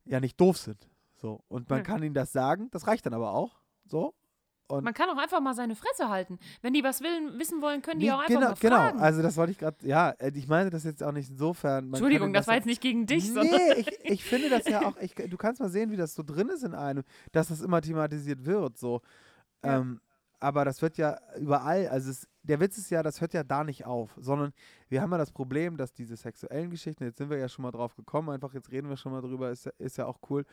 [0.05, 0.87] ja nicht doof sind.
[1.15, 1.41] So.
[1.47, 1.83] Und man Ja.
[1.83, 3.59] kann ihnen das sagen, das reicht dann aber auch.
[3.85, 4.13] So.
[4.67, 6.39] Und Man kann auch einfach mal seine Fresse halten.
[6.63, 8.75] Wenn die was will, wissen wollen, können die Nee, auch einfach genau, mal genau.
[8.77, 8.99] fragen.
[8.99, 11.89] Also das wollte ich gerade, ja, äh, ich meine das jetzt auch nicht insofern.
[11.89, 14.81] Entschuldigung, kann das war jetzt nicht gegen dich, sondern Nee, ich, ich finde das ja
[14.87, 17.61] auch, ich, du kannst mal sehen, wie das so drin ist in einem, dass das
[17.61, 19.01] immer thematisiert wird, so.
[19.63, 19.77] Ja.
[19.81, 20.01] Ähm,
[20.45, 23.63] aber das wird ja überall, also es, der Witz ist ja, das hört ja da
[23.63, 24.53] nicht auf, sondern
[24.89, 27.71] wir haben ja das Problem, dass diese sexuellen Geschichten, jetzt sind wir ja schon mal
[27.71, 30.45] drauf gekommen, einfach jetzt reden wir schon mal drüber, ist, ja- ist ja auch cool,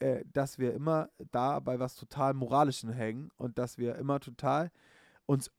[0.00, 4.70] äh, dass wir immer da bei was total Moralischen hängen und dass wir immer total
[5.24, 5.50] uns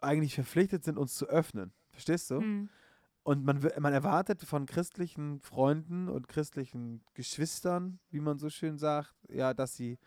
[0.00, 1.74] eigentlich verpflichtet sind, uns zu öffnen.
[1.90, 2.40] Verstehst du?
[2.40, 2.70] Hm.
[3.24, 9.14] Und man, man erwartet von christlichen Freunden und christlichen Geschwistern, wie man so schön sagt,
[9.28, 9.98] ja, dass sie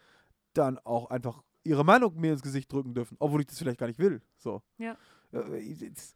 [0.53, 3.87] dann auch einfach ihre Meinung mir ins Gesicht drücken dürfen, obwohl ich das vielleicht gar
[3.87, 4.21] nicht will.
[4.37, 4.61] So.
[4.77, 4.95] Ja.
[5.33, 6.15] Äh, jetzt-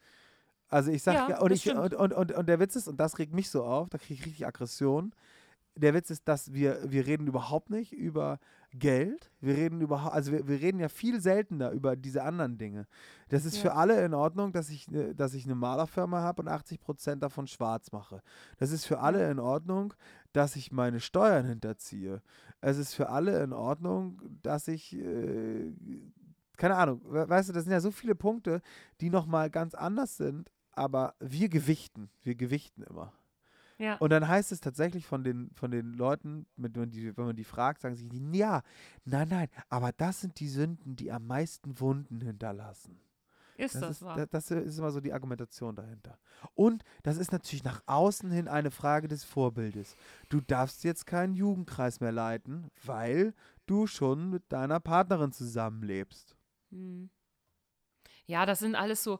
[0.69, 2.97] Also ich sag Ja, ja, und, ich, und, und, und, und der Witz ist, und
[2.99, 5.13] das regt mich so auf, da kriege ich richtig Aggression.
[5.77, 8.39] Der Witz ist, dass wir, wir reden überhaupt nicht über
[8.71, 9.29] Geld.
[9.41, 12.87] Wir reden überhaupt, also wir, wir reden ja viel seltener über diese anderen Dinge.
[13.29, 13.61] Das ist Ja.
[13.63, 17.45] für alle in Ordnung, dass ich, ne- dass ich eine Malerfirma habe und 80% davon
[17.47, 18.21] schwarz mache.
[18.57, 19.93] Das ist für alle in Ordnung,
[20.35, 22.21] dass ich meine Steuern hinterziehe.
[22.61, 25.71] Es ist für alle in Ordnung, dass ich, äh,
[26.57, 28.61] keine Ahnung, we- weißt du, das sind ja so viele Punkte,
[29.01, 33.13] die nochmal ganz anders sind, aber wir gewichten, wir gewichten immer.
[33.77, 33.95] Ja.
[33.97, 37.35] Und dann heißt es tatsächlich von den, von den Leuten, mit, wenn, die, wenn man
[37.35, 38.61] die fragt, sagen sie, ja,
[39.03, 42.97] nein, nein, aber das sind die Sünden, die am meisten Wunden hinterlassen.
[43.57, 44.17] Ist das, Das ist, wahr?
[44.17, 46.19] da- das ist immer so die Argumentation dahinter.
[46.53, 49.95] Und das ist natürlich nach außen hin eine Frage des Vorbildes.
[50.29, 53.33] Du darfst jetzt keinen Jugendkreis mehr leiten, weil
[53.65, 56.35] du schon mit deiner Partnerin zusammenlebst.
[56.71, 57.09] Hm.
[58.27, 59.19] Ja, das sind alles so,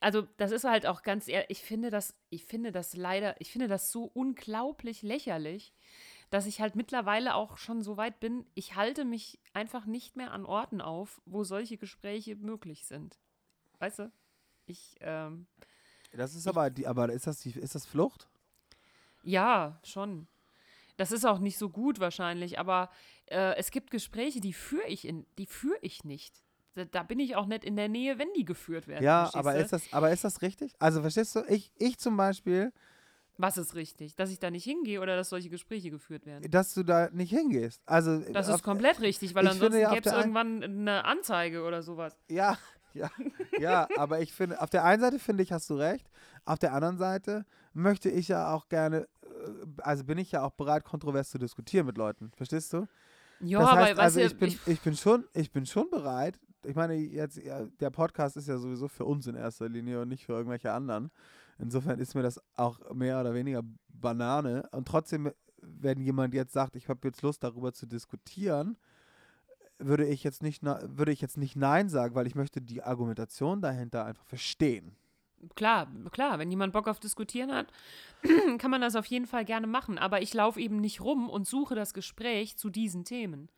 [0.00, 3.50] also das ist halt auch ganz ehrlich, ich finde das, ich finde das leider, ich
[3.50, 5.72] finde das so unglaublich lächerlich,
[6.30, 10.32] dass ich halt mittlerweile auch schon so weit bin, ich halte mich einfach nicht mehr
[10.32, 13.18] an Orten auf, wo solche Gespräche möglich sind.
[13.84, 14.10] Weißt du?
[14.64, 15.46] Ich, ähm,
[16.12, 18.30] Das ist aber die, aber ist das die, ist das Flucht?
[19.22, 20.26] ja, schon.
[20.96, 22.88] Das ist auch nicht so gut wahrscheinlich, aber
[23.26, 26.42] äh, es gibt Gespräche, die führe ich in, die führe ich nicht.
[26.74, 29.04] Da, da bin ich auch nicht in der Nähe, wenn die geführt werden.
[29.04, 30.72] Ja, aber ist das, aber ist das richtig?
[30.78, 32.72] Also verstehst du, ich, ich zum Beispiel,
[33.36, 34.14] Was ist richtig?
[34.16, 36.50] Dass ich da nicht hingehe oder dass solche Gespräche geführt werden?
[36.50, 37.82] dass du da nicht hingehst.
[37.86, 41.64] Also Das auf- ist komplett richtig, weil ich ansonsten ja gäbe es irgendwann eine Anzeige
[41.64, 42.16] oder sowas.
[42.30, 42.56] Ja,
[42.94, 43.10] ja,
[43.58, 46.08] ja, aber ich finde, auf der einen Seite finde ich, hast du recht.
[46.44, 50.52] Auf der anderen Seite möchte ich ja auch gerne, äh, also bin ich ja auch
[50.52, 52.30] bereit, kontrovers zu diskutieren mit Leuten.
[52.36, 52.86] Verstehst du?
[53.40, 56.38] Ja, das aber heißt, weißt also ich bin, ich, bin schon, ich bin schon bereit.
[56.64, 60.08] Ich meine, jetzt, ja, der Podcast ist ja sowieso für uns in erster Linie und
[60.08, 61.10] nicht für irgendwelche anderen.
[61.58, 64.68] Insofern ist mir das auch mehr oder weniger Banane.
[64.72, 65.30] Und trotzdem,
[65.60, 68.76] wenn jemand jetzt sagt, ich habe jetzt Lust, darüber zu diskutieren,
[69.78, 73.60] würde ich jetzt nicht, würde ich jetzt nicht Nein sagen, weil ich möchte die Argumentation
[73.60, 74.96] dahinter einfach verstehen.
[75.56, 77.66] klar, klar, wenn jemand Bock auf Diskutieren hat,
[78.58, 79.98] kann man das auf jeden Fall gerne machen.
[79.98, 83.48] Aber ich laufe eben nicht rum und suche das Gespräch zu diesen Themen.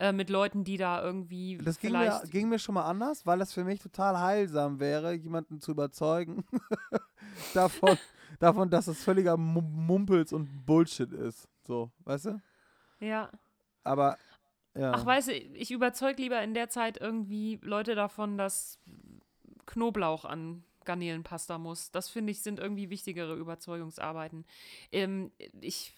[0.00, 3.38] Äh, mit Leuten, die da irgendwie Das ging mir, ging mir schon mal anders, weil
[3.38, 6.44] das für mich total heilsam wäre, jemanden zu überzeugen
[7.54, 7.96] davon,
[8.40, 11.48] davon, dass es völliger Mu- Mumpels und Bullshit ist.
[11.64, 12.42] So, weißt du?
[13.00, 13.30] ja.
[13.84, 14.16] Aber,
[14.76, 14.92] ja.
[14.92, 18.78] Ach, weißt du, ich überzeuge lieber in der Zeit irgendwie Leute davon, dass
[19.66, 21.90] Knoblauch an Garnelenpasta muss.
[21.90, 24.44] Das finde ich sind irgendwie wichtigere Überzeugungsarbeiten.
[24.92, 25.30] Ähm,
[25.60, 25.94] ich,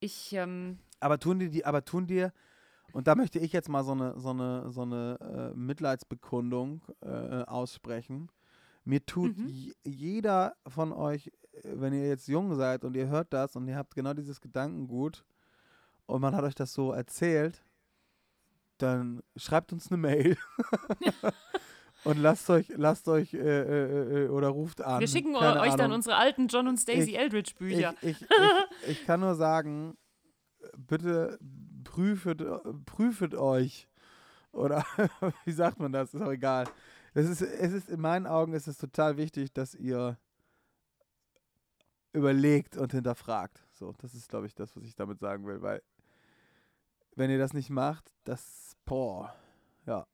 [0.00, 2.32] ich, ähm, aber tun dir die, aber tun dir,
[2.92, 7.42] und da möchte ich jetzt mal so eine, so eine, so eine äh, Mitleidsbekundung äh,
[7.44, 8.30] aussprechen.
[8.84, 9.72] Mir tut Mhm.
[9.84, 13.76] jeder von euch, äh, wenn ihr jetzt jung seid und ihr hört das und ihr
[13.76, 15.24] habt genau dieses Gedankengut
[16.08, 17.62] und man hat euch das so erzählt,
[18.78, 20.36] dann schreibt uns eine Mail
[22.04, 25.00] und lasst euch, lasst euch äh, äh, äh, oder ruft an.
[25.00, 25.96] wir schicken Keine euch dann Ahnung.
[25.96, 27.94] unsere alten John und Stacey Eldridge Bücher.
[28.00, 28.22] Ich, ich,
[28.82, 29.98] ich, ich kann nur sagen,
[30.76, 31.38] bitte
[31.84, 32.42] prüfet,
[32.86, 33.88] prüfet euch.
[34.52, 34.84] Oder
[35.44, 36.14] wie sagt man das?
[36.14, 36.66] Ist auch egal.
[37.12, 40.16] Es ist, es ist, in meinen Augen ist es total wichtig, dass ihr
[42.14, 43.62] überlegt und hinterfragt.
[43.72, 45.82] So, das ist, glaube ich, das, was ich damit sagen will, weil
[47.18, 49.34] wenn ihr das nicht macht, das, boah,
[49.86, 50.06] ja.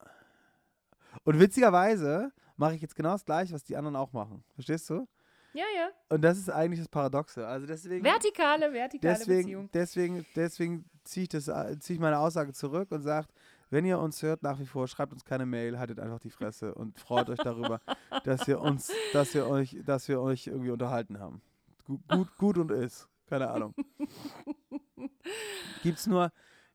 [1.24, 4.42] Und witzigerweise mache ich jetzt genau das gleiche, was die anderen auch machen.
[4.54, 5.06] Verstehst du?
[5.52, 5.90] Ja, ja.
[6.08, 7.46] Und das ist eigentlich das Paradoxe.
[7.46, 9.70] Also deswegen, Vertikale, vertikale deswegen, Beziehung.
[9.72, 13.28] deswegen, deswegen ziehe ich, das, ziehe ich meine Aussage zurück und sage,
[13.70, 16.74] wenn ihr uns hört nach wie vor, schreibt uns keine Mail, haltet einfach die Fresse
[16.74, 17.80] und freut euch darüber,
[18.24, 21.42] dass wir uns, dass wir euch, dass wir euch irgendwie unterhalten haben.
[21.84, 23.08] Gut, gut, gut und ist.
[23.26, 23.74] Keine Ahnung.
[25.82, 26.30] Gibt's nur,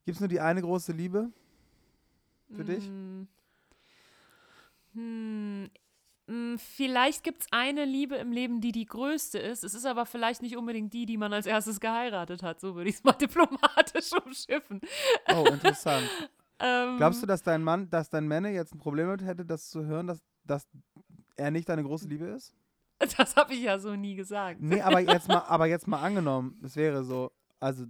[0.09, 1.29] gibt's nur die eine große Liebe
[2.51, 2.85] für dich?
[2.85, 3.27] Hm.
[4.93, 5.69] Hm,
[6.57, 9.63] Vielleicht gibt es eine Liebe im Leben, die die größte ist.
[9.63, 12.59] Es ist aber vielleicht nicht unbedingt die, die man als erstes geheiratet hat.
[12.59, 14.81] So würde ich es mal diplomatisch umschiffen.
[15.33, 16.07] Oh, interessant.
[16.61, 19.69] Ähm, Glaubst du, dass dein Mann, dass dein Männer jetzt ein Problem damit hätte, das
[19.69, 20.67] zu hören, dass, dass
[21.37, 22.53] er nicht deine große Liebe ist?
[23.17, 24.59] Das habe ich ja so nie gesagt.
[24.59, 27.31] Nee, aber jetzt mal, aber jetzt mal angenommen, es wäre so,
[27.61, 27.85] also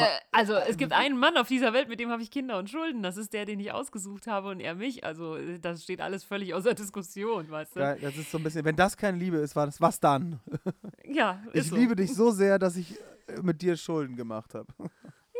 [0.00, 2.70] Äh, also es gibt einen Mann auf dieser Welt, mit dem habe ich Kinder und
[2.70, 3.02] Schulden.
[3.02, 5.04] Das ist der, den ich ausgesucht habe und er mich.
[5.04, 7.80] Also äh, das steht alles völlig außer Diskussion, weißt du?
[7.80, 10.40] geil, das ist so ein bisschen, wenn das keine Liebe ist, war das was dann?
[11.04, 11.76] Ja, ist Ich so.
[11.76, 14.66] liebe dich so sehr, dass ich äh, mit dir Schulden gemacht habe.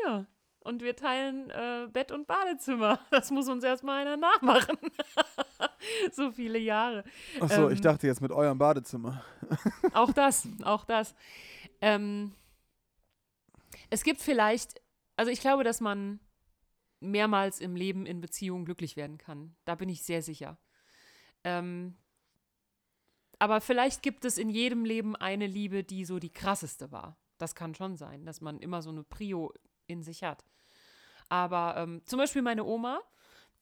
[0.04, 0.26] Ja.
[0.64, 3.00] Und wir teilen äh, Bett und Badezimmer.
[3.10, 4.76] Das muss uns erstmal einer nachmachen.
[6.12, 7.04] so viele Jahre.
[7.40, 7.82] Achso, ich Ähm.
[7.82, 9.24] dachte jetzt mit eurem Badezimmer.
[9.92, 11.14] Auch das, auch das.
[11.80, 12.32] Ähm,
[13.92, 14.80] es gibt vielleicht,
[15.16, 16.18] also ich glaube, dass man
[17.00, 19.54] mehrmals im Leben in Beziehungen glücklich werden kann.
[19.66, 20.56] Da bin ich sehr sicher.
[21.44, 21.98] Ähm,
[23.38, 27.18] aber vielleicht gibt es in jedem Leben eine Liebe, die so die krasseste war.
[27.36, 29.52] Das kann schon sein, dass man immer so eine Prio
[29.86, 30.42] in sich hat.
[31.28, 33.02] Aber ähm, zum Beispiel meine Oma,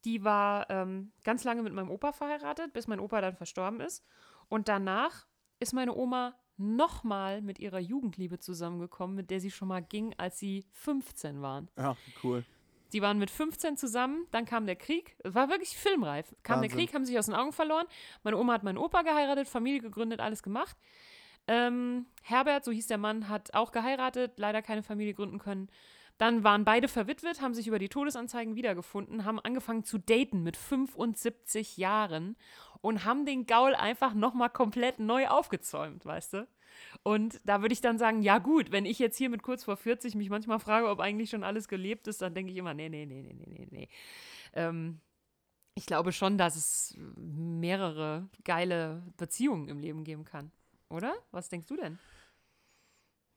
[0.04, 4.06] die war ähm, ganz lange mit meinem Opa verheiratet, bis mein Opa dann verstorben ist.
[4.48, 5.26] Und danach
[5.58, 10.38] ist meine Oma nochmal mit ihrer Jugendliebe zusammengekommen, mit der sie schon mal ging, als
[10.38, 11.68] sie 15 waren.
[11.76, 12.44] Ja, cool.
[12.92, 16.34] Die waren mit 15 zusammen, dann kam der Krieg, es war wirklich filmreif.
[16.42, 16.86] Kam der Wahnsinn.
[16.86, 17.86] Krieg, haben sich aus den Augen verloren.
[18.24, 20.76] Meine Oma hat meinen Opa geheiratet, Familie gegründet, alles gemacht.
[21.46, 25.68] Ähm, Herbert, so hieß der Mann, hat auch geheiratet, leider keine Familie gründen können.
[26.20, 30.54] Dann waren beide verwitwet, haben sich über die Todesanzeigen wiedergefunden, haben angefangen zu daten mit
[30.54, 32.36] 75 Jahren
[32.82, 36.48] und haben den Gaul einfach nochmal komplett neu aufgezäumt, weißt du?
[37.04, 39.78] Und da würde ich dann sagen, ja gut, wenn ich jetzt hier mit kurz vor
[39.78, 42.90] 40 mich manchmal frage, ob eigentlich schon alles gelebt ist, dann denke ich immer, nee,
[42.90, 43.88] nee, nee, nee, nee, nee.
[44.52, 45.00] Ähm,
[45.74, 50.52] ich glaube schon, dass es mehrere geile Beziehungen im Leben geben kann.
[50.90, 51.14] Oder?
[51.30, 51.98] Was denkst du denn?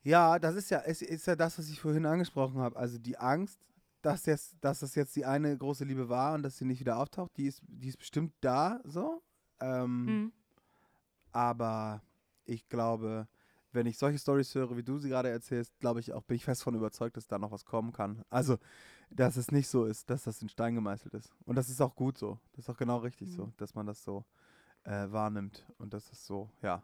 [0.04, 2.76] Ja, das ist ja, ist, ist ja das, was ich vorhin angesprochen habe.
[2.76, 3.58] Also die Angst,
[4.02, 6.98] dass, jetzt, dass das jetzt die eine große Liebe war und dass sie nicht wieder
[6.98, 9.22] auftaucht, die ist, die ist bestimmt da, so.
[9.60, 10.32] Ähm, Hm.
[11.32, 12.02] Aber
[12.44, 13.26] ich glaube,
[13.72, 16.44] wenn ich solche Stories höre, wie du sie gerade erzählst, glaube ich auch, bin ich
[16.44, 18.22] fest davon überzeugt, dass da noch was kommen kann.
[18.30, 18.58] Also,
[19.10, 21.32] dass es nicht so ist, dass das in Stein gemeißelt ist.
[21.44, 22.38] Und das ist auch gut so.
[22.52, 24.24] Das ist auch genau richtig so, dass man das so
[24.84, 25.66] äh, wahrnimmt.
[25.78, 26.82] Und das ist so, ja.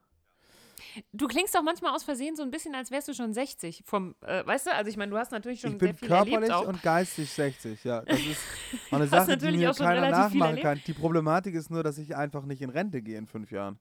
[1.13, 3.83] Du klingst auch manchmal aus Versehen so ein bisschen, als wärst du schon 60.
[3.87, 6.09] Vom, äh, weißt du, also ich meine, du hast natürlich schon ich sehr bin viel
[6.09, 6.67] körperlich erlebt auch.
[6.67, 8.03] und geistig 60, ja.
[8.03, 8.41] Das ist
[8.91, 10.81] eine Sache, die mir keiner nachmachen kann.
[10.87, 13.79] Die Problematik ist nur, dass ich einfach nicht in Rente gehe in fünf Jahren.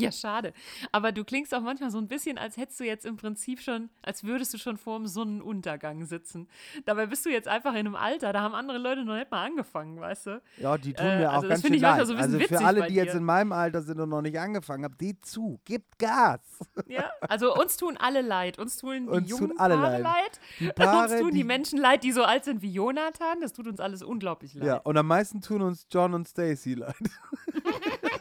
[0.00, 0.52] Ja, schade.
[0.92, 3.90] Aber du klingst auch manchmal so ein bisschen, als hättest du jetzt im Prinzip schon,
[4.02, 6.48] als würdest du schon vor dem Sonnenuntergang sitzen.
[6.84, 9.44] Dabei bist du jetzt einfach in einem Alter, da haben andere Leute noch nicht mal
[9.44, 10.42] angefangen, weißt du?
[10.58, 12.06] Ja, die tun Äh, mir auch also das ganz schön leid.
[12.06, 14.96] so also für alle, die jetzt in meinem Alter sind und noch nicht angefangen haben,
[15.00, 16.40] die zu, gibt Gas.
[16.86, 18.58] Ja, also uns tun alle leid.
[18.58, 20.02] Uns tun die Uns jungen tun alle Paare leid.
[20.02, 20.40] leid.
[20.60, 23.40] Die uns Paare, tun die, die, Menschen leid, die so alt sind wie Jonathan.
[23.40, 24.66] Das tut uns alles unglaublich leid.
[24.66, 26.94] ja, und am meisten tun uns John und Stacy leid.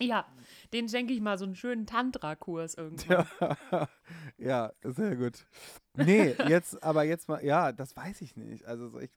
[0.00, 0.26] Ja,
[0.72, 3.26] den schenke ich mal so einen schönen Tantra-Kurs irgendwann.
[4.38, 5.46] ja, sehr gut.
[5.94, 8.64] Nee, jetzt, aber jetzt mal, ja, das weiß ich nicht.
[8.64, 9.12] Also so ich,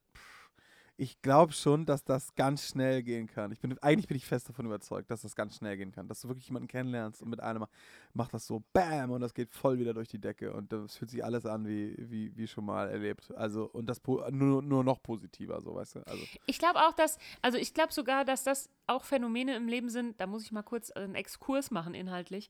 [0.98, 3.52] ich glaube schon, dass das ganz schnell gehen kann.
[3.52, 6.08] Ich bin, eigentlich bin ich fest davon überzeugt, dass das ganz schnell gehen kann.
[6.08, 7.70] Dass du wirklich jemanden kennenlernst und mit einem ma-
[8.14, 11.12] macht das so BAM und das geht voll wieder durch die Decke und das fühlt
[11.12, 13.30] sich alles an wie, wie, wie schon mal erlebt.
[13.36, 14.02] Also und das
[14.32, 16.00] nur, nur noch positiver, so weißt du.
[16.08, 19.90] Also Ich glaube auch, dass, also ich glaube sogar, dass das auch Phänomene im Leben
[19.90, 22.50] sind, da muss ich mal kurz einen Exkurs machen inhaltlich.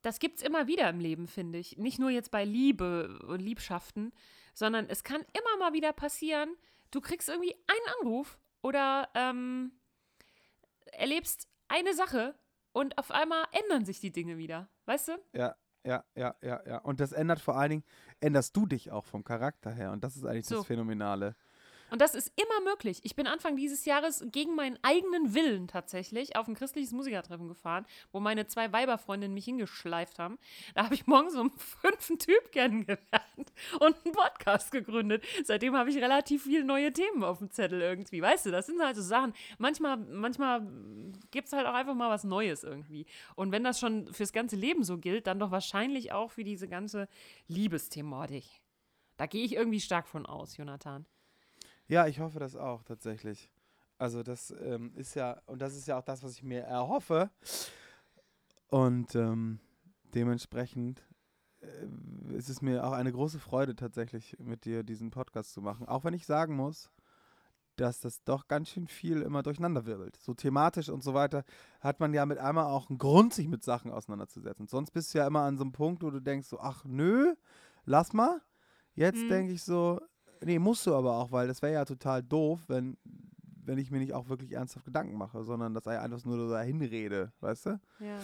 [0.00, 1.76] Das gibt es immer wieder im Leben, finde ich.
[1.76, 4.12] Nicht nur jetzt bei Liebe und Liebschaften,
[4.54, 6.48] sondern es kann immer mal wieder passieren,
[6.90, 9.72] du kriegst irgendwie einen Anruf oder ähm,
[10.92, 12.34] erlebst eine Sache
[12.72, 14.68] und auf einmal ändern sich die Dinge wieder.
[14.86, 15.12] Weißt du?
[15.32, 16.78] Ja, ja, ja, ja, ja.
[16.78, 17.84] Und das ändert vor allen Dingen,
[18.20, 19.92] änderst du dich auch vom Charakter her.
[19.92, 20.56] Und das ist eigentlich So.
[20.56, 21.36] das Phänomenale.
[21.90, 23.00] Und das ist immer möglich.
[23.02, 27.86] Ich bin Anfang dieses Jahres gegen meinen eigenen Willen tatsächlich auf ein christliches Musikertreffen gefahren,
[28.12, 30.38] wo meine zwei Weiberfreundinnen mich hingeschleift haben.
[30.74, 35.24] Da habe ich morgens um fünf einen Typ kennengelernt und einen Podcast gegründet.
[35.44, 38.22] Seitdem habe ich relativ viele neue Themen auf dem Zettel irgendwie.
[38.22, 39.32] Weißt du, das sind halt so Sachen.
[39.58, 40.66] Manchmal, manchmal
[41.30, 43.06] gibt es halt auch einfach mal was Neues irgendwie.
[43.34, 46.68] Und wenn das schon fürs ganze Leben so gilt, dann doch wahrscheinlich auch für diese
[46.68, 47.08] ganze
[47.48, 48.44] Liebesthematik.
[49.16, 51.04] Da gehe ich irgendwie stark von aus, Jonathan.
[51.90, 53.50] Ja, ich hoffe das auch tatsächlich.
[53.98, 57.30] Also das ähm, ist ja, und das ist ja auch das, was ich mir erhoffe.
[58.68, 59.58] Und ähm,
[60.14, 61.04] dementsprechend
[61.60, 65.88] äh, ist es mir auch eine große Freude tatsächlich mit dir diesen Podcast zu machen.
[65.88, 66.92] Auch wenn ich sagen muss,
[67.74, 70.16] dass das doch ganz schön viel immer durcheinander wirbelt.
[70.16, 71.42] So thematisch und so weiter
[71.80, 74.68] hat man ja mit einmal auch einen Grund, sich mit Sachen auseinanderzusetzen.
[74.68, 77.34] Sonst bist du ja immer an so einem Punkt, wo du denkst so, ach nö,
[77.84, 78.40] lass mal.
[78.94, 79.28] Jetzt Mhm.
[79.28, 80.00] denke ich so,
[80.44, 82.96] nee, musst du aber auch, weil das wäre ja total doof, wenn,
[83.64, 86.80] wenn ich mir nicht auch wirklich ernsthaft Gedanken mache, sondern dass ich einfach nur dahin
[86.80, 87.80] rede, weißt du?
[88.00, 88.18] Ja.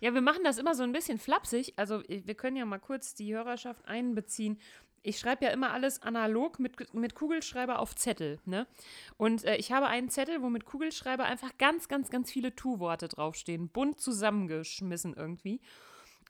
[0.00, 1.74] ja, wir machen das immer so ein bisschen flapsig.
[1.76, 4.58] Also wir können ja mal kurz die Hörerschaft einbeziehen.
[5.04, 8.38] Ich schreibe ja immer alles analog mit, mit Kugelschreiber auf Zettel.
[8.44, 8.68] Ne?
[9.16, 13.08] Und äh, ich habe einen Zettel, wo mit Kugelschreiber einfach ganz, ganz, ganz viele Tu-Worte
[13.08, 13.68] draufstehen.
[13.68, 15.60] Bunt zusammengeschmissen irgendwie.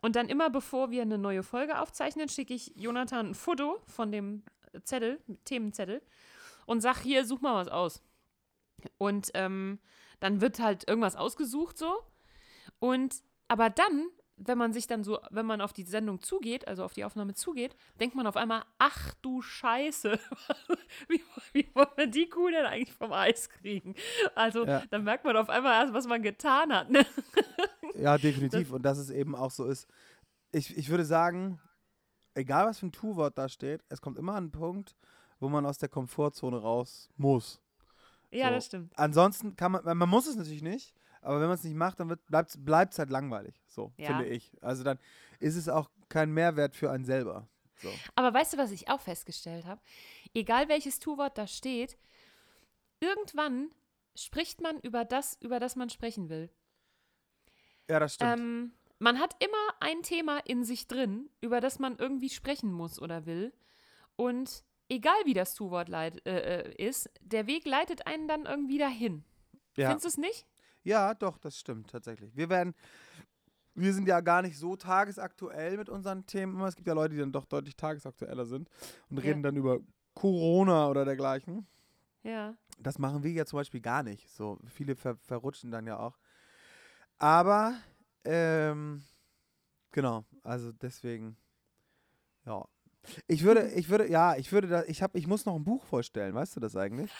[0.00, 4.10] Und dann immer bevor wir eine neue Folge aufzeichnen, schicke ich Jonathan ein Foto von
[4.10, 4.42] dem
[4.84, 6.02] Zettel, Themenzettel,
[6.66, 8.02] und sag hier, such mal was aus.
[8.98, 9.78] Und ähm,
[10.20, 12.02] dann wird halt irgendwas ausgesucht so.
[12.78, 16.84] Und aber dann, wenn man sich dann so, wenn man auf die Sendung zugeht, also
[16.84, 20.18] auf die Aufnahme zugeht, denkt man auf einmal, ach du Scheiße,
[21.08, 21.22] wie,
[21.52, 23.94] wie wollen wir die Kuh denn eigentlich vom Eis kriegen?
[24.34, 24.82] Also Ja.
[24.90, 26.90] dann merkt man auf einmal erst, was man getan hat.
[26.90, 27.04] Ne?
[27.94, 28.72] Ja, definitiv.
[28.72, 29.86] und dass es eben auch so ist.
[30.50, 31.60] Ich, ich würde sagen,
[32.34, 34.96] egal was für ein Tu-Wort da steht, es kommt immer an einen Punkt,
[35.40, 37.60] wo man aus der Komfortzone raus muss.
[38.30, 38.54] Ja, So.
[38.54, 38.98] das stimmt.
[38.98, 42.16] Ansonsten kann man, man muss es natürlich nicht, aber wenn man es nicht macht, dann
[42.28, 43.54] bleibt es halt langweilig.
[43.66, 44.06] So, Ja.
[44.06, 44.56] finde ich.
[44.62, 44.98] Also dann
[45.38, 47.48] ist es auch kein Mehrwert für einen selber.
[47.82, 47.92] So.
[48.14, 49.80] Aber weißt du, was ich auch festgestellt habe?
[50.34, 51.98] Egal welches Tu-Wort da steht,
[53.00, 53.70] irgendwann
[54.14, 56.50] spricht man über das, über das man sprechen will.
[57.88, 58.38] Ja, das stimmt.
[58.38, 58.72] Ähm,
[59.02, 63.26] man hat immer ein Thema in sich drin, über das man irgendwie sprechen muss oder
[63.26, 63.52] will.
[64.16, 68.78] Und egal wie das Tu-Wort leit- äh, äh, ist, der Weg leitet einen dann irgendwie
[68.78, 69.24] dahin.
[69.76, 69.88] ja.
[69.88, 70.46] Findest du es nicht?
[70.84, 72.36] ja, doch, das stimmt tatsächlich.
[72.36, 72.74] Wir werden,
[73.74, 76.60] wir sind ja gar nicht so tagesaktuell mit unseren Themen.
[76.62, 78.68] Es gibt ja Leute, die dann doch deutlich tagesaktueller sind
[79.10, 79.22] und Ja.
[79.24, 79.78] reden dann über
[80.14, 81.66] Corona oder dergleichen.
[82.24, 82.54] Ja.
[82.78, 84.28] Das machen wir ja zum Beispiel gar nicht.
[84.30, 86.18] So, viele ver verrutschen dann ja auch.
[87.18, 87.74] Aber,
[88.24, 89.02] ähm,
[89.90, 91.36] genau, also deswegen,
[92.46, 92.64] ja.
[93.26, 95.84] Ich würde, ich würde, ja, ich würde da, ich habe, ich muss noch ein Buch
[95.84, 97.10] vorstellen, weißt du das eigentlich?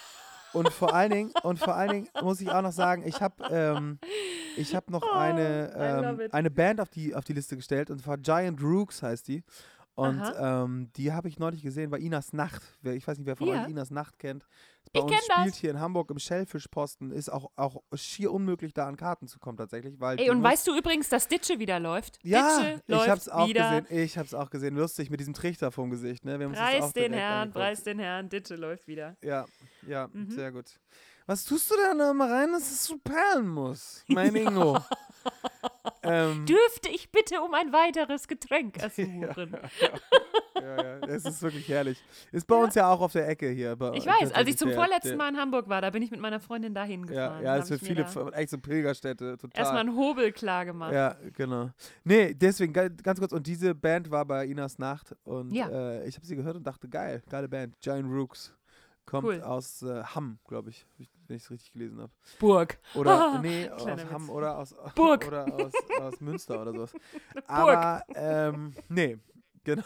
[0.53, 3.43] Und vor allen Dingen, und vor allen Dingen muss ich auch noch sagen, ich habe,
[3.51, 3.99] ähm,
[4.57, 8.03] ich habe noch Oh, eine, ähm, eine Band auf die, auf die Liste gestellt und
[8.03, 9.43] zwar Giant Rooks heißt die.
[9.95, 12.63] Und ähm, die habe ich neulich gesehen bei Inas Nacht.
[12.83, 13.63] Ich weiß nicht, wer von Ja.
[13.65, 14.47] euch Inas Nacht kennt.
[14.93, 15.37] Bei Ich uns kenn das.
[15.41, 17.13] spielt hier in Hamburg im Schellfischposten.
[17.13, 20.01] Ist auch, auch schier unmöglich, da an Karten zu kommen tatsächlich.
[20.01, 22.19] Weil Ey, und weißt du übrigens, dass Ditsche wieder läuft?
[22.23, 23.81] ja, Ditsche ich läuft hab's auch wieder.
[23.83, 23.99] gesehen.
[24.03, 24.77] Ich hab's auch gesehen.
[24.77, 26.25] Lustig mit diesem Trichter vom Gesicht.
[26.25, 26.39] Ne?
[26.39, 27.55] Das Preis den Herrn, angeguckt.
[27.55, 29.17] preis den Herrn, Ditsche läuft wieder.
[29.23, 29.45] Ja,
[29.87, 30.31] ja, Mhm.
[30.31, 30.79] sehr gut.
[31.27, 34.03] Was tust du da noch mal rein, dass es so perlen muss?
[34.09, 34.79] Mein Ingo.
[36.03, 39.57] ähm, Dürfte ich bitte um ein weiteres Getränk ersuchen?
[40.55, 42.03] ja, ja, es ist wirklich herrlich.
[42.33, 43.77] Ist bei uns ja auch auf der Ecke hier.
[43.77, 46.11] Bei, Ich weiß, als ich zum der- vorletzten Mal in Hamburg war, da bin ich
[46.11, 47.45] mit meiner Freundin dahin Ja, gefahren.
[47.45, 49.59] ja für ich mir viele echt so Pilgerstätte total.
[49.61, 50.93] Erstmal einen Hobel klar gemacht.
[50.93, 51.71] Ja, genau.
[52.05, 53.33] Nee, deswegen ga- ganz kurz.
[53.33, 55.69] Und diese Band war bei Inas Nacht und Ja.
[55.69, 57.79] äh, ich habe sie gehört und dachte, geil, geile Band.
[57.81, 58.55] Giant Rooks.
[59.05, 59.41] Kommt Cool.
[59.43, 60.87] aus äh, Hamm, glaube ich,
[61.27, 62.13] wenn ich es richtig gelesen habe.
[62.39, 62.79] Burg.
[62.95, 65.27] Oder, nee, aus Hamm oder aus, Burg.
[65.27, 66.93] oder aus, aus Münster oder sowas.
[67.47, 69.19] Aber, ähm, nee,
[69.65, 69.85] genau.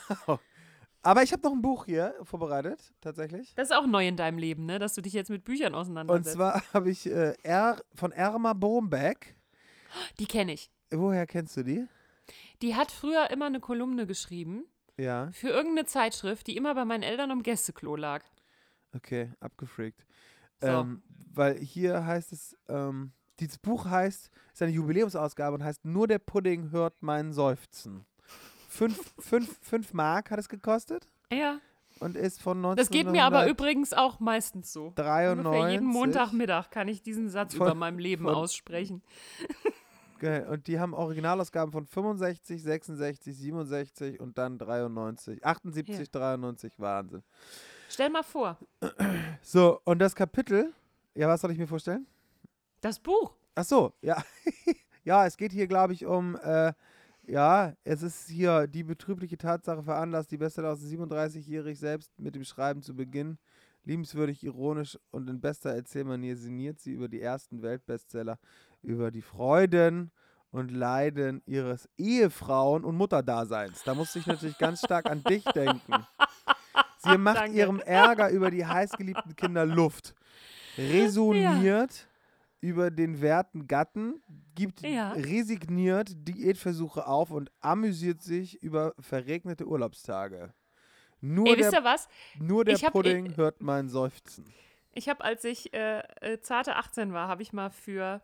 [1.03, 3.55] Aber ich habe noch ein Buch hier vorbereitet, tatsächlich.
[3.55, 4.81] Das ist auch neu in deinem Leben, ne?
[4.81, 6.35] Dass du dich jetzt mit Büchern Und auseinandersetzt.
[6.35, 9.37] zwar habe ich äh, R von Erma Bombeck.
[10.19, 10.71] Die kenne ich.
[10.91, 11.87] Woher kennst du die?
[12.63, 14.65] Die hat früher immer eine Kolumne geschrieben
[14.97, 18.23] Ja, für irgendeine Zeitschrift, die immer bei meinen Eltern am Gästeklo lag.
[18.95, 20.06] okay, abgefreakt.
[20.61, 20.67] So.
[20.69, 21.03] Ähm,
[21.35, 26.19] weil hier heißt es, ähm, dieses Buch heißt, ist eine Jubiläumsausgabe und heißt Nur der
[26.19, 28.07] Pudding hört meinen Seufzen.
[28.69, 31.59] Fünf, fünf, fünf Mark hat es gekostet Ja.
[32.01, 32.77] und ist von 19.
[32.83, 34.87] Das geht mir aber übrigens auch meistens so.
[34.89, 35.81] Ungefähr jeden 93.
[35.83, 39.03] Montagmittag kann ich diesen Satz Von- über meinem Leben von- aussprechen.
[40.51, 45.45] Und die haben Originalausgaben von 65, 66, 67 und dann 93.
[45.45, 46.05] 78, Ja.
[46.11, 47.23] 93, Wahnsinn.
[47.89, 48.59] Stell mal vor,
[49.43, 50.73] So, und das Kapitel,
[51.15, 52.07] ja, was soll ich mir vorstellen?
[52.81, 53.35] das Buch.
[53.55, 54.23] Ach so, ja.
[55.05, 56.73] ja, es geht hier, glaube ich, um, äh,
[57.27, 62.45] ja, es ist hier die betrübliche Tatsache veranlasst, die Bestseller aus 37-jährig selbst mit dem
[62.45, 63.39] Schreiben zu beginnen.
[63.85, 68.39] Liebenswürdig, ironisch und in bester Erzählmanier sinniert sie über die ersten Weltbestseller,
[68.83, 70.11] über die Freuden
[70.51, 73.83] und Leiden ihres Ehefrauen- und Mutterdaseins.
[73.85, 76.07] Da musste ich natürlich ganz stark an dich denken.
[77.11, 77.57] Sie macht Danke.
[77.57, 80.15] ihrem Ärger über die heißgeliebten Kinder Luft,
[80.77, 82.09] resoniert
[82.61, 84.23] über den werten Gatten,
[84.55, 85.13] gibt Ja.
[85.13, 90.53] resigniert Diätversuche auf und amüsiert sich über verregnete Urlaubstage.
[91.21, 92.09] Nur Ey, wisst der, ihr was?
[92.39, 94.45] nur der hab- Pudding ich- hört mein Seufzen.
[94.93, 98.23] Ich habe, als ich äh, äh, zarte 18 war, habe ich mal für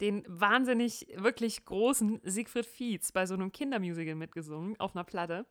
[0.00, 5.46] den wahnsinnig, wirklich großen Siegfried Fietz bei so einem Kindermusical mitgesungen auf einer Platte.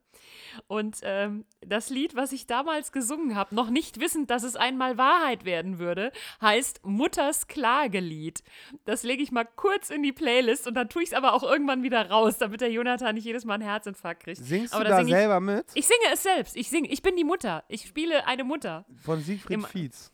[0.67, 4.97] Und ähm, das Lied, was ich damals gesungen habe, noch nicht wissend, dass es einmal
[4.97, 6.11] Wahrheit werden würde,
[6.41, 8.43] heißt Mutters Klagelied.
[8.85, 11.43] Das lege ich mal kurz in die Playlist und dann tue ich es aber auch
[11.43, 14.43] irgendwann wieder raus, damit der Jonathan nicht jedes Mal einen Herzinfarkt kriegt.
[14.43, 15.65] Singst aber du da da sing ich- selber mit?
[15.75, 16.55] Ich singe es selbst.
[16.57, 17.63] Ich singe, ich bin die Mutter.
[17.69, 18.85] Ich spiele eine Mutter.
[19.03, 20.11] Von Siegfried Im- Fietz.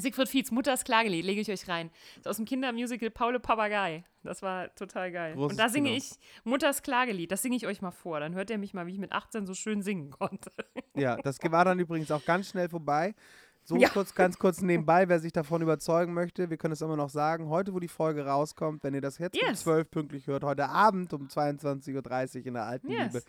[0.00, 1.90] Siegfried Fietz, Mutters Klagelied, lege ich euch rein.
[2.16, 4.04] Ist aus dem Kindermusical Paule Papagei.
[4.22, 5.34] Das war total geil.
[5.34, 5.98] Großes und da singe Kino.
[5.98, 6.10] ich
[6.44, 7.30] Mutters Klagelied.
[7.32, 8.20] Das singe ich euch mal vor.
[8.20, 10.50] Dann hört ihr mich mal, wie ich mit 18 so schön singen konnte.
[10.94, 13.14] Ja, das war dann übrigens auch ganz schnell vorbei.
[13.62, 13.90] So Ja.
[13.90, 17.48] kurz, ganz kurz nebenbei, wer sich davon überzeugen möchte, wir können es immer noch sagen,
[17.50, 19.60] heute, wo die Folge rauskommt, wenn ihr das jetzt um Yes.
[19.60, 23.12] 12 pünktlich hört, heute Abend um 22.30 Uhr in der alten Yes.
[23.12, 23.24] Liebe,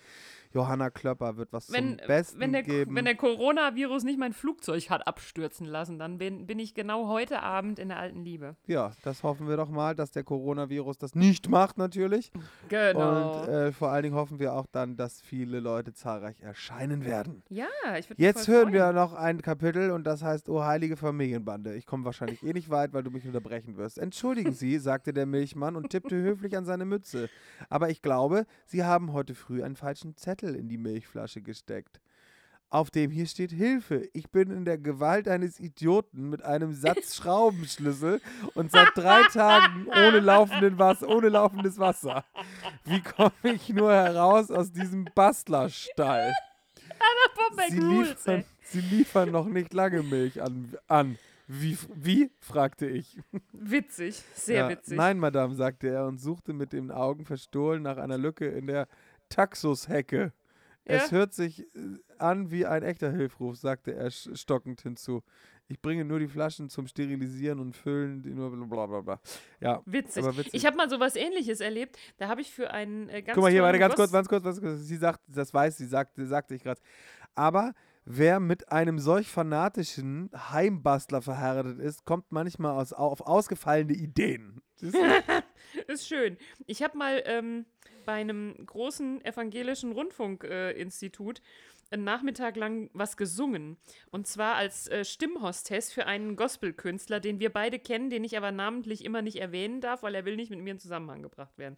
[0.54, 2.96] Johanna Klöpper wird was Wenn, zum Besten wenn, der, geben.
[2.96, 7.42] wenn der Coronavirus nicht mein Flugzeug hat abstürzen lassen, dann bin, bin ich genau heute
[7.42, 8.56] Abend in der alten Liebe.
[8.68, 12.32] ja, das hoffen wir doch mal, dass der Coronavirus das nicht macht natürlich.
[12.70, 13.42] Genau.
[13.42, 17.44] Und äh, vor allen Dingen hoffen wir auch dann, dass viele Leute zahlreich erscheinen werden.
[17.50, 17.66] ja,
[17.98, 21.76] ich würde Jetzt hören wir noch ein Kapitel und das heißt, oh heilige Familienbande.
[21.76, 23.98] Ich komme wahrscheinlich eh nicht weit, weil du mich unterbrechen wirst.
[23.98, 27.30] Entschuldigen Sie, sagte der Milchmann und tippte höflich an seine Mütze.
[27.70, 32.02] Aber ich glaube, Sie haben heute früh einen falschen Zettel in die Milchflasche gesteckt.
[32.70, 34.08] Auf dem hier steht Hilfe.
[34.14, 38.22] Ich bin in der Gewalt eines Idioten mit einem Satz Schraubenschlüssel
[38.54, 42.24] und seit drei Tagen ohne, laufenden Wasser, ohne laufendes Wasser.
[42.86, 46.34] Wie komme ich nur heraus aus diesem Bastlerstall?
[47.68, 50.74] Sie liefern, sie liefern noch nicht lange Milch an.
[50.88, 51.18] an.
[51.48, 52.32] Wie, wie?
[52.40, 53.20] fragte ich.
[53.52, 54.96] Witzig, sehr Ja, witzig.
[54.98, 58.88] Nein, Madame, sagte er und suchte mit den Augen verstohlen nach einer Lücke in der
[59.32, 60.34] Taxushecke.
[60.84, 61.18] Es Ja.
[61.18, 65.24] hört sich äh, an wie ein echter Hilfruf, sagte er stockend hinzu.
[65.68, 69.22] Ich bringe nur die Flaschen zum Sterilisieren und Füllen, die nur bla bla bla.
[69.62, 70.26] Ja, Witzig.
[70.26, 70.54] witzig.
[70.54, 71.98] Ich habe mal sowas ähnliches erlebt.
[72.18, 74.44] Da habe ich für einen äh, ganz Guck mal hier, warte, ganz kurz, ganz kurz,
[74.44, 74.80] ganz kurz.
[74.82, 76.82] Sie sagt, das weiß sie, sagte, sagte ich gerade.
[77.36, 84.62] Aber wer mit einem solch fanatischen Heimbastler verheiratet ist, kommt manchmal aus, auf ausgefallene Ideen.
[85.88, 86.38] Ist schön.
[86.66, 87.66] Ich habe mal ähm,
[88.06, 91.42] bei einem großen evangelischen Rundfunkinstitut äh,
[91.92, 93.78] einen Nachmittag lang was gesungen.
[94.12, 98.52] Und zwar als äh, Stimmhostess für einen Gospelkünstler, den wir beide kennen, den ich aber
[98.52, 101.78] namentlich immer nicht erwähnen darf, weil er will nicht mit mir in Zusammenhang gebracht werden.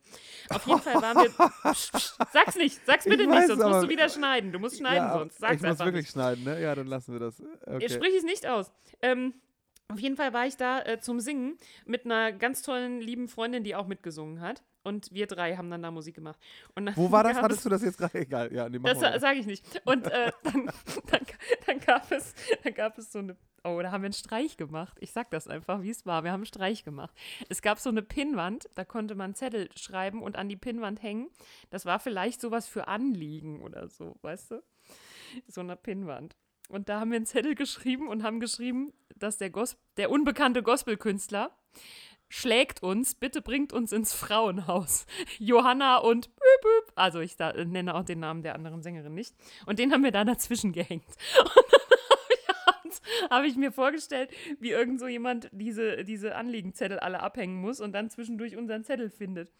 [0.50, 1.30] Auf jeden Fall waren wir.
[1.74, 4.52] Psst, psst, sag's nicht, sag's bitte Ich nicht, sonst aber- musst du wieder schneiden.
[4.52, 5.40] Du musst schneiden ja, sonst.
[5.40, 6.12] Sag's ich muss wirklich nicht.
[6.12, 6.62] schneiden, ne?
[6.62, 7.42] Ja, dann lassen wir das.
[7.66, 7.90] Okay.
[7.90, 8.72] Sprich es nicht aus.
[9.02, 9.34] Ähm,
[9.88, 13.64] auf jeden Fall war ich da äh, zum Singen mit einer ganz tollen, lieben Freundin,
[13.64, 14.64] die auch mitgesungen hat.
[14.84, 16.38] Und wir drei haben dann da Musik gemacht.
[16.96, 17.38] Wo war das?
[17.38, 18.20] Hattest du das jetzt gerade?
[18.20, 19.64] Egal, ja, nee, Das sage ich nicht.
[19.86, 20.70] Und äh, dann,
[21.10, 21.22] dann,
[21.66, 22.34] dann, gab es,
[22.64, 23.38] dann gab es so eine.
[23.64, 24.98] Oh, da haben wir einen Streich gemacht.
[25.00, 26.26] Ich sag das einfach, wie es war.
[26.26, 27.16] Wir haben einen Streich gemacht.
[27.48, 31.30] Es gab so eine Pinnwand, da konnte man Zettel schreiben und an die Pinnwand hängen.
[31.70, 34.64] Das war vielleicht sowas für Anliegen oder so, weißt du?
[35.48, 36.36] So eine Pinnwand.
[36.68, 40.62] Und da haben wir einen Zettel geschrieben und haben geschrieben, dass der, Gos der unbekannte
[40.62, 41.56] Gospelkünstler
[42.34, 45.06] schlägt uns, bitte bringt uns ins Frauenhaus.
[45.38, 46.32] Johanna und.
[46.96, 49.36] Also ich da, äh, nenne auch den Namen der anderen Sängerin nicht.
[49.68, 51.06] Und den haben wir da dazwischen gehängt.
[51.46, 51.96] Und dann
[52.66, 57.56] habe ich, hab ich mir vorgestellt, wie irgend so jemand diese, diese Anliegenzettel alle abhängen
[57.56, 59.52] muss und dann zwischendurch unseren Zettel findet.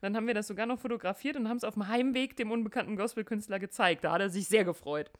[0.00, 2.96] Dann haben wir das sogar noch fotografiert und haben es auf dem Heimweg dem unbekannten
[2.96, 4.04] Gospelkünstler gezeigt.
[4.04, 5.10] Da hat er sich sehr gefreut.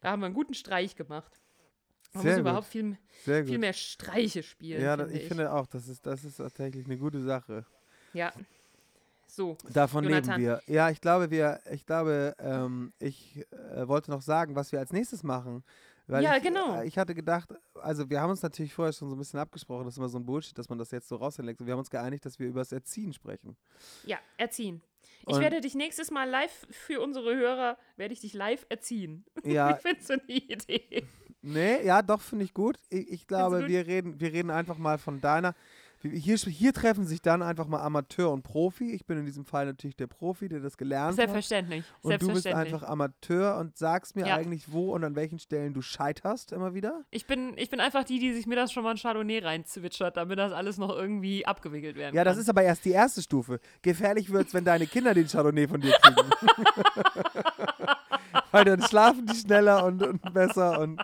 [0.00, 1.40] Da haben wir einen guten Streich gemacht.
[2.12, 2.40] Man Sehr muss gut.
[2.40, 3.60] überhaupt viel, Sehr viel gut.
[3.60, 4.82] mehr Streiche spielen.
[4.82, 7.64] Ja, finde ich finde auch, das ist, das ist tatsächlich eine gute Sache.
[8.12, 8.32] Ja.
[9.26, 9.56] So.
[9.72, 10.40] Davon Jonathan.
[10.40, 10.74] leben wir.
[10.74, 14.92] Ja, ich glaube, wir, ich glaube, ähm, ich äh, wollte noch sagen, was wir als
[14.92, 15.62] nächstes machen.
[16.08, 16.80] Weil Ja, ich, genau.
[16.80, 19.84] Äh, ich hatte gedacht, also wir haben uns natürlich vorher schon so ein bisschen abgesprochen,
[19.84, 21.60] das ist immer so ein Bullshit, dass man das jetzt so rauslässt.
[21.60, 23.56] Und wir haben uns geeinigt, dass wir über das Erziehen sprechen.
[24.04, 24.82] Ja, erziehen.
[25.28, 29.24] Ich Und- werde dich nächstes Mal live für unsere Hörer, werde ich dich live erziehen.
[29.44, 31.06] Ja, Ich finde so eine Idee.
[31.42, 32.76] Nee, ja, doch, finde ich gut.
[32.90, 33.68] Ich, ich glaube, gut?
[33.68, 35.54] wir reden, wir reden einfach mal von deiner.
[36.02, 38.90] Hier, hier treffen sich dann einfach mal Amateur und Profi.
[38.92, 41.16] Ich bin in diesem Fall natürlich der Profi, der das gelernt hat.
[41.16, 41.84] Selbstverständlich.
[42.00, 42.74] Und du bist Selbstverständlich.
[42.74, 44.36] einfach Amateur und sagst mir Ja.
[44.36, 47.04] eigentlich, wo und an welchen Stellen du scheiterst immer wieder.
[47.10, 50.38] Ich bin, ich bin einfach die, die sich mittags schon mal ein Chardonnay reinzwitschert, damit
[50.38, 52.32] das alles noch irgendwie abgewickelt werden Ja, kann.
[52.32, 53.60] das ist aber erst die erste Stufe.
[53.82, 56.30] Gefährlich wird's, wenn deine Kinder den Chardonnay von dir kriegen.
[58.52, 61.00] Weil dann schlafen die schneller und, und besser und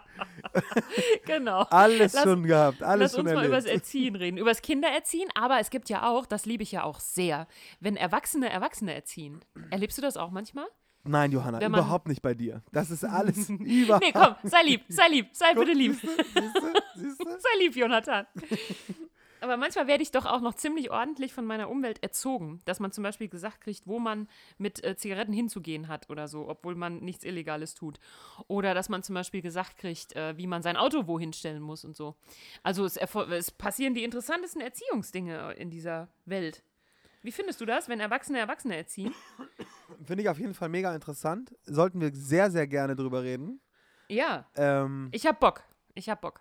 [1.27, 1.63] genau.
[1.71, 3.83] alles Lass- schon gehabt, alles Lass schon uns mal übers erlebt.
[3.85, 4.37] Erziehen reden.
[4.39, 7.47] Übers Kindererziehen, aber es gibt ja auch, das liebe ich ja auch sehr,
[7.81, 9.45] wenn Erwachsene Erwachsene erziehen.
[9.71, 10.67] Erlebst du das auch manchmal?
[11.05, 12.63] Nein, Johanna, man- überhaupt nicht bei dir.
[12.73, 14.05] Das ist alles überhaupt.
[14.07, 15.93] Nee, komm, sei lieb, sei lieb, sei bitte lieb.
[15.95, 16.05] Siehst
[16.35, 17.01] du?
[17.01, 17.25] Siehst du?
[17.25, 18.27] Sei lieb, Jonathan.
[19.41, 22.93] Aber manchmal werde ich doch auch noch ziemlich ordentlich von meiner Umwelt erzogen, dass man
[22.93, 26.99] zum Beispiel gesagt kriegt, wo man mit äh, Zigaretten hinzugehen hat oder so, obwohl man
[27.01, 27.99] nichts Illegales tut.
[28.49, 31.85] Oder dass man zum Beispiel gesagt kriegt, äh, wie man sein Auto wohin stellen muss
[31.85, 32.17] und so.
[32.63, 36.63] Also es, es passieren die interessantesten Erziehungsdinge in dieser Welt.
[37.23, 39.13] Wie findest du das, wenn Erwachsene Erwachsene erziehen?
[40.05, 41.55] Finde ich auf jeden Fall mega interessant.
[41.65, 43.61] Sollten wir sehr, sehr gerne drüber reden.
[44.09, 45.63] Ja, Ähm, ich hab Bock.
[45.95, 46.41] Ich hab Bock.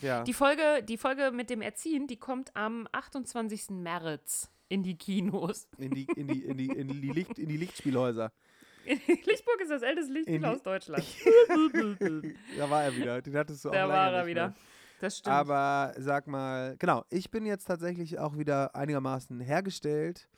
[0.00, 0.22] Ja.
[0.24, 3.70] Die Folge, die Folge mit dem Erziehen, die kommt am 28.
[3.70, 5.68] März in die Kinos.
[5.78, 8.32] in, die, in, die, in, die, in, die Licht, in die Lichtspielhäuser.
[8.84, 11.04] Lichtburg ist das älteste Lichtspiel In die- aus Deutschland.
[12.58, 13.20] Da war er wieder.
[13.22, 14.48] Den hattest du auch Da war er wieder.
[14.48, 14.56] mehr.
[15.00, 15.34] Das stimmt.
[15.34, 20.28] Aber sag mal, genau, ich bin jetzt tatsächlich auch wieder einigermaßen hergestellt.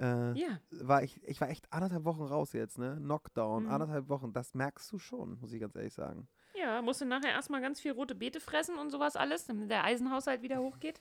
[0.00, 2.96] Äh, ja, war ich, ich war echt anderthalb Wochen raus jetzt, ne?
[3.00, 3.70] Knockdown, Mhm.
[3.70, 4.32] anderthalb Wochen.
[4.32, 6.28] Das merkst du schon, muss ich ganz ehrlich sagen.
[6.54, 9.84] Ja, musst du nachher erstmal ganz viel rote Beete fressen und sowas alles, damit der
[9.84, 11.00] Eisenhaushalt wieder hochgeht.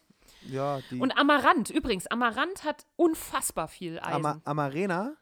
[0.50, 4.14] Ja, die Und Amaranth, übrigens, Amaranth hat unfassbar viel Eisen.
[4.26, 5.16] Ama Amarena.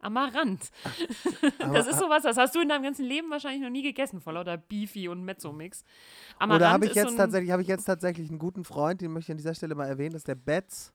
[0.00, 0.70] Amaranth.
[1.58, 4.20] Ama- Das ist sowas, das hast du in deinem ganzen Leben wahrscheinlich noch nie gegessen,
[4.20, 5.84] vor lauter Beefy und Mezzo-Mix.
[6.38, 9.12] Amaranth Oder habe ich jetzt so tatsächlich, habe ich jetzt tatsächlich einen guten Freund, den
[9.12, 10.92] möchte ich an dieser Stelle mal erwähnen, das ist der Betz.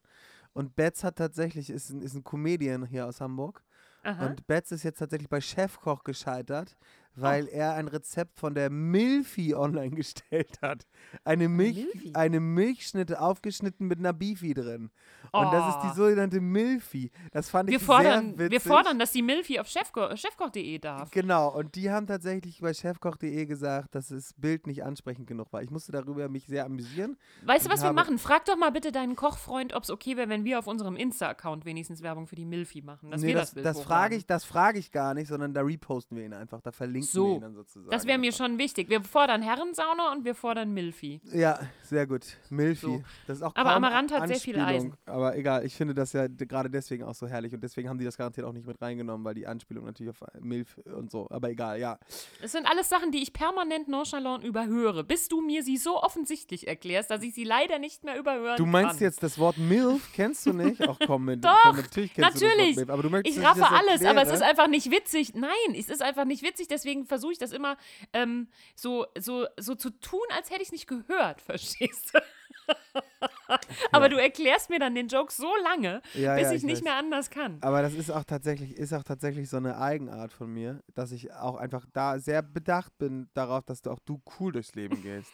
[0.53, 3.63] Und Betz hat tatsächlich, ist ein, ist ein Comedian hier aus Hamburg.
[4.03, 4.27] Aha.
[4.27, 6.75] Und Betz ist jetzt tatsächlich bei Chefkoch gescheitert,
[7.15, 10.87] weil er ein Rezept von der Milfi online gestellt hat.
[11.23, 12.11] Eine, Milch, Milfi?
[12.13, 14.91] eine Milchschnitte aufgeschnitten mit einer Beefy drin.
[15.31, 15.87] Und das ist Oh.
[15.87, 17.11] die sogenannte Milfi.
[17.31, 18.51] Das fand wir ich fordern, sehr witzig.
[18.51, 21.09] wir fordern, dass die Milfi auf Chefko chefkoch.de darf.
[21.11, 25.61] Genau, und die haben tatsächlich bei chefkoch.de gesagt, dass das Bild nicht ansprechend genug war.
[25.61, 27.17] Ich musste darüber mich sehr amüsieren.
[27.45, 28.17] Weißt du, was wir machen?
[28.17, 31.65] Frag doch mal bitte deinen Kochfreund, ob es okay wäre, wenn wir auf unserem Insta-Account
[31.65, 33.11] wenigstens Werbung für die Milfi machen.
[33.11, 35.61] Dass nee, wir das, das, das frage ich, das frage ich gar nicht, sondern da
[35.61, 36.61] reposten wir ihn einfach.
[36.61, 37.89] Da verlinken So, wir ihn dann sozusagen.
[37.89, 38.89] Das wäre mir schon wichtig.
[38.89, 41.21] Wir fordern Herrensauna und wir fordern Milfi.
[41.33, 42.37] Ja, sehr gut.
[42.49, 42.85] Milfi.
[42.85, 43.03] So.
[43.27, 44.95] Das ist auch Aber Amaranth hat sehr viel Anspielung.
[45.05, 48.05] Aber egal, ich finde das ja gerade deswegen auch so herrlich und deswegen haben die
[48.05, 51.27] das garantiert auch nicht mit reingenommen, weil die Anspielung natürlich auf Milf und so.
[51.29, 51.97] Aber egal, ja.
[52.41, 56.67] Es sind alles Sachen, die ich permanent nonchalant überhöre, bis du mir sie so offensichtlich
[56.67, 59.03] erklärst, dass ich sie leider nicht mehr überhören Du meinst kann.
[59.07, 60.81] jetzt das Wort Milf, kennst du nicht?
[60.87, 62.67] Ach komm, mit, Doch, komm, natürlich kennst du das natürlich.
[62.69, 65.33] Wort Milf, aber du möchtest, Ich raffe alles, aber es ist einfach nicht witzig.
[65.35, 67.77] Nein, es ist einfach nicht witzig, deswegen versuche ich das immer
[68.13, 72.19] ähm, so, so, so zu tun, als hätte ich es nicht gehört, verstehst du?
[73.91, 76.83] aber du erklärst mir dann den Joke so lange, Ja, bis ja, ich, nicht weiß.
[76.83, 77.57] mehr anders kann.
[77.61, 81.33] Aber das ist auch tatsächlich, ist auch tatsächlich so eine Eigenart von mir, dass ich
[81.33, 85.31] auch einfach da sehr bedacht bin darauf, dass du auch du cool durchs Leben gehst.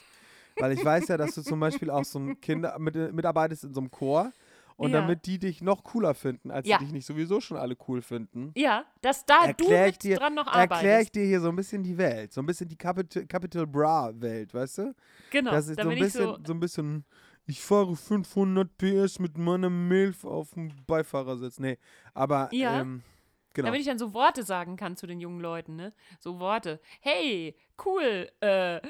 [0.59, 3.73] Weil ich weiß ja, dass du zum Beispiel auch so ein Kinder mit, mitarbeitest in
[3.73, 4.31] so einem Chor
[4.77, 5.01] und Ja.
[5.01, 6.77] damit die dich noch cooler finden, als Ja.
[6.77, 8.51] die dich nicht sowieso schon alle cool finden.
[8.55, 10.61] Ja, dass da du mit dir, dran noch erkläre
[11.01, 11.15] ich arbeitest.
[11.15, 14.53] dir hier so ein bisschen die Welt, so ein bisschen die Capital, Capital Bra Welt,
[14.53, 14.95] weißt du?
[15.31, 17.05] Genau, das ist so ein bisschen, so, so ein bisschen,
[17.47, 21.59] ich fahre 500 PS mit meiner Milf auf dem Beifahrersitz.
[21.59, 21.77] Nee,
[22.13, 22.81] aber Ja.
[22.81, 23.01] ähm,
[23.57, 23.67] genau.
[23.67, 25.93] damit ich dann so Worte sagen kann zu den jungen Leuten, ne?
[26.19, 26.79] So Worte.
[27.01, 28.29] Hey, cool.
[28.39, 28.77] Äh.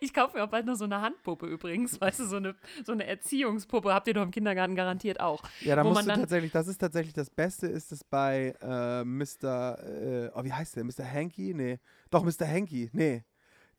[0.00, 2.54] ich kaufe mir auch bald noch so eine Handpuppe übrigens, weißt du, so eine,
[2.84, 5.42] so eine Erziehungspuppe habt ihr doch im Kindergarten garantiert auch.
[5.60, 8.54] Ja, da musst man du dann- tatsächlich, das ist tatsächlich das Beste, ist es bei
[8.60, 9.78] äh, Mr.
[9.82, 10.84] Äh, oh, wie heißt der?
[10.84, 11.04] Mr.
[11.10, 11.54] Hanky?
[11.54, 11.78] Nee.
[12.10, 12.46] Doch, Mr.
[12.46, 12.90] Hanky.
[12.92, 13.24] Nee.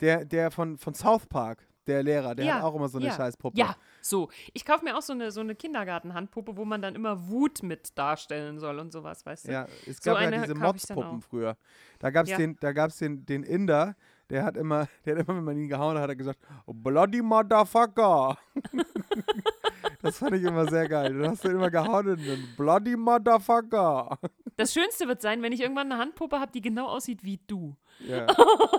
[0.01, 3.07] Der, der von, von South Park, der Lehrer, der Ja, hat auch immer so eine
[3.07, 3.57] ja, Scheißpuppe.
[3.57, 4.29] Ja, so.
[4.53, 7.97] Ich kaufe mir auch so eine, so eine Kindergartenhandpuppe, wo man dann immer Wut mit
[7.97, 9.51] darstellen soll und sowas, weißt du?
[9.51, 11.57] Ja, es So gab ja eine diese Motzpuppen früher.
[11.99, 12.37] Da gab es Ja.
[12.37, 13.95] den, da gab's den, den Inder,
[14.29, 16.73] der hat immer, der hat immer, wenn man ihn gehauen hat, hat er gesagt, oh,
[16.73, 18.37] bloody motherfucker.
[20.01, 21.13] das fand ich immer sehr geil.
[21.13, 24.17] Du hast ihn immer gehauen und dann, bloody motherfucker.
[24.57, 27.75] Das Schönste wird sein, wenn ich irgendwann eine Handpuppe habe, die genau aussieht wie du.
[27.99, 28.27] Ja.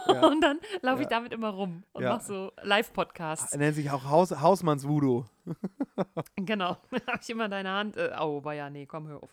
[0.09, 0.27] Ja.
[0.27, 1.19] Und dann laufe ich Ja.
[1.19, 2.15] damit immer rum und Ja.
[2.15, 3.53] mache so Live-Podcasts.
[3.53, 5.25] Er nennt sich auch Haus, Hausmanns Voodoo.
[6.37, 6.79] genau.
[6.91, 7.97] Da habe ich immer deine Hand.
[7.99, 9.31] Äh, oh, war ja, nee, komm, hör auf.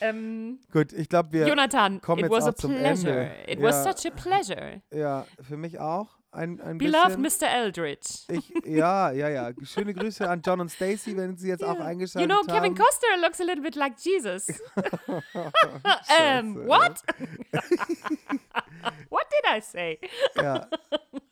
[0.00, 1.48] Ähm, Gut, ich glaube, wir.
[1.48, 3.30] Jonathan, kommen it jetzt was a auch zum pleasure.
[3.30, 3.52] Ende.
[3.52, 4.82] It was such a pleasure.
[4.92, 6.16] Ja, für mich auch.
[6.34, 7.48] Ein, ein Beloved bisschen.
[7.48, 7.54] Mr.
[7.54, 8.24] Eldridge.
[8.28, 9.52] Ich, ja, ja, ja.
[9.62, 12.48] Schöne Grüße an John und Stacy, wenn sie jetzt auch You eingeschaltet know, haben.
[12.48, 14.48] Kevin Costner looks a little bit like Jesus.
[14.76, 17.00] um, what?
[19.10, 20.00] what did I say?
[20.36, 20.66] Ja.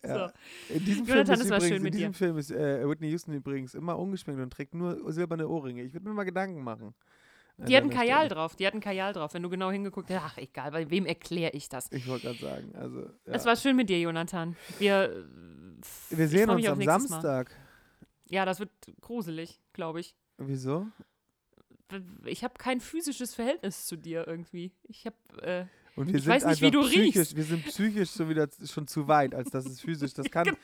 [0.05, 0.33] ja.
[0.69, 2.19] In diesem Film Jonathan, ist es war übrigens, in diesem dir.
[2.19, 5.83] Film ist äh, Whitney Houston übrigens immer ungeschminkt und trägt nur silberne Ohrringe.
[5.83, 6.95] Ich würde mir mal Gedanken machen.
[7.59, 8.29] Die hatten Kajal Stelle.
[8.35, 9.35] drauf, die hatten Kajal drauf.
[9.35, 11.91] Wenn du genau hingeguckt hast, ach egal, bei wem erkläre ich das?
[11.93, 13.01] Ich wollte gerade sagen, also.
[13.27, 13.33] Ja.
[13.35, 14.57] Es war schön mit dir, Jonathan.
[14.79, 15.27] Wir,
[16.11, 17.21] äh, Wir sehen uns am nächstes Mal.
[17.21, 17.57] Samstag.
[18.31, 18.71] Ja, das wird
[19.01, 20.17] gruselig, glaube ich.
[20.39, 20.87] Wieso?
[22.25, 24.73] Ich habe kein physisches Verhältnis zu dir irgendwie.
[24.85, 27.37] Ich habe, äh, Und wir Ich sind weiß nicht, wie du psychisch, riechst.
[27.37, 30.15] Wir sind psychisch schon wieder schon zu weit, als dass es physisch.
[30.15, 30.45] Das kann.
[30.45, 30.57] genau,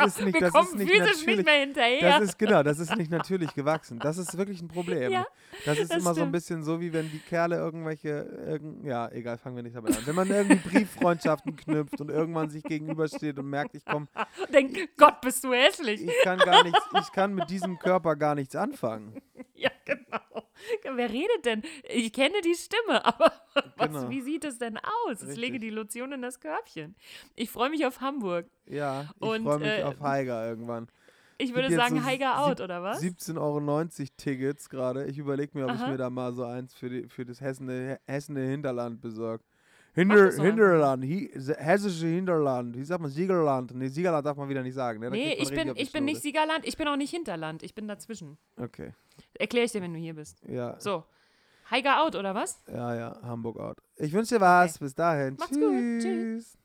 [0.00, 1.36] das ist nicht, wir das kommen ist nicht physisch natürlich.
[1.36, 2.18] nicht mehr hinterher.
[2.18, 3.98] Das ist genau, das ist nicht natürlich gewachsen.
[4.00, 5.12] Das ist wirklich ein Problem.
[5.12, 5.26] Ja,
[5.64, 6.32] das ist das immer so ein stimmt.
[6.32, 8.08] bisschen so, wie wenn die Kerle irgendwelche,
[8.46, 10.04] irgend, ja, egal, fangen wir nicht damit an.
[10.04, 14.08] Wenn man irgendwie Brieffreundschaften knüpft und irgendwann sich gegenübersteht und merkt, ich komm,
[14.52, 16.00] Denk, Gott, bist du hässlich.
[16.02, 19.14] ich kann gar nichts, ich kann mit diesem Körper gar nichts anfangen.
[19.54, 20.42] Ja, genau.
[20.94, 21.62] Wer redet denn?
[21.88, 23.32] Ich kenne die Stimme, aber
[23.76, 24.10] was, Genau.
[24.10, 25.22] wie sieht es denn aus?
[25.22, 25.60] Ich lege Richtig.
[25.60, 26.94] die Lotion in das Körbchen.
[27.34, 28.46] Ich freue mich auf Hamburg.
[28.66, 30.88] Ja, ich freue mich äh, auf Heiger irgendwann.
[31.38, 33.02] Ich würde sagen, so Heiger out, oder was?
[33.02, 35.06] 17,90 Euro Tickets gerade.
[35.06, 35.90] Ich überlege mir, ob ich Aha.
[35.90, 39.42] mir da mal so eins für, die, für das Hessene, Hessene Hinterland besorge.
[39.94, 42.76] Hinder, Hinterland, hi, hessische Hinterland.
[42.76, 43.74] Wie sagt man Siegerland?
[43.74, 45.00] Nee, Siegerland darf man wieder nicht sagen.
[45.00, 45.06] Ne?
[45.06, 46.22] Da Nee, ich bin, ich bin nicht.
[46.22, 48.38] Siegerland, ich bin auch nicht Hinterland, ich bin dazwischen.
[48.56, 48.92] Okay,
[49.38, 50.40] Erkläre ich dir, wenn du hier bist.
[50.48, 51.04] ja, So.
[51.70, 52.60] Heiger out, oder was?
[52.68, 53.78] ja, ja, Hamburg out.
[53.96, 54.78] Ich wünsche dir was.
[54.78, 55.36] Bis dahin.
[55.38, 55.60] Macht's gut.
[55.70, 56.02] Tschüss.
[56.02, 56.58] Tschüss.